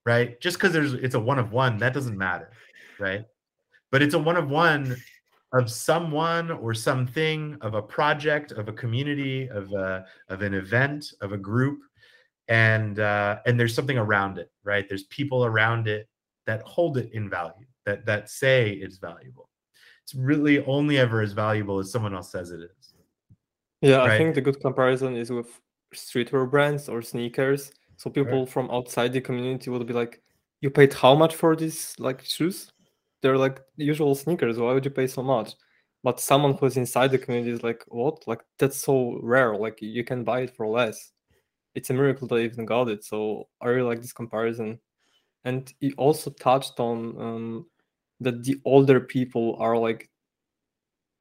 Right? 0.07 0.41
Just 0.41 0.57
because 0.57 0.73
there's 0.73 0.95
it's 0.95 1.15
a 1.15 1.21
one 1.21 1.39
of 1.39 1.53
one, 1.53 1.79
that 1.79 1.93
doesn't 1.93 2.17
matter, 2.17 2.53
right? 2.99 3.25
But 3.91 4.03
it's 4.03 4.15
a 4.15 4.19
one 4.19 4.37
of 4.37 4.49
one 4.49 4.97
of 5.53 5.71
someone 5.71 6.51
or 6.51 6.73
something, 6.73 7.59
of 7.61 7.75
a 7.75 7.83
project, 7.83 8.53
of 8.53 8.69
a 8.69 8.73
community, 8.73 9.49
of 9.49 9.73
a 9.73 10.07
of 10.29 10.43
an 10.43 10.55
event, 10.55 11.13
of 11.21 11.33
a 11.33 11.37
group, 11.37 11.81
and 12.49 12.99
uh, 12.99 13.39
and 13.45 13.59
there's 13.59 13.75
something 13.75 13.99
around 13.99 14.39
it, 14.39 14.51
right? 14.65 14.89
There's 14.89 15.05
people 15.05 15.45
around 15.45 15.87
it 15.87 16.09
that 16.47 16.63
hold 16.63 16.97
it 16.97 17.13
in 17.13 17.29
value, 17.29 17.67
that 17.85 18.07
that 18.07 18.31
say 18.31 18.71
it's 18.71 18.97
valuable 18.99 19.50
it's 20.11 20.19
really 20.19 20.65
only 20.65 20.99
ever 20.99 21.21
as 21.21 21.33
valuable 21.33 21.79
as 21.79 21.93
someone 21.93 22.15
else 22.15 22.33
says 22.33 22.51
it 22.51 22.61
is. 22.61 22.95
Yeah, 23.81 23.99
right? 23.99 24.11
I 24.11 24.19
think 24.19 24.35
the 24.35 24.41
good 24.41 24.61
comparison 24.61 25.17
is 25.17 25.31
with 25.31 25.61
streetwear 25.95 26.51
brands 26.51 26.89
or 26.89 27.01
sneakers. 27.01 27.73
So 27.97 28.11
people 28.11 28.41
right. 28.41 28.49
from 28.49 28.71
outside 28.71 29.13
the 29.13 29.21
community 29.21 29.71
would 29.71 29.87
be 29.87 29.93
like, 29.93 30.21
"You 30.61 30.71
paid 30.71 30.93
how 30.93 31.15
much 31.15 31.37
for 31.37 31.55
these 31.55 31.95
like 31.99 32.25
shoes? 32.25 32.73
They're 33.23 33.39
like 33.39 33.61
usual 33.77 34.15
sneakers. 34.17 34.59
Why 34.59 34.73
would 34.73 34.85
you 34.85 34.91
pay 34.91 35.07
so 35.07 35.23
much?" 35.23 35.55
But 36.03 36.19
someone 36.19 36.55
who's 36.55 36.77
inside 36.77 37.13
the 37.13 37.19
community 37.19 37.53
is 37.53 37.63
like, 37.63 37.85
"What? 37.89 38.27
Like 38.27 38.41
that's 38.59 38.79
so 38.79 39.21
rare. 39.23 39.55
Like 39.57 39.79
you 39.81 40.03
can 40.03 40.25
buy 40.25 40.41
it 40.41 40.57
for 40.57 40.67
less. 40.67 41.13
It's 41.77 41.91
a 41.91 41.95
miracle 41.95 42.27
they 42.27 42.45
even 42.45 42.67
got 42.67 42.89
it." 42.89 43.05
So 43.05 43.49
I 43.61 43.69
really 43.69 43.89
like 43.89 44.03
this 44.03 44.13
comparison, 44.13 44.81
and 45.45 45.73
he 45.79 45.93
also 45.93 46.31
touched 46.31 46.81
on 46.81 46.99
um, 47.21 47.67
that 48.21 48.45
the 48.45 48.61
older 48.65 49.01
people 49.01 49.57
are 49.59 49.77
like 49.77 50.11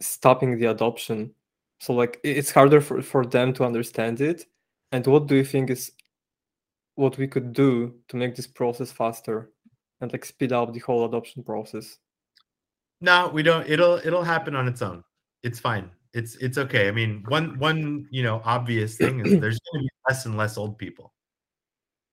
stopping 0.02 0.58
the 0.58 0.68
adoption. 0.68 1.34
So 1.80 1.94
like 1.94 2.20
it's 2.24 2.52
harder 2.52 2.82
for, 2.82 3.02
for 3.02 3.26
them 3.26 3.54
to 3.54 3.64
understand 3.66 4.22
it. 4.22 4.46
And 4.92 5.06
what 5.08 5.28
do 5.28 5.36
you 5.36 5.46
think 5.46 5.70
is 5.70 5.92
what 6.96 7.18
we 7.18 7.28
could 7.28 7.54
do 7.54 7.96
to 8.10 8.18
make 8.18 8.36
this 8.36 8.48
process 8.48 8.92
faster 8.92 9.52
and 10.02 10.12
like 10.12 10.26
speed 10.26 10.52
up 10.52 10.74
the 10.74 10.80
whole 10.80 11.06
adoption 11.06 11.44
process? 11.44 11.98
No 13.02 13.30
we 13.30 13.44
don't 13.44 13.68
it'll 13.68 14.02
it'll 14.04 14.24
happen 14.24 14.56
on 14.56 14.68
its 14.68 14.82
own. 14.82 15.04
It's 15.44 15.60
fine. 15.60 15.90
It's 16.14 16.36
it's 16.38 16.58
okay. 16.58 16.90
I 16.90 16.92
mean 16.92 17.24
one 17.28 17.58
one 17.60 18.08
you 18.12 18.24
know 18.24 18.42
obvious 18.44 18.98
thing 18.98 19.26
is 19.26 19.32
there's 19.40 19.60
going 19.72 19.84
to 19.84 19.88
be 19.88 19.90
less 20.10 20.26
and 20.26 20.38
less 20.38 20.58
old 20.58 20.78
people 20.78 21.14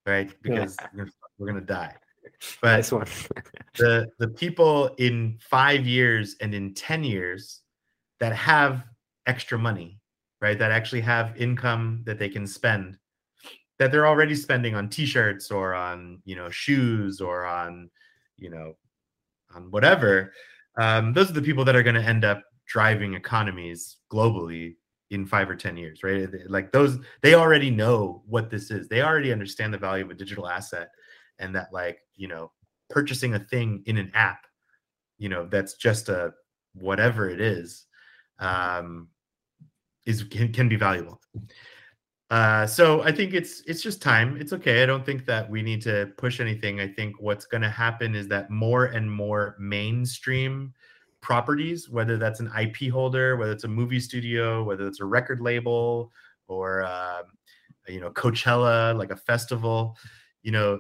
right? 0.07 0.33
Because 0.41 0.77
yeah. 0.97 1.05
we're 1.39 1.51
going 1.51 1.61
to 1.61 1.67
die 1.67 1.95
but 2.61 2.87
one. 2.89 3.07
the 3.77 4.09
the 4.19 4.29
people 4.29 4.95
in 4.99 5.39
five 5.41 5.87
years 5.87 6.37
and 6.41 6.55
in 6.55 6.75
10 6.75 7.05
years 7.05 7.63
that 8.21 8.35
have 8.35 8.85
extra 9.27 9.59
money, 9.59 10.01
right? 10.41 10.59
That 10.59 10.71
actually 10.71 11.03
have 11.03 11.37
income 11.37 12.03
that 12.07 12.19
they 12.19 12.29
can 12.29 12.47
spend, 12.47 12.99
that 13.79 13.93
they're 13.93 14.07
already 14.07 14.35
spending 14.35 14.75
on 14.75 14.89
t-shirts 14.89 15.51
or 15.51 15.75
on, 15.75 16.23
you 16.25 16.37
know, 16.37 16.51
shoes 16.51 17.21
or 17.21 17.45
on, 17.45 17.91
you 18.37 18.51
know, 18.51 18.75
on 19.55 19.71
whatever. 19.71 20.33
Um, 20.79 21.13
those 21.13 21.31
are 21.31 21.35
the 21.35 21.43
people 21.43 21.65
that 21.65 21.77
are 21.77 21.83
going 21.83 21.97
to 21.97 22.03
end 22.03 22.25
up 22.25 22.43
driving 22.67 23.15
economies 23.15 23.99
globally 24.13 24.77
in 25.11 25.25
five 25.25 25.49
or 25.49 25.55
10 25.55 25.77
years, 25.77 26.03
right? 26.03 26.29
Like 26.49 26.73
those, 26.73 26.99
they 27.23 27.35
already 27.35 27.71
know 27.71 28.23
what 28.27 28.51
this 28.51 28.71
is. 28.71 28.89
They 28.89 29.03
already 29.03 29.33
understand 29.33 29.73
the 29.73 29.79
value 29.79 30.05
of 30.05 30.11
a 30.11 30.15
digital 30.15 30.49
asset 30.49 30.89
and 31.39 31.55
that 31.55 31.73
like 31.73 32.01
you 32.15 32.29
know 32.29 32.51
purchasing 32.89 33.35
a 33.35 33.39
thing 33.39 33.83
in 33.87 33.97
an 33.97 34.11
app 34.15 34.47
you 35.19 35.29
know 35.29 35.47
that's 35.47 35.75
just 35.75 36.09
a 36.09 36.33
whatever 36.75 37.29
it 37.29 37.41
is 37.41 37.87
um 38.39 39.09
is 40.05 40.23
can, 40.23 40.53
can 40.53 40.69
be 40.69 40.77
valuable. 40.77 41.21
Uh 42.31 42.67
so 42.67 43.03
i 43.03 43.13
think 43.13 43.35
it's 43.35 43.63
it's 43.67 43.83
just 43.83 44.03
time. 44.03 44.37
It's 44.41 44.53
okay. 44.53 44.83
I 44.83 44.87
don't 44.87 45.07
think 45.07 45.27
that 45.27 45.49
we 45.49 45.63
need 45.63 45.81
to 45.83 46.13
push 46.17 46.41
anything. 46.41 46.81
I 46.81 46.89
think 46.89 47.21
what's 47.21 47.47
going 47.47 47.63
to 47.63 47.71
happen 47.71 48.15
is 48.15 48.27
that 48.29 48.51
more 48.51 48.87
and 48.87 49.11
more 49.11 49.57
mainstream 49.59 50.75
properties 51.21 51.89
whether 51.89 52.17
that's 52.17 52.39
an 52.39 52.49
ip 52.57 52.77
holder 52.93 53.37
whether 53.37 53.51
it's 53.51 53.65
a 53.65 53.69
movie 53.69 53.99
studio 53.99 54.63
whether 54.63 54.87
it's 54.87 55.01
a 55.01 55.05
record 55.05 55.41
label 55.41 56.13
or 56.47 56.85
uh, 56.85 57.23
you 57.89 58.01
know 58.01 58.11
coachella 58.11 58.97
like 58.97 59.11
a 59.11 59.17
festival 59.17 59.97
you 60.43 60.53
know 60.53 60.79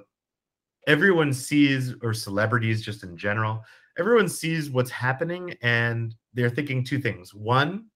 everyone 0.87 1.33
sees 1.33 1.95
or 2.03 2.15
celebrities 2.15 2.83
just 2.83 3.03
in 3.03 3.17
general 3.17 3.65
everyone 3.99 4.29
sees 4.29 4.71
what's 4.71 4.91
happening 4.91 5.55
and 5.63 6.15
they're 6.35 6.51
thinking 6.51 6.85
two 6.85 6.99
things. 6.99 7.35
One 7.35 7.87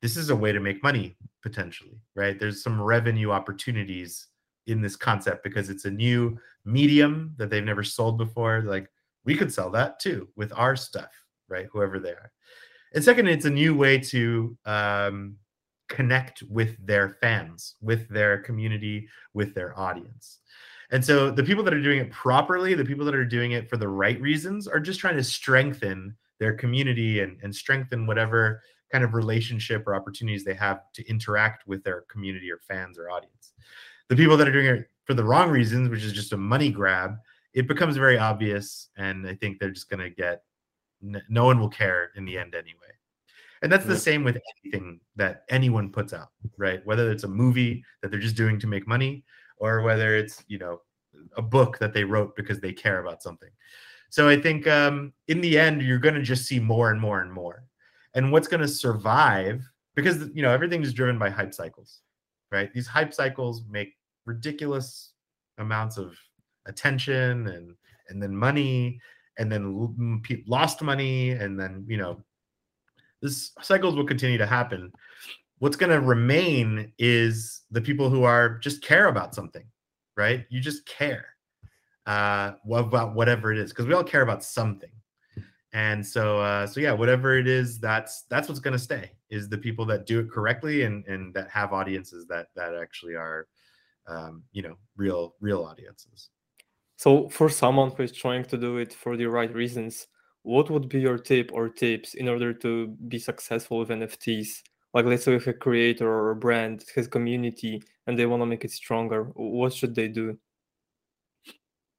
this 0.00 0.16
is 0.16 0.30
a 0.30 0.36
way 0.36 0.52
to 0.52 0.60
make 0.60 0.82
money 0.82 1.16
potentially 1.42 2.00
right? 2.14 2.38
There's 2.38 2.62
some 2.62 2.80
revenue 2.80 3.30
opportunities 3.30 4.28
in 4.66 4.80
this 4.82 4.96
concept 4.96 5.42
because 5.42 5.70
it's 5.70 5.86
a 5.86 5.90
new 5.90 6.38
medium 6.64 7.34
that 7.38 7.50
they've 7.50 7.64
never 7.64 7.82
sold 7.82 8.18
before. 8.18 8.62
Like 8.62 8.88
we 9.24 9.36
could 9.36 9.52
sell 9.52 9.70
that 9.70 9.98
too 10.00 10.28
with 10.36 10.52
our 10.54 10.76
stuff 10.76 11.10
right? 11.48 11.66
Whoever 11.72 11.98
they 11.98 12.10
are. 12.10 12.30
And 12.94 13.02
second 13.02 13.28
it's 13.28 13.46
a 13.46 13.50
new 13.50 13.74
way 13.74 13.98
to 13.98 14.56
um, 14.66 15.36
connect 15.88 16.42
with 16.48 16.76
their 16.84 17.16
fans 17.20 17.76
with 17.80 18.08
their 18.08 18.38
community 18.38 19.08
with 19.32 19.54
their 19.54 19.78
audience 19.78 20.40
and 20.90 21.04
so 21.04 21.30
the 21.30 21.42
people 21.42 21.62
that 21.64 21.74
are 21.74 21.82
doing 21.82 22.00
it 22.00 22.10
properly, 22.10 22.74
the 22.74 22.84
people 22.84 23.04
that 23.04 23.14
are 23.14 23.24
doing 23.24 23.52
it 23.52 23.68
for 23.68 23.76
the 23.76 23.88
right 23.88 24.20
reasons, 24.20 24.66
are 24.66 24.80
just 24.80 25.00
trying 25.00 25.16
to 25.16 25.24
strengthen 25.24 26.16
their 26.40 26.54
community 26.54 27.20
and, 27.20 27.38
and 27.42 27.54
strengthen 27.54 28.06
whatever 28.06 28.62
kind 28.90 29.04
of 29.04 29.12
relationship 29.12 29.86
or 29.86 29.94
opportunities 29.94 30.44
they 30.44 30.54
have 30.54 30.80
to 30.94 31.06
interact 31.08 31.66
with 31.66 31.84
their 31.84 32.02
community 32.02 32.50
or 32.50 32.58
fans 32.66 32.98
or 32.98 33.10
audience. 33.10 33.52
The 34.08 34.16
people 34.16 34.36
that 34.38 34.48
are 34.48 34.52
doing 34.52 34.66
it 34.66 34.88
for 35.04 35.14
the 35.14 35.24
wrong 35.24 35.50
reasons, 35.50 35.90
which 35.90 36.04
is 36.04 36.12
just 36.12 36.32
a 36.32 36.38
money 36.38 36.70
grab, 36.70 37.16
it 37.52 37.66
becomes 37.66 37.96
very 37.96 38.18
obvious. 38.18 38.88
And 38.96 39.26
I 39.26 39.34
think 39.34 39.58
they're 39.58 39.70
just 39.70 39.90
going 39.90 40.00
to 40.00 40.10
get, 40.10 40.42
no 41.02 41.44
one 41.44 41.58
will 41.58 41.68
care 41.68 42.10
in 42.16 42.24
the 42.24 42.38
end 42.38 42.54
anyway. 42.54 42.76
And 43.60 43.70
that's 43.70 43.84
the 43.84 43.98
same 43.98 44.22
with 44.22 44.38
anything 44.64 45.00
that 45.16 45.42
anyone 45.48 45.90
puts 45.90 46.12
out, 46.12 46.28
right? 46.56 46.80
Whether 46.86 47.10
it's 47.10 47.24
a 47.24 47.28
movie 47.28 47.82
that 48.00 48.10
they're 48.10 48.20
just 48.20 48.36
doing 48.36 48.58
to 48.60 48.68
make 48.68 48.86
money, 48.86 49.24
or 49.60 49.82
whether 49.82 50.16
it's 50.16 50.44
you 50.48 50.58
know 50.58 50.80
a 51.36 51.42
book 51.42 51.78
that 51.78 51.92
they 51.92 52.04
wrote 52.04 52.36
because 52.36 52.60
they 52.60 52.72
care 52.72 53.00
about 53.00 53.22
something. 53.22 53.50
So 54.10 54.28
I 54.28 54.40
think 54.40 54.66
um, 54.66 55.12
in 55.28 55.40
the 55.40 55.58
end, 55.58 55.82
you're 55.82 55.98
going 55.98 56.14
to 56.14 56.22
just 56.22 56.46
see 56.46 56.58
more 56.58 56.90
and 56.90 57.00
more 57.00 57.20
and 57.20 57.32
more. 57.32 57.64
And 58.14 58.32
what's 58.32 58.48
going 58.48 58.62
to 58.62 58.68
survive 58.68 59.62
because 59.94 60.30
you 60.32 60.42
know 60.42 60.50
everything 60.50 60.82
is 60.82 60.94
driven 60.94 61.18
by 61.18 61.30
hype 61.30 61.52
cycles, 61.52 62.00
right? 62.50 62.72
These 62.72 62.86
hype 62.86 63.12
cycles 63.12 63.64
make 63.68 63.94
ridiculous 64.26 65.12
amounts 65.58 65.98
of 65.98 66.16
attention 66.66 67.48
and 67.48 67.74
and 68.08 68.22
then 68.22 68.34
money 68.34 69.00
and 69.38 69.50
then 69.50 70.22
lost 70.46 70.82
money 70.82 71.30
and 71.30 71.58
then 71.58 71.84
you 71.88 71.96
know 71.96 72.20
this 73.22 73.52
cycles 73.60 73.96
will 73.96 74.06
continue 74.06 74.38
to 74.38 74.46
happen 74.46 74.92
what's 75.58 75.76
going 75.76 75.90
to 75.90 76.00
remain 76.00 76.92
is 76.98 77.62
the 77.70 77.80
people 77.80 78.08
who 78.08 78.24
are 78.24 78.58
just 78.58 78.82
care 78.82 79.06
about 79.06 79.34
something 79.34 79.64
right? 80.18 80.44
You 80.50 80.60
just 80.60 80.84
care 80.84 81.26
uh 82.06 82.52
about 82.70 83.14
whatever 83.14 83.52
it 83.52 83.58
is 83.58 83.70
because 83.70 83.86
we 83.86 83.94
all 83.94 84.04
care 84.04 84.22
about 84.22 84.42
something. 84.42 84.90
And 85.72 86.04
so 86.04 86.40
uh 86.40 86.66
so 86.66 86.80
yeah 86.80 86.92
whatever 86.92 87.38
it 87.38 87.46
is 87.46 87.78
that's 87.78 88.24
that's 88.28 88.48
what's 88.48 88.60
going 88.60 88.72
to 88.72 88.86
stay 88.90 89.12
is 89.30 89.48
the 89.48 89.58
people 89.58 89.86
that 89.86 90.06
do 90.06 90.18
it 90.20 90.30
correctly 90.30 90.82
and 90.82 91.06
and 91.06 91.32
that 91.34 91.48
have 91.50 91.72
audiences 91.72 92.26
that 92.26 92.48
that 92.56 92.74
actually 92.74 93.14
are 93.14 93.46
um 94.06 94.42
you 94.52 94.62
know 94.62 94.76
real 94.96 95.34
real 95.40 95.64
audiences. 95.64 96.30
So 96.96 97.28
for 97.28 97.48
someone 97.48 97.92
who 97.92 98.02
is 98.02 98.12
trying 98.12 98.44
to 98.46 98.58
do 98.58 98.78
it 98.78 98.92
for 98.92 99.16
the 99.16 99.26
right 99.26 99.54
reasons 99.54 100.08
what 100.42 100.70
would 100.70 100.88
be 100.88 101.00
your 101.00 101.18
tip 101.18 101.50
or 101.52 101.68
tips 101.68 102.14
in 102.14 102.28
order 102.28 102.54
to 102.54 102.88
be 103.08 103.18
successful 103.18 103.78
with 103.80 103.88
nfts 103.90 104.62
like 104.94 105.04
let's 105.04 105.24
say 105.24 105.34
if 105.34 105.46
a 105.46 105.52
creator 105.52 106.08
or 106.08 106.30
a 106.30 106.36
brand 106.36 106.84
has 106.94 107.06
community 107.06 107.82
and 108.06 108.18
they 108.18 108.26
want 108.26 108.42
to 108.42 108.46
make 108.46 108.64
it 108.64 108.70
stronger 108.70 109.24
what 109.34 109.72
should 109.72 109.94
they 109.94 110.08
do? 110.08 110.38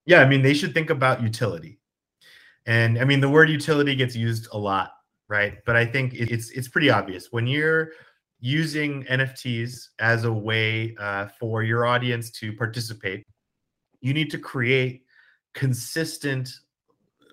Yeah 0.06 0.22
i 0.22 0.28
mean 0.28 0.42
they 0.42 0.54
should 0.54 0.74
think 0.74 0.90
about 0.90 1.22
utility. 1.22 1.80
And 2.66 3.00
i 3.00 3.04
mean 3.06 3.22
the 3.22 3.30
word 3.30 3.50
utility 3.50 3.96
gets 3.96 4.16
used 4.16 4.48
a 4.52 4.58
lot 4.58 4.92
right? 5.28 5.60
But 5.66 5.76
i 5.76 5.86
think 5.86 6.14
it's 6.14 6.50
it's 6.52 6.68
pretty 6.68 6.90
obvious. 6.90 7.32
When 7.32 7.48
you're 7.48 7.92
using 8.42 9.04
nfts 9.04 9.90
as 10.00 10.24
a 10.24 10.32
way 10.32 10.96
uh, 10.98 11.28
for 11.40 11.62
your 11.62 11.86
audience 11.86 12.32
to 12.32 12.54
participate 12.54 13.26
you 14.02 14.14
need 14.14 14.32
to 14.32 14.38
create 14.38 15.04
consistent 15.54 16.50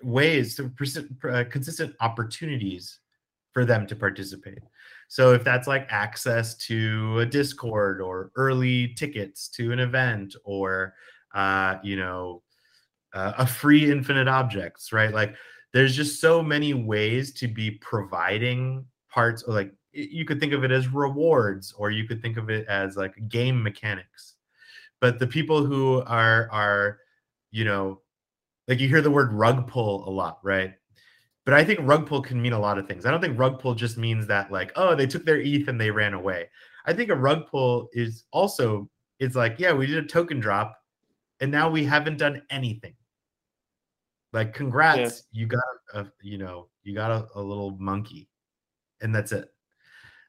ways 0.03 0.55
to 0.55 0.71
uh, 1.29 1.43
consistent 1.49 1.95
opportunities 2.01 2.99
for 3.53 3.65
them 3.65 3.87
to 3.87 3.95
participate 3.95 4.59
so 5.07 5.33
if 5.33 5.43
that's 5.43 5.67
like 5.67 5.87
access 5.89 6.55
to 6.67 7.19
a 7.19 7.25
Discord 7.25 8.01
or 8.01 8.31
early 8.35 8.89
tickets 8.95 9.47
to 9.49 9.71
an 9.71 9.79
event 9.79 10.35
or 10.43 10.93
uh, 11.33 11.77
you 11.83 11.95
know 11.95 12.43
uh, 13.13 13.33
a 13.37 13.47
free 13.47 13.89
infinite 13.91 14.27
objects, 14.27 14.91
right? 14.91 15.13
Like 15.13 15.35
there's 15.73 15.95
just 15.95 16.19
so 16.19 16.41
many 16.41 16.73
ways 16.73 17.33
to 17.33 17.47
be 17.47 17.71
providing 17.71 18.85
parts 19.09 19.43
or 19.43 19.53
like 19.53 19.73
you 19.93 20.25
could 20.25 20.39
think 20.39 20.53
of 20.53 20.63
it 20.63 20.71
as 20.71 20.87
rewards 20.89 21.73
or 21.77 21.89
you 21.89 22.05
could 22.05 22.21
think 22.21 22.37
of 22.37 22.49
it 22.49 22.67
as 22.67 22.97
like 22.97 23.15
game 23.29 23.61
mechanics. 23.61 24.35
But 24.99 25.19
the 25.19 25.27
people 25.27 25.65
who 25.65 26.01
are 26.01 26.49
are 26.51 26.99
you 27.51 27.63
know 27.63 28.01
like 28.67 28.79
you 28.79 28.89
hear 28.89 29.01
the 29.01 29.11
word 29.11 29.31
rug 29.31 29.67
pull 29.67 30.07
a 30.07 30.11
lot, 30.11 30.39
right? 30.43 30.73
But 31.47 31.53
I 31.53 31.63
think 31.63 31.79
rug 31.83 32.05
pull 32.05 32.21
can 32.21 32.41
mean 32.41 32.51
a 32.51 32.59
lot 32.59 32.77
of 32.77 32.89
things. 32.89 33.05
I 33.05 33.11
don't 33.11 33.21
think 33.21 33.39
rug 33.39 33.57
pull 33.57 33.73
just 33.73 33.97
means 33.97 34.27
that 34.27 34.51
like, 34.51 34.73
oh, 34.75 34.95
they 34.95 35.07
took 35.07 35.23
their 35.23 35.39
ETH 35.39 35.69
and 35.69 35.79
they 35.79 35.89
ran 35.89 36.13
away. 36.13 36.49
I 36.85 36.91
think 36.91 37.09
a 37.09 37.15
rug 37.15 37.47
pull 37.47 37.87
is 37.93 38.25
also 38.33 38.89
it's 39.17 39.33
like, 39.33 39.55
yeah, 39.57 39.71
we 39.71 39.87
did 39.87 40.03
a 40.03 40.07
token 40.07 40.41
drop 40.41 40.77
and 41.39 41.49
now 41.49 41.69
we 41.69 41.85
haven't 41.85 42.17
done 42.17 42.41
anything. 42.49 42.95
Like, 44.33 44.53
congrats, 44.53 45.23
yeah. 45.31 45.39
you 45.39 45.47
got 45.47 45.63
a, 45.93 46.07
you 46.21 46.37
know, 46.37 46.67
you 46.83 46.93
got 46.93 47.11
a, 47.11 47.27
a, 47.35 47.41
little 47.41 47.77
monkey, 47.79 48.27
and 48.99 49.15
that's 49.15 49.31
it. 49.31 49.47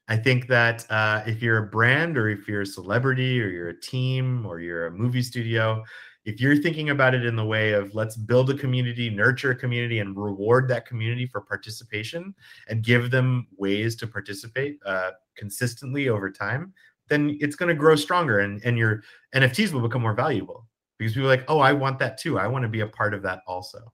I 0.06 0.16
think 0.16 0.46
that 0.46 0.86
uh, 0.88 1.24
if 1.26 1.42
you're 1.42 1.64
a 1.64 1.66
brand 1.66 2.16
or 2.16 2.28
if 2.28 2.46
you're 2.46 2.60
a 2.60 2.66
celebrity 2.66 3.42
or 3.42 3.48
you're 3.48 3.70
a 3.70 3.80
team 3.80 4.46
or 4.46 4.60
you're 4.60 4.86
a 4.86 4.92
movie 4.92 5.22
studio, 5.22 5.82
if 6.29 6.43
you're 6.43 6.57
thinking 6.57 6.91
about 6.91 7.14
it 7.14 7.24
in 7.24 7.37
the 7.37 7.45
way 7.45 7.72
of 7.72 7.95
let's 7.95 8.14
build 8.14 8.51
a 8.51 8.55
community, 8.55 9.09
nurture 9.09 9.53
a 9.53 9.57
community, 9.57 10.01
and 10.01 10.14
reward 10.14 10.68
that 10.68 10.85
community 10.85 11.26
for 11.26 11.41
participation 11.41 12.35
and 12.68 12.85
give 12.85 13.11
them 13.11 13.47
ways 13.57 13.97
to 13.97 14.07
participate 14.07 14.79
uh, 14.85 15.12
consistently 15.39 16.11
over 16.11 16.31
time, 16.31 16.74
then 17.09 17.39
it's 17.41 17.57
going 17.57 17.70
to 17.70 17.74
grow 17.74 17.97
stronger 17.97 18.41
and, 18.41 18.61
and 18.62 18.76
your 18.76 19.03
NFTs 19.35 19.72
will 19.72 19.81
become 19.81 20.03
more 20.03 20.12
valuable 20.12 20.66
because 20.99 21.14
people 21.14 21.31
are 21.31 21.35
like, 21.35 21.47
oh, 21.49 21.61
I 21.61 21.72
want 21.72 21.99
that 22.01 22.18
too. 22.18 22.39
I 22.39 22.47
want 22.47 22.62
to 22.62 22.68
be 22.68 22.81
a 22.81 22.87
part 22.87 23.14
of 23.14 23.22
that 23.22 23.41
also. 23.47 23.91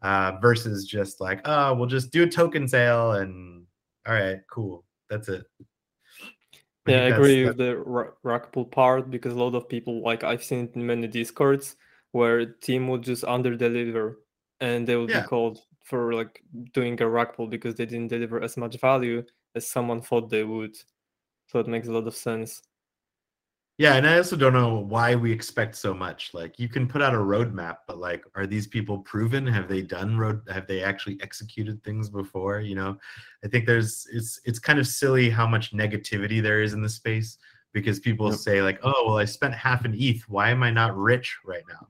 Uh, 0.00 0.38
versus 0.40 0.86
just 0.86 1.20
like, 1.20 1.40
oh, 1.44 1.74
we'll 1.74 1.88
just 1.88 2.12
do 2.12 2.22
a 2.22 2.28
token 2.28 2.68
sale 2.68 3.12
and 3.12 3.64
all 4.06 4.14
right, 4.14 4.38
cool. 4.48 4.84
That's 5.10 5.28
it. 5.28 5.44
Yeah, 6.86 6.96
I 6.96 7.08
agree 7.08 7.44
with 7.44 7.56
the 7.56 7.76
rug 8.22 8.52
pull 8.52 8.66
part 8.66 9.10
because 9.10 9.32
a 9.32 9.38
lot 9.38 9.54
of 9.54 9.68
people, 9.68 10.02
like 10.02 10.22
I've 10.22 10.44
seen 10.44 10.68
in 10.74 10.86
many 10.86 11.06
discords, 11.06 11.76
where 12.12 12.44
team 12.46 12.88
would 12.88 13.02
just 13.02 13.24
under 13.24 13.56
deliver 13.56 14.20
and 14.60 14.86
they 14.86 14.96
would 14.96 15.10
yeah. 15.10 15.22
be 15.22 15.26
called 15.26 15.60
for 15.82 16.12
like 16.12 16.42
doing 16.72 17.00
a 17.00 17.08
rug 17.08 17.34
pull 17.34 17.46
because 17.46 17.74
they 17.74 17.86
didn't 17.86 18.08
deliver 18.08 18.42
as 18.42 18.56
much 18.56 18.78
value 18.80 19.24
as 19.54 19.66
someone 19.66 20.00
thought 20.00 20.30
they 20.30 20.44
would. 20.44 20.76
So 21.48 21.58
it 21.58 21.68
makes 21.68 21.88
a 21.88 21.92
lot 21.92 22.06
of 22.06 22.14
sense. 22.14 22.62
Yeah, 23.76 23.94
and 23.94 24.06
I 24.06 24.18
also 24.18 24.36
don't 24.36 24.52
know 24.52 24.76
why 24.76 25.16
we 25.16 25.32
expect 25.32 25.74
so 25.74 25.92
much. 25.92 26.30
Like 26.32 26.60
you 26.60 26.68
can 26.68 26.86
put 26.86 27.02
out 27.02 27.12
a 27.12 27.18
roadmap, 27.18 27.78
but 27.88 27.98
like 27.98 28.24
are 28.36 28.46
these 28.46 28.68
people 28.68 28.98
proven? 28.98 29.46
Have 29.48 29.68
they 29.68 29.82
done 29.82 30.16
road 30.16 30.42
have 30.48 30.68
they 30.68 30.82
actually 30.84 31.18
executed 31.20 31.82
things 31.82 32.08
before? 32.08 32.60
You 32.60 32.76
know, 32.76 32.96
I 33.44 33.48
think 33.48 33.66
there's 33.66 34.06
it's 34.12 34.40
it's 34.44 34.60
kind 34.60 34.78
of 34.78 34.86
silly 34.86 35.28
how 35.28 35.46
much 35.46 35.72
negativity 35.72 36.40
there 36.40 36.62
is 36.62 36.72
in 36.72 36.82
the 36.82 36.88
space 36.88 37.38
because 37.72 37.98
people 37.98 38.30
yep. 38.30 38.38
say 38.38 38.62
like, 38.62 38.78
"Oh, 38.84 39.04
well 39.06 39.18
I 39.18 39.24
spent 39.24 39.54
half 39.54 39.84
an 39.84 39.94
ETH. 39.98 40.22
Why 40.28 40.50
am 40.50 40.62
I 40.62 40.70
not 40.70 40.96
rich 40.96 41.36
right 41.44 41.64
now?" 41.68 41.88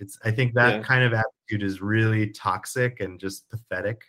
It's 0.00 0.18
I 0.24 0.32
think 0.32 0.54
that 0.54 0.76
yeah. 0.76 0.82
kind 0.82 1.04
of 1.04 1.12
attitude 1.12 1.62
is 1.62 1.80
really 1.80 2.30
toxic 2.30 2.98
and 2.98 3.20
just 3.20 3.48
pathetic 3.48 4.02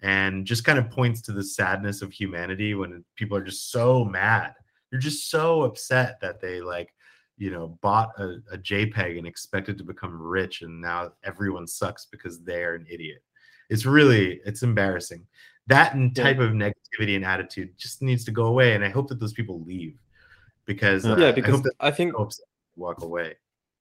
and 0.00 0.46
just 0.46 0.64
kind 0.64 0.78
of 0.78 0.90
points 0.90 1.20
to 1.22 1.32
the 1.32 1.44
sadness 1.44 2.00
of 2.00 2.10
humanity 2.10 2.74
when 2.74 3.04
people 3.16 3.36
are 3.36 3.44
just 3.44 3.70
so 3.70 4.02
mad 4.02 4.54
you're 4.90 5.00
just 5.00 5.30
so 5.30 5.62
upset 5.62 6.20
that 6.20 6.40
they 6.40 6.60
like 6.60 6.94
you 7.36 7.50
know 7.50 7.78
bought 7.80 8.10
a, 8.18 8.38
a 8.52 8.58
jpeg 8.58 9.18
and 9.18 9.26
expected 9.26 9.78
to 9.78 9.84
become 9.84 10.20
rich 10.20 10.62
and 10.62 10.80
now 10.80 11.12
everyone 11.24 11.66
sucks 11.66 12.06
because 12.06 12.40
they're 12.40 12.74
an 12.74 12.86
idiot. 12.90 13.22
It's 13.70 13.84
really 13.84 14.40
it's 14.44 14.62
embarrassing. 14.62 15.26
That 15.66 15.92
type 16.14 16.38
yeah. 16.38 16.44
of 16.44 16.52
negativity 16.52 17.16
and 17.16 17.24
attitude 17.24 17.76
just 17.76 18.00
needs 18.02 18.24
to 18.24 18.30
go 18.30 18.46
away 18.46 18.74
and 18.74 18.82
i 18.84 18.88
hope 18.88 19.08
that 19.08 19.20
those 19.20 19.34
people 19.34 19.62
leave 19.64 19.98
because 20.64 21.04
uh, 21.04 21.16
yeah 21.18 21.30
because 21.30 21.60
i, 21.78 21.88
I 21.88 21.90
think 21.90 22.14
walk 22.78 23.02
away. 23.02 23.34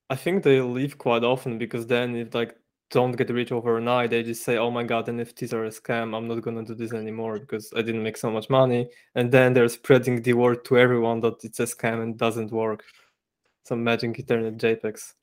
I 0.10 0.16
think 0.16 0.44
they 0.44 0.60
leave 0.62 0.98
quite 0.98 1.24
often 1.24 1.58
because 1.58 1.88
then 1.88 2.16
if 2.16 2.34
like 2.34 2.58
don't 2.90 3.12
get 3.14 3.30
rich 3.30 3.52
overnight. 3.52 4.12
They 4.12 4.24
just 4.24 4.44
say, 4.44 4.58
"Oh 4.58 4.72
my 4.72 4.84
god, 4.84 5.08
NFTs 5.08 5.54
are 5.54 5.66
a 5.66 5.70
scam. 5.70 6.16
I'm 6.16 6.28
not 6.28 6.42
gonna 6.42 6.64
do 6.64 6.76
this 6.76 6.94
anymore 6.94 7.40
because 7.40 7.72
I 7.76 7.82
didn't 7.82 8.04
make 8.04 8.18
so 8.18 8.32
much 8.32 8.50
money." 8.50 8.90
And 9.16 9.32
then 9.32 9.54
they're 9.54 9.68
spreading 9.70 10.22
the 10.22 10.34
word 10.34 10.64
to 10.66 10.78
everyone 10.78 11.20
that 11.22 11.44
it's 11.44 11.60
a 11.60 11.64
scam 11.64 12.02
and 12.02 12.18
doesn't 12.18 12.52
work. 12.52 12.84
Some 13.64 13.84
magic 13.84 14.18
internet 14.20 14.58
JPEGs. 14.58 15.14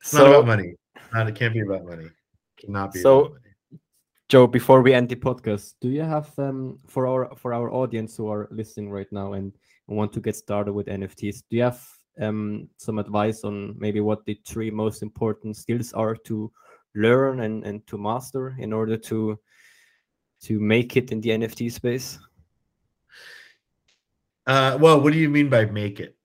It's 0.00 0.10
so, 0.10 0.18
not 0.18 0.26
about 0.28 0.46
money. 0.46 0.74
Not, 1.12 1.28
it 1.28 1.34
can't 1.34 1.52
be 1.52 1.60
about 1.60 1.84
money. 1.84 2.04
It 2.06 2.66
cannot 2.66 2.92
be. 2.92 3.00
So, 3.00 3.36
Joe, 4.28 4.46
before 4.46 4.82
we 4.82 4.94
end 4.94 5.08
the 5.08 5.16
podcast, 5.16 5.74
do 5.80 5.88
you 5.88 6.02
have 6.02 6.32
um 6.38 6.78
for 6.86 7.06
our 7.06 7.36
for 7.36 7.52
our 7.52 7.70
audience 7.72 8.16
who 8.16 8.28
are 8.28 8.48
listening 8.50 8.90
right 8.90 9.10
now 9.12 9.34
and 9.34 9.52
want 9.86 10.12
to 10.14 10.20
get 10.20 10.36
started 10.36 10.72
with 10.72 10.86
NFTs? 10.86 11.42
Do 11.50 11.56
you 11.56 11.62
have 11.64 11.95
um, 12.20 12.68
some 12.76 12.98
advice 12.98 13.44
on 13.44 13.74
maybe 13.78 14.00
what 14.00 14.24
the 14.24 14.38
three 14.46 14.70
most 14.70 15.02
important 15.02 15.56
skills 15.56 15.92
are 15.92 16.14
to 16.14 16.50
learn 16.94 17.40
and, 17.40 17.64
and 17.64 17.86
to 17.86 17.98
master 17.98 18.56
in 18.58 18.72
order 18.72 18.96
to 18.96 19.38
to 20.42 20.60
make 20.60 20.96
it 20.96 21.12
in 21.12 21.20
the 21.20 21.30
NFT 21.30 21.72
space? 21.72 22.18
Uh, 24.46 24.78
well, 24.80 25.00
what 25.00 25.12
do 25.12 25.18
you 25.18 25.28
mean 25.28 25.48
by 25.48 25.64
make 25.64 25.98
it? 25.98 26.16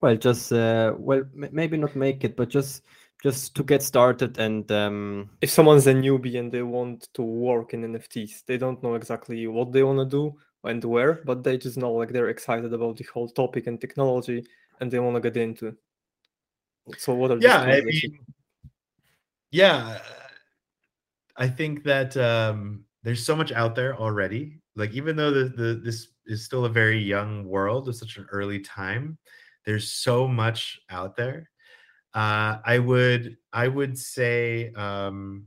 Well, 0.00 0.16
just 0.16 0.52
uh, 0.52 0.94
well, 0.98 1.24
maybe 1.34 1.76
not 1.76 1.94
make 1.94 2.24
it, 2.24 2.36
but 2.36 2.48
just 2.48 2.82
just 3.22 3.54
to 3.54 3.62
get 3.62 3.82
started 3.82 4.38
and 4.38 4.70
um... 4.72 5.30
if 5.40 5.50
someone's 5.50 5.86
a 5.86 5.92
newbie 5.92 6.38
and 6.38 6.50
they 6.50 6.62
want 6.62 7.08
to 7.12 7.22
work 7.22 7.74
in 7.74 7.82
nfts 7.82 8.44
they 8.46 8.56
don't 8.56 8.82
know 8.82 8.94
exactly 8.94 9.46
what 9.46 9.72
they 9.72 9.82
want 9.82 9.98
to 9.98 10.06
do 10.06 10.34
and 10.64 10.84
where 10.84 11.20
but 11.24 11.42
they 11.42 11.56
just 11.56 11.76
know 11.76 11.92
like 11.92 12.10
they're 12.10 12.28
excited 12.28 12.72
about 12.72 12.96
the 12.96 13.06
whole 13.12 13.28
topic 13.28 13.66
and 13.66 13.80
technology 13.80 14.44
and 14.80 14.90
they 14.90 14.98
want 14.98 15.16
to 15.16 15.20
get 15.20 15.36
into. 15.36 15.76
So 16.98 17.14
what 17.14 17.30
are 17.30 17.38
yeah, 17.38 17.60
I 17.60 17.80
mean, 17.82 18.18
yeah, 19.50 19.98
I 21.36 21.48
think 21.48 21.84
that 21.84 22.16
um, 22.16 22.84
there's 23.02 23.24
so 23.24 23.36
much 23.36 23.52
out 23.52 23.74
there 23.74 23.96
already. 23.96 24.60
Like 24.76 24.92
even 24.92 25.16
though 25.16 25.30
the, 25.30 25.44
the 25.48 25.80
this 25.84 26.08
is 26.26 26.44
still 26.44 26.64
a 26.64 26.70
very 26.70 26.98
young 26.98 27.44
world, 27.44 27.88
it's 27.88 28.00
such 28.00 28.16
an 28.16 28.26
early 28.32 28.60
time. 28.60 29.18
There's 29.66 29.92
so 29.92 30.26
much 30.26 30.80
out 30.88 31.16
there. 31.16 31.50
Uh, 32.14 32.58
I 32.64 32.78
would 32.78 33.36
I 33.52 33.68
would 33.68 33.96
say 33.98 34.72
um, 34.72 35.46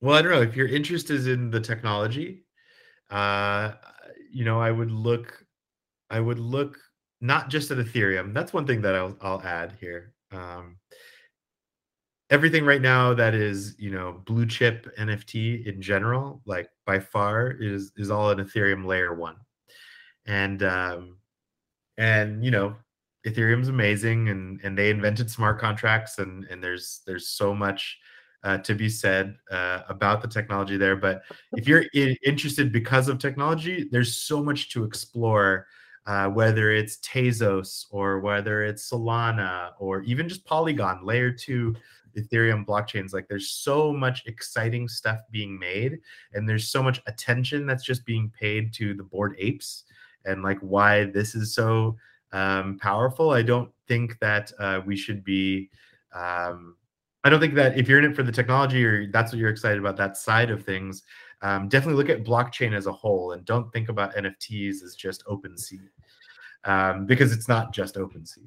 well, 0.00 0.16
I 0.16 0.22
don't 0.22 0.32
know 0.32 0.42
if 0.42 0.56
your 0.56 0.68
interest 0.68 1.10
is 1.10 1.26
in 1.26 1.50
the 1.50 1.60
technology. 1.60 2.44
Uh, 3.10 3.72
you 4.30 4.44
know, 4.44 4.60
I 4.60 4.70
would 4.70 4.90
look 4.90 5.44
I 6.10 6.20
would 6.20 6.38
look 6.38 6.78
not 7.20 7.50
just 7.50 7.70
at 7.70 7.78
Ethereum. 7.78 8.32
That's 8.32 8.52
one 8.52 8.66
thing 8.66 8.80
that 8.82 8.94
I'll, 8.94 9.16
I'll 9.20 9.42
add 9.42 9.76
here. 9.80 10.14
Um, 10.32 10.76
everything 12.30 12.64
right 12.64 12.82
now 12.82 13.14
that 13.14 13.34
is 13.34 13.74
you 13.78 13.90
know 13.90 14.20
blue 14.26 14.46
chip 14.46 14.86
nft 14.98 15.66
in 15.66 15.80
general 15.80 16.42
like 16.44 16.68
by 16.84 16.98
far 16.98 17.50
is 17.50 17.92
is 17.96 18.10
all 18.10 18.30
an 18.30 18.38
ethereum 18.38 18.84
layer 18.84 19.14
one 19.14 19.36
and 20.26 20.62
um 20.62 21.16
and 21.96 22.44
you 22.44 22.50
know 22.50 22.76
ethereum's 23.26 23.68
amazing 23.68 24.28
and 24.28 24.60
and 24.62 24.76
they 24.76 24.90
invented 24.90 25.30
smart 25.30 25.58
contracts 25.58 26.18
and 26.18 26.44
and 26.44 26.62
there's 26.62 27.00
there's 27.06 27.28
so 27.28 27.54
much 27.54 27.98
uh, 28.44 28.58
to 28.58 28.74
be 28.74 28.88
said 28.88 29.36
uh, 29.50 29.82
about 29.88 30.22
the 30.22 30.28
technology 30.28 30.76
there 30.76 30.96
but 30.96 31.22
if 31.56 31.66
you're 31.66 31.84
I- 31.94 32.16
interested 32.24 32.72
because 32.72 33.08
of 33.08 33.18
technology 33.18 33.88
there's 33.90 34.16
so 34.16 34.42
much 34.42 34.70
to 34.70 34.84
explore 34.84 35.66
uh, 36.06 36.28
whether 36.28 36.70
it's 36.70 36.98
tezos 36.98 37.84
or 37.90 38.20
whether 38.20 38.62
it's 38.62 38.90
solana 38.90 39.72
or 39.78 40.02
even 40.02 40.28
just 40.28 40.44
polygon 40.44 41.04
layer 41.04 41.30
two 41.30 41.74
Ethereum 42.18 42.66
blockchains. 42.66 43.12
Like 43.12 43.28
there's 43.28 43.50
so 43.50 43.92
much 43.92 44.24
exciting 44.26 44.88
stuff 44.88 45.20
being 45.30 45.58
made, 45.58 45.98
and 46.34 46.48
there's 46.48 46.68
so 46.68 46.82
much 46.82 47.00
attention 47.06 47.66
that's 47.66 47.84
just 47.84 48.04
being 48.04 48.30
paid 48.38 48.72
to 48.74 48.94
the 48.94 49.02
Bored 49.02 49.36
Apes 49.38 49.84
and 50.24 50.42
like 50.42 50.58
why 50.60 51.04
this 51.04 51.34
is 51.34 51.54
so 51.54 51.96
um, 52.32 52.78
powerful. 52.78 53.30
I 53.30 53.42
don't 53.42 53.70
think 53.86 54.18
that 54.20 54.52
uh, 54.58 54.80
we 54.84 54.96
should 54.96 55.24
be. 55.24 55.70
Um, 56.14 56.76
I 57.24 57.30
don't 57.30 57.40
think 57.40 57.54
that 57.54 57.76
if 57.76 57.88
you're 57.88 57.98
in 57.98 58.10
it 58.10 58.14
for 58.14 58.22
the 58.22 58.32
technology 58.32 58.84
or 58.84 59.10
that's 59.10 59.32
what 59.32 59.38
you're 59.38 59.50
excited 59.50 59.78
about, 59.78 59.96
that 59.96 60.16
side 60.16 60.50
of 60.50 60.64
things, 60.64 61.02
um, 61.42 61.68
definitely 61.68 62.02
look 62.02 62.10
at 62.10 62.24
blockchain 62.24 62.74
as 62.74 62.86
a 62.86 62.92
whole 62.92 63.32
and 63.32 63.44
don't 63.44 63.72
think 63.72 63.88
about 63.88 64.14
NFTs 64.14 64.82
as 64.82 64.94
just 64.94 65.24
OpenSea 65.26 65.88
um, 66.64 67.06
because 67.06 67.32
it's 67.32 67.48
not 67.48 67.72
just 67.72 67.96
OpenSea. 67.96 68.46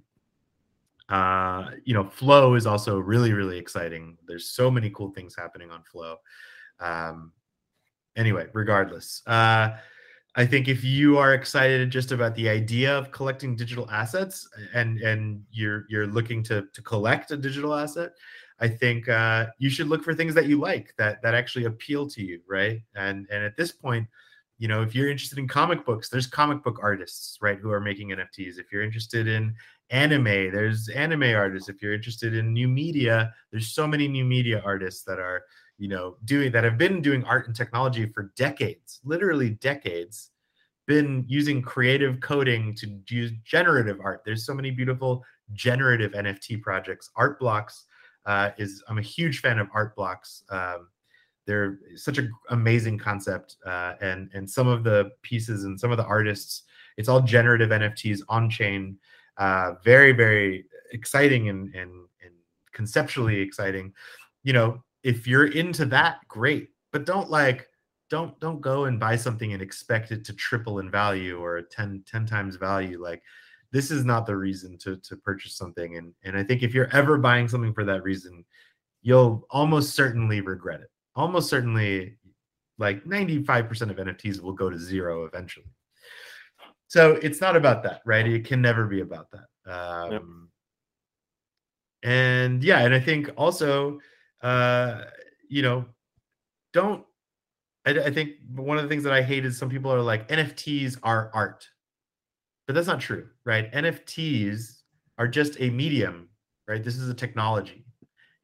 Uh, 1.09 1.71
you 1.83 1.93
know, 1.93 2.05
Flow 2.05 2.55
is 2.55 2.65
also 2.65 2.97
really, 2.97 3.33
really 3.33 3.57
exciting. 3.57 4.17
There's 4.25 4.49
so 4.49 4.71
many 4.71 4.89
cool 4.89 5.11
things 5.11 5.35
happening 5.37 5.69
on 5.69 5.83
Flow. 5.83 6.17
Um, 6.79 7.33
anyway, 8.15 8.47
regardless, 8.53 9.21
uh, 9.27 9.71
I 10.35 10.45
think 10.45 10.69
if 10.69 10.83
you 10.83 11.17
are 11.17 11.33
excited 11.33 11.89
just 11.91 12.13
about 12.13 12.35
the 12.35 12.47
idea 12.47 12.97
of 12.97 13.11
collecting 13.11 13.57
digital 13.57 13.89
assets 13.91 14.47
and 14.73 15.01
and 15.01 15.43
you're 15.51 15.85
you're 15.89 16.07
looking 16.07 16.41
to 16.43 16.67
to 16.71 16.81
collect 16.81 17.31
a 17.31 17.37
digital 17.37 17.75
asset, 17.75 18.11
I 18.61 18.67
think 18.67 19.09
uh, 19.09 19.47
you 19.57 19.69
should 19.69 19.87
look 19.87 20.03
for 20.03 20.13
things 20.13 20.35
that 20.35 20.45
you 20.45 20.59
like 20.59 20.93
that 20.97 21.21
that 21.23 21.33
actually 21.33 21.65
appeal 21.65 22.07
to 22.09 22.23
you, 22.23 22.41
right? 22.47 22.81
And 22.95 23.27
and 23.31 23.43
at 23.43 23.57
this 23.57 23.71
point, 23.71 24.07
you 24.59 24.67
know, 24.67 24.83
if 24.83 24.93
you're 24.93 25.09
interested 25.09 25.39
in 25.39 25.47
comic 25.47 25.85
books, 25.85 26.09
there's 26.09 26.27
comic 26.27 26.63
book 26.63 26.77
artists, 26.81 27.37
right, 27.41 27.57
who 27.57 27.71
are 27.71 27.79
making 27.79 28.09
NFTs. 28.09 28.59
If 28.59 28.71
you're 28.71 28.83
interested 28.83 29.27
in 29.27 29.55
anime 29.91 30.23
there's 30.23 30.87
anime 30.89 31.35
artists 31.35 31.69
if 31.69 31.81
you're 31.81 31.93
interested 31.93 32.33
in 32.33 32.53
new 32.53 32.67
media 32.67 33.33
there's 33.51 33.67
so 33.67 33.85
many 33.85 34.07
new 34.07 34.23
media 34.23 34.61
artists 34.65 35.03
that 35.03 35.19
are 35.19 35.43
you 35.77 35.89
know 35.89 36.15
doing 36.23 36.51
that 36.51 36.63
have 36.63 36.77
been 36.77 37.01
doing 37.01 37.23
art 37.25 37.45
and 37.47 37.55
technology 37.55 38.05
for 38.05 38.31
decades 38.37 39.01
literally 39.03 39.49
decades 39.49 40.31
been 40.87 41.25
using 41.27 41.61
creative 41.61 42.19
coding 42.21 42.73
to 42.73 42.99
use 43.09 43.31
generative 43.43 43.99
art 44.01 44.21
there's 44.25 44.45
so 44.45 44.53
many 44.53 44.71
beautiful 44.71 45.23
generative 45.51 46.13
nft 46.13 46.61
projects 46.61 47.09
art 47.17 47.37
blocks 47.37 47.85
uh, 48.25 48.51
is 48.57 48.83
i'm 48.87 48.97
a 48.97 49.03
huge 49.03 49.39
fan 49.39 49.59
of 49.59 49.67
art 49.73 49.95
blocks. 49.95 50.43
Um, 50.49 50.87
they're 51.47 51.79
such 51.95 52.19
an 52.19 52.31
amazing 52.49 52.97
concept 52.97 53.57
uh, 53.65 53.93
and 54.01 54.29
and 54.33 54.49
some 54.49 54.67
of 54.67 54.83
the 54.83 55.11
pieces 55.21 55.63
and 55.63 55.79
some 55.79 55.91
of 55.91 55.97
the 55.97 56.05
artists 56.05 56.63
it's 56.97 57.09
all 57.09 57.21
generative 57.21 57.69
nfts 57.69 58.21
on 58.29 58.49
chain 58.49 58.97
uh, 59.37 59.73
very 59.83 60.11
very 60.11 60.65
exciting 60.91 61.49
and, 61.49 61.73
and 61.73 61.91
and 62.23 62.33
conceptually 62.71 63.39
exciting. 63.39 63.93
You 64.43 64.53
know 64.53 64.83
if 65.03 65.27
you're 65.27 65.47
into 65.47 65.85
that 65.85 66.19
great 66.27 66.69
but 66.91 67.05
don't 67.05 67.29
like 67.29 67.67
don't 68.09 68.39
don't 68.39 68.61
go 68.61 68.85
and 68.85 68.99
buy 68.99 69.15
something 69.15 69.53
and 69.53 69.61
expect 69.61 70.11
it 70.11 70.23
to 70.25 70.33
triple 70.33 70.79
in 70.79 70.91
value 70.91 71.39
or 71.39 71.61
10 71.61 72.03
10 72.05 72.25
times 72.25 72.55
value 72.55 73.01
like 73.01 73.23
this 73.71 73.91
is 73.91 74.03
not 74.03 74.25
the 74.25 74.35
reason 74.35 74.77
to 74.77 74.97
to 74.97 75.15
purchase 75.17 75.55
something 75.55 75.97
and 75.97 76.13
and 76.23 76.37
i 76.37 76.43
think 76.43 76.63
if 76.63 76.73
you're 76.73 76.93
ever 76.95 77.17
buying 77.17 77.47
something 77.47 77.73
for 77.73 77.83
that 77.83 78.03
reason 78.03 78.43
you'll 79.01 79.45
almost 79.49 79.95
certainly 79.95 80.41
regret 80.41 80.81
it 80.81 80.89
almost 81.15 81.49
certainly 81.49 82.17
like 82.77 83.03
95% 83.03 83.89
of 83.89 83.97
nfts 83.97 84.39
will 84.39 84.53
go 84.53 84.69
to 84.69 84.77
zero 84.77 85.25
eventually 85.25 85.71
so 86.91 87.13
it's 87.21 87.39
not 87.39 87.55
about 87.55 87.83
that, 87.83 88.01
right? 88.03 88.27
It 88.27 88.43
can 88.43 88.61
never 88.61 88.85
be 88.85 88.99
about 88.99 89.29
that. 89.31 89.71
Um, 89.73 90.11
yep. 90.11 90.21
And 92.03 92.61
yeah, 92.61 92.79
and 92.79 92.93
I 92.93 92.99
think 92.99 93.29
also, 93.37 94.01
uh, 94.41 95.03
you 95.47 95.61
know, 95.61 95.85
don't. 96.73 97.05
I, 97.85 97.91
I 97.91 98.11
think 98.11 98.31
one 98.53 98.75
of 98.75 98.83
the 98.83 98.89
things 98.89 99.03
that 99.05 99.13
I 99.13 99.21
hate 99.21 99.45
is 99.45 99.57
some 99.57 99.69
people 99.69 99.89
are 99.89 100.01
like 100.01 100.27
NFTs 100.27 100.97
are 101.01 101.31
art, 101.33 101.65
but 102.71 102.75
that's 102.75 102.87
not 102.87 103.01
true, 103.01 103.27
right? 103.43 103.69
NFTs 103.73 104.83
are 105.17 105.27
just 105.27 105.59
a 105.59 105.69
medium, 105.69 106.29
right? 106.69 106.81
This 106.81 106.95
is 106.95 107.09
a 107.09 107.13
technology. 107.13 107.83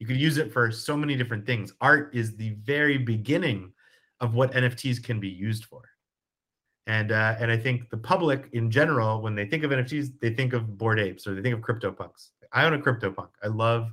You 0.00 0.06
could 0.06 0.18
use 0.18 0.36
it 0.36 0.52
for 0.52 0.70
so 0.70 0.98
many 0.98 1.16
different 1.16 1.46
things. 1.46 1.72
Art 1.80 2.14
is 2.14 2.36
the 2.36 2.50
very 2.62 2.98
beginning 2.98 3.72
of 4.20 4.34
what 4.34 4.52
NFTs 4.52 5.02
can 5.02 5.18
be 5.18 5.30
used 5.30 5.64
for. 5.64 5.80
And 6.86 7.10
uh, 7.10 7.36
and 7.40 7.50
I 7.50 7.56
think 7.56 7.88
the 7.88 7.96
public 7.96 8.50
in 8.52 8.70
general, 8.70 9.22
when 9.22 9.34
they 9.34 9.46
think 9.46 9.64
of 9.64 9.70
NFTs, 9.70 10.20
they 10.20 10.34
think 10.34 10.52
of 10.52 10.76
Bored 10.76 11.00
Apes 11.00 11.26
or 11.26 11.34
they 11.34 11.40
think 11.40 11.54
of 11.54 11.62
CryptoPunks. 11.62 12.32
I 12.52 12.66
own 12.66 12.74
a 12.74 12.78
CryptoPunk. 12.78 13.30
I 13.42 13.46
love, 13.46 13.88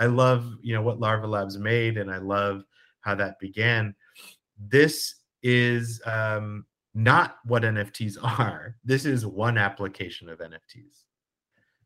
I 0.00 0.06
love 0.06 0.52
you 0.62 0.74
know 0.74 0.82
what 0.82 0.98
Larva 0.98 1.28
Labs 1.28 1.58
made, 1.58 1.96
and 1.96 2.10
I 2.10 2.18
love 2.18 2.64
how 3.02 3.14
that 3.14 3.38
began. 3.38 3.94
This 4.58 5.14
is 5.44 6.02
um, 6.06 6.66
not 6.96 7.36
what 7.44 7.62
NFTs 7.62 8.16
are. 8.22 8.76
This 8.84 9.04
is 9.04 9.24
one 9.24 9.58
application 9.58 10.28
of 10.28 10.40
NFTs. 10.40 11.04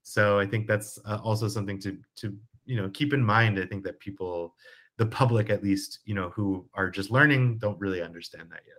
So 0.03 0.39
I 0.39 0.47
think 0.47 0.67
that's 0.67 0.99
uh, 1.05 1.19
also 1.23 1.49
something 1.49 1.79
to 1.81 1.99
to 2.17 2.35
you 2.65 2.77
know 2.77 2.89
keep 2.89 3.13
in 3.13 3.23
mind. 3.23 3.59
I 3.59 3.67
think 3.67 3.85
that 3.85 4.01
people, 4.01 4.55
the 4.97 5.07
public 5.07 5.51
at 5.51 5.63
least, 5.63 5.99
you 6.05 6.15
know, 6.15 6.31
who 6.31 6.67
are 6.75 6.89
just 6.89 7.11
learning, 7.11 7.59
don't 7.59 7.79
really 7.79 8.03
understand 8.03 8.49
that 8.51 8.63
yet. 8.67 8.77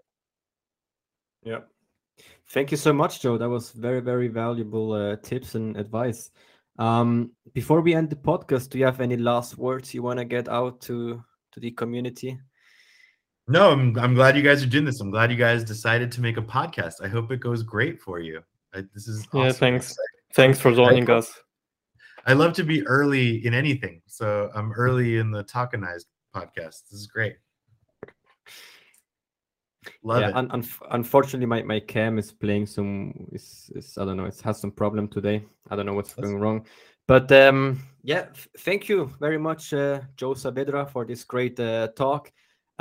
Yeah. 1.53 2.23
Thank 2.49 2.71
you 2.71 2.77
so 2.77 2.93
much, 2.93 3.21
Joe. 3.21 3.37
That 3.37 3.49
was 3.49 3.71
very, 3.71 3.99
very 3.99 4.27
valuable 4.27 4.93
uh, 4.93 5.15
tips 5.17 5.55
and 5.55 5.77
advice. 5.77 6.29
Um, 6.77 7.31
before 7.53 7.81
we 7.81 7.93
end 7.93 8.09
the 8.09 8.15
podcast, 8.15 8.69
do 8.69 8.79
you 8.79 8.85
have 8.85 9.01
any 9.01 9.17
last 9.17 9.57
words 9.57 9.93
you 9.93 10.03
want 10.03 10.19
to 10.19 10.25
get 10.25 10.47
out 10.47 10.81
to 10.81 11.23
to 11.51 11.59
the 11.59 11.71
community? 11.71 12.39
No, 13.51 13.71
I'm 13.71 13.99
I'm 13.99 14.13
glad 14.13 14.37
you 14.37 14.43
guys 14.43 14.63
are 14.63 14.67
doing 14.67 14.85
this. 14.85 15.01
I'm 15.01 15.11
glad 15.11 15.29
you 15.29 15.35
guys 15.35 15.65
decided 15.65 16.09
to 16.13 16.21
make 16.21 16.37
a 16.37 16.41
podcast. 16.41 17.03
I 17.03 17.09
hope 17.09 17.33
it 17.33 17.41
goes 17.41 17.63
great 17.63 17.99
for 17.99 18.17
you. 18.19 18.41
I, 18.73 18.83
this 18.93 19.09
is 19.09 19.27
awesome. 19.27 19.41
yeah. 19.41 19.51
Thanks. 19.51 19.97
Thanks 20.33 20.57
for 20.57 20.73
joining 20.73 21.09
I, 21.09 21.15
us. 21.15 21.37
I 22.25 22.31
love 22.31 22.53
to 22.53 22.63
be 22.63 22.87
early 22.87 23.45
in 23.45 23.53
anything, 23.53 24.03
so 24.07 24.49
I'm 24.55 24.71
early 24.71 25.17
in 25.17 25.31
the 25.31 25.43
Talkenized 25.43 26.05
podcast. 26.33 26.87
This 26.89 26.93
is 26.93 27.07
great. 27.07 27.35
Love 30.01 30.21
yeah, 30.21 30.29
it. 30.29 30.35
Un- 30.35 30.51
un- 30.51 30.65
unfortunately, 30.91 31.45
my, 31.45 31.61
my 31.61 31.81
cam 31.81 32.17
is 32.17 32.31
playing 32.31 32.67
some. 32.67 33.27
Is, 33.33 33.69
is 33.75 33.97
I 33.97 34.05
don't 34.05 34.15
know. 34.15 34.25
It 34.25 34.39
has 34.45 34.61
some 34.61 34.71
problem 34.71 35.09
today. 35.09 35.43
I 35.69 35.75
don't 35.75 35.85
know 35.85 35.93
what's 35.93 36.13
That's... 36.13 36.25
going 36.25 36.39
wrong. 36.39 36.65
But 37.05 37.29
um, 37.33 37.83
yeah, 38.01 38.27
f- 38.31 38.47
thank 38.59 38.87
you 38.87 39.11
very 39.19 39.37
much, 39.37 39.73
uh, 39.73 39.99
Joe 40.15 40.35
Saavedra, 40.35 40.89
for 40.89 41.03
this 41.03 41.25
great 41.25 41.59
uh, 41.59 41.89
talk. 41.97 42.31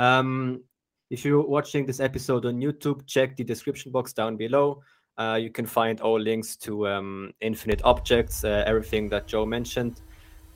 Um, 0.01 0.63
if 1.11 1.23
you're 1.23 1.45
watching 1.45 1.85
this 1.85 1.99
episode 1.99 2.45
on 2.45 2.59
YouTube, 2.59 3.05
check 3.05 3.37
the 3.37 3.43
description 3.43 3.91
box 3.91 4.13
down 4.13 4.35
below. 4.35 4.81
Uh, 5.17 5.37
you 5.39 5.51
can 5.51 5.67
find 5.67 6.01
all 6.01 6.19
links 6.19 6.55
to 6.55 6.87
um, 6.87 7.31
Infinite 7.41 7.81
Objects, 7.83 8.43
uh, 8.43 8.63
everything 8.65 9.09
that 9.09 9.27
Joe 9.27 9.45
mentioned. 9.45 10.01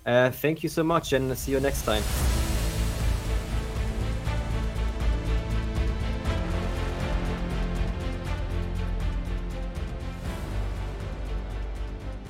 Uh, 0.05 0.31
thank 0.31 0.63
you 0.63 0.69
so 0.69 0.83
much, 0.83 1.13
and 1.13 1.37
see 1.37 1.51
you 1.51 1.59
next 1.59 1.83
time. 1.83 2.03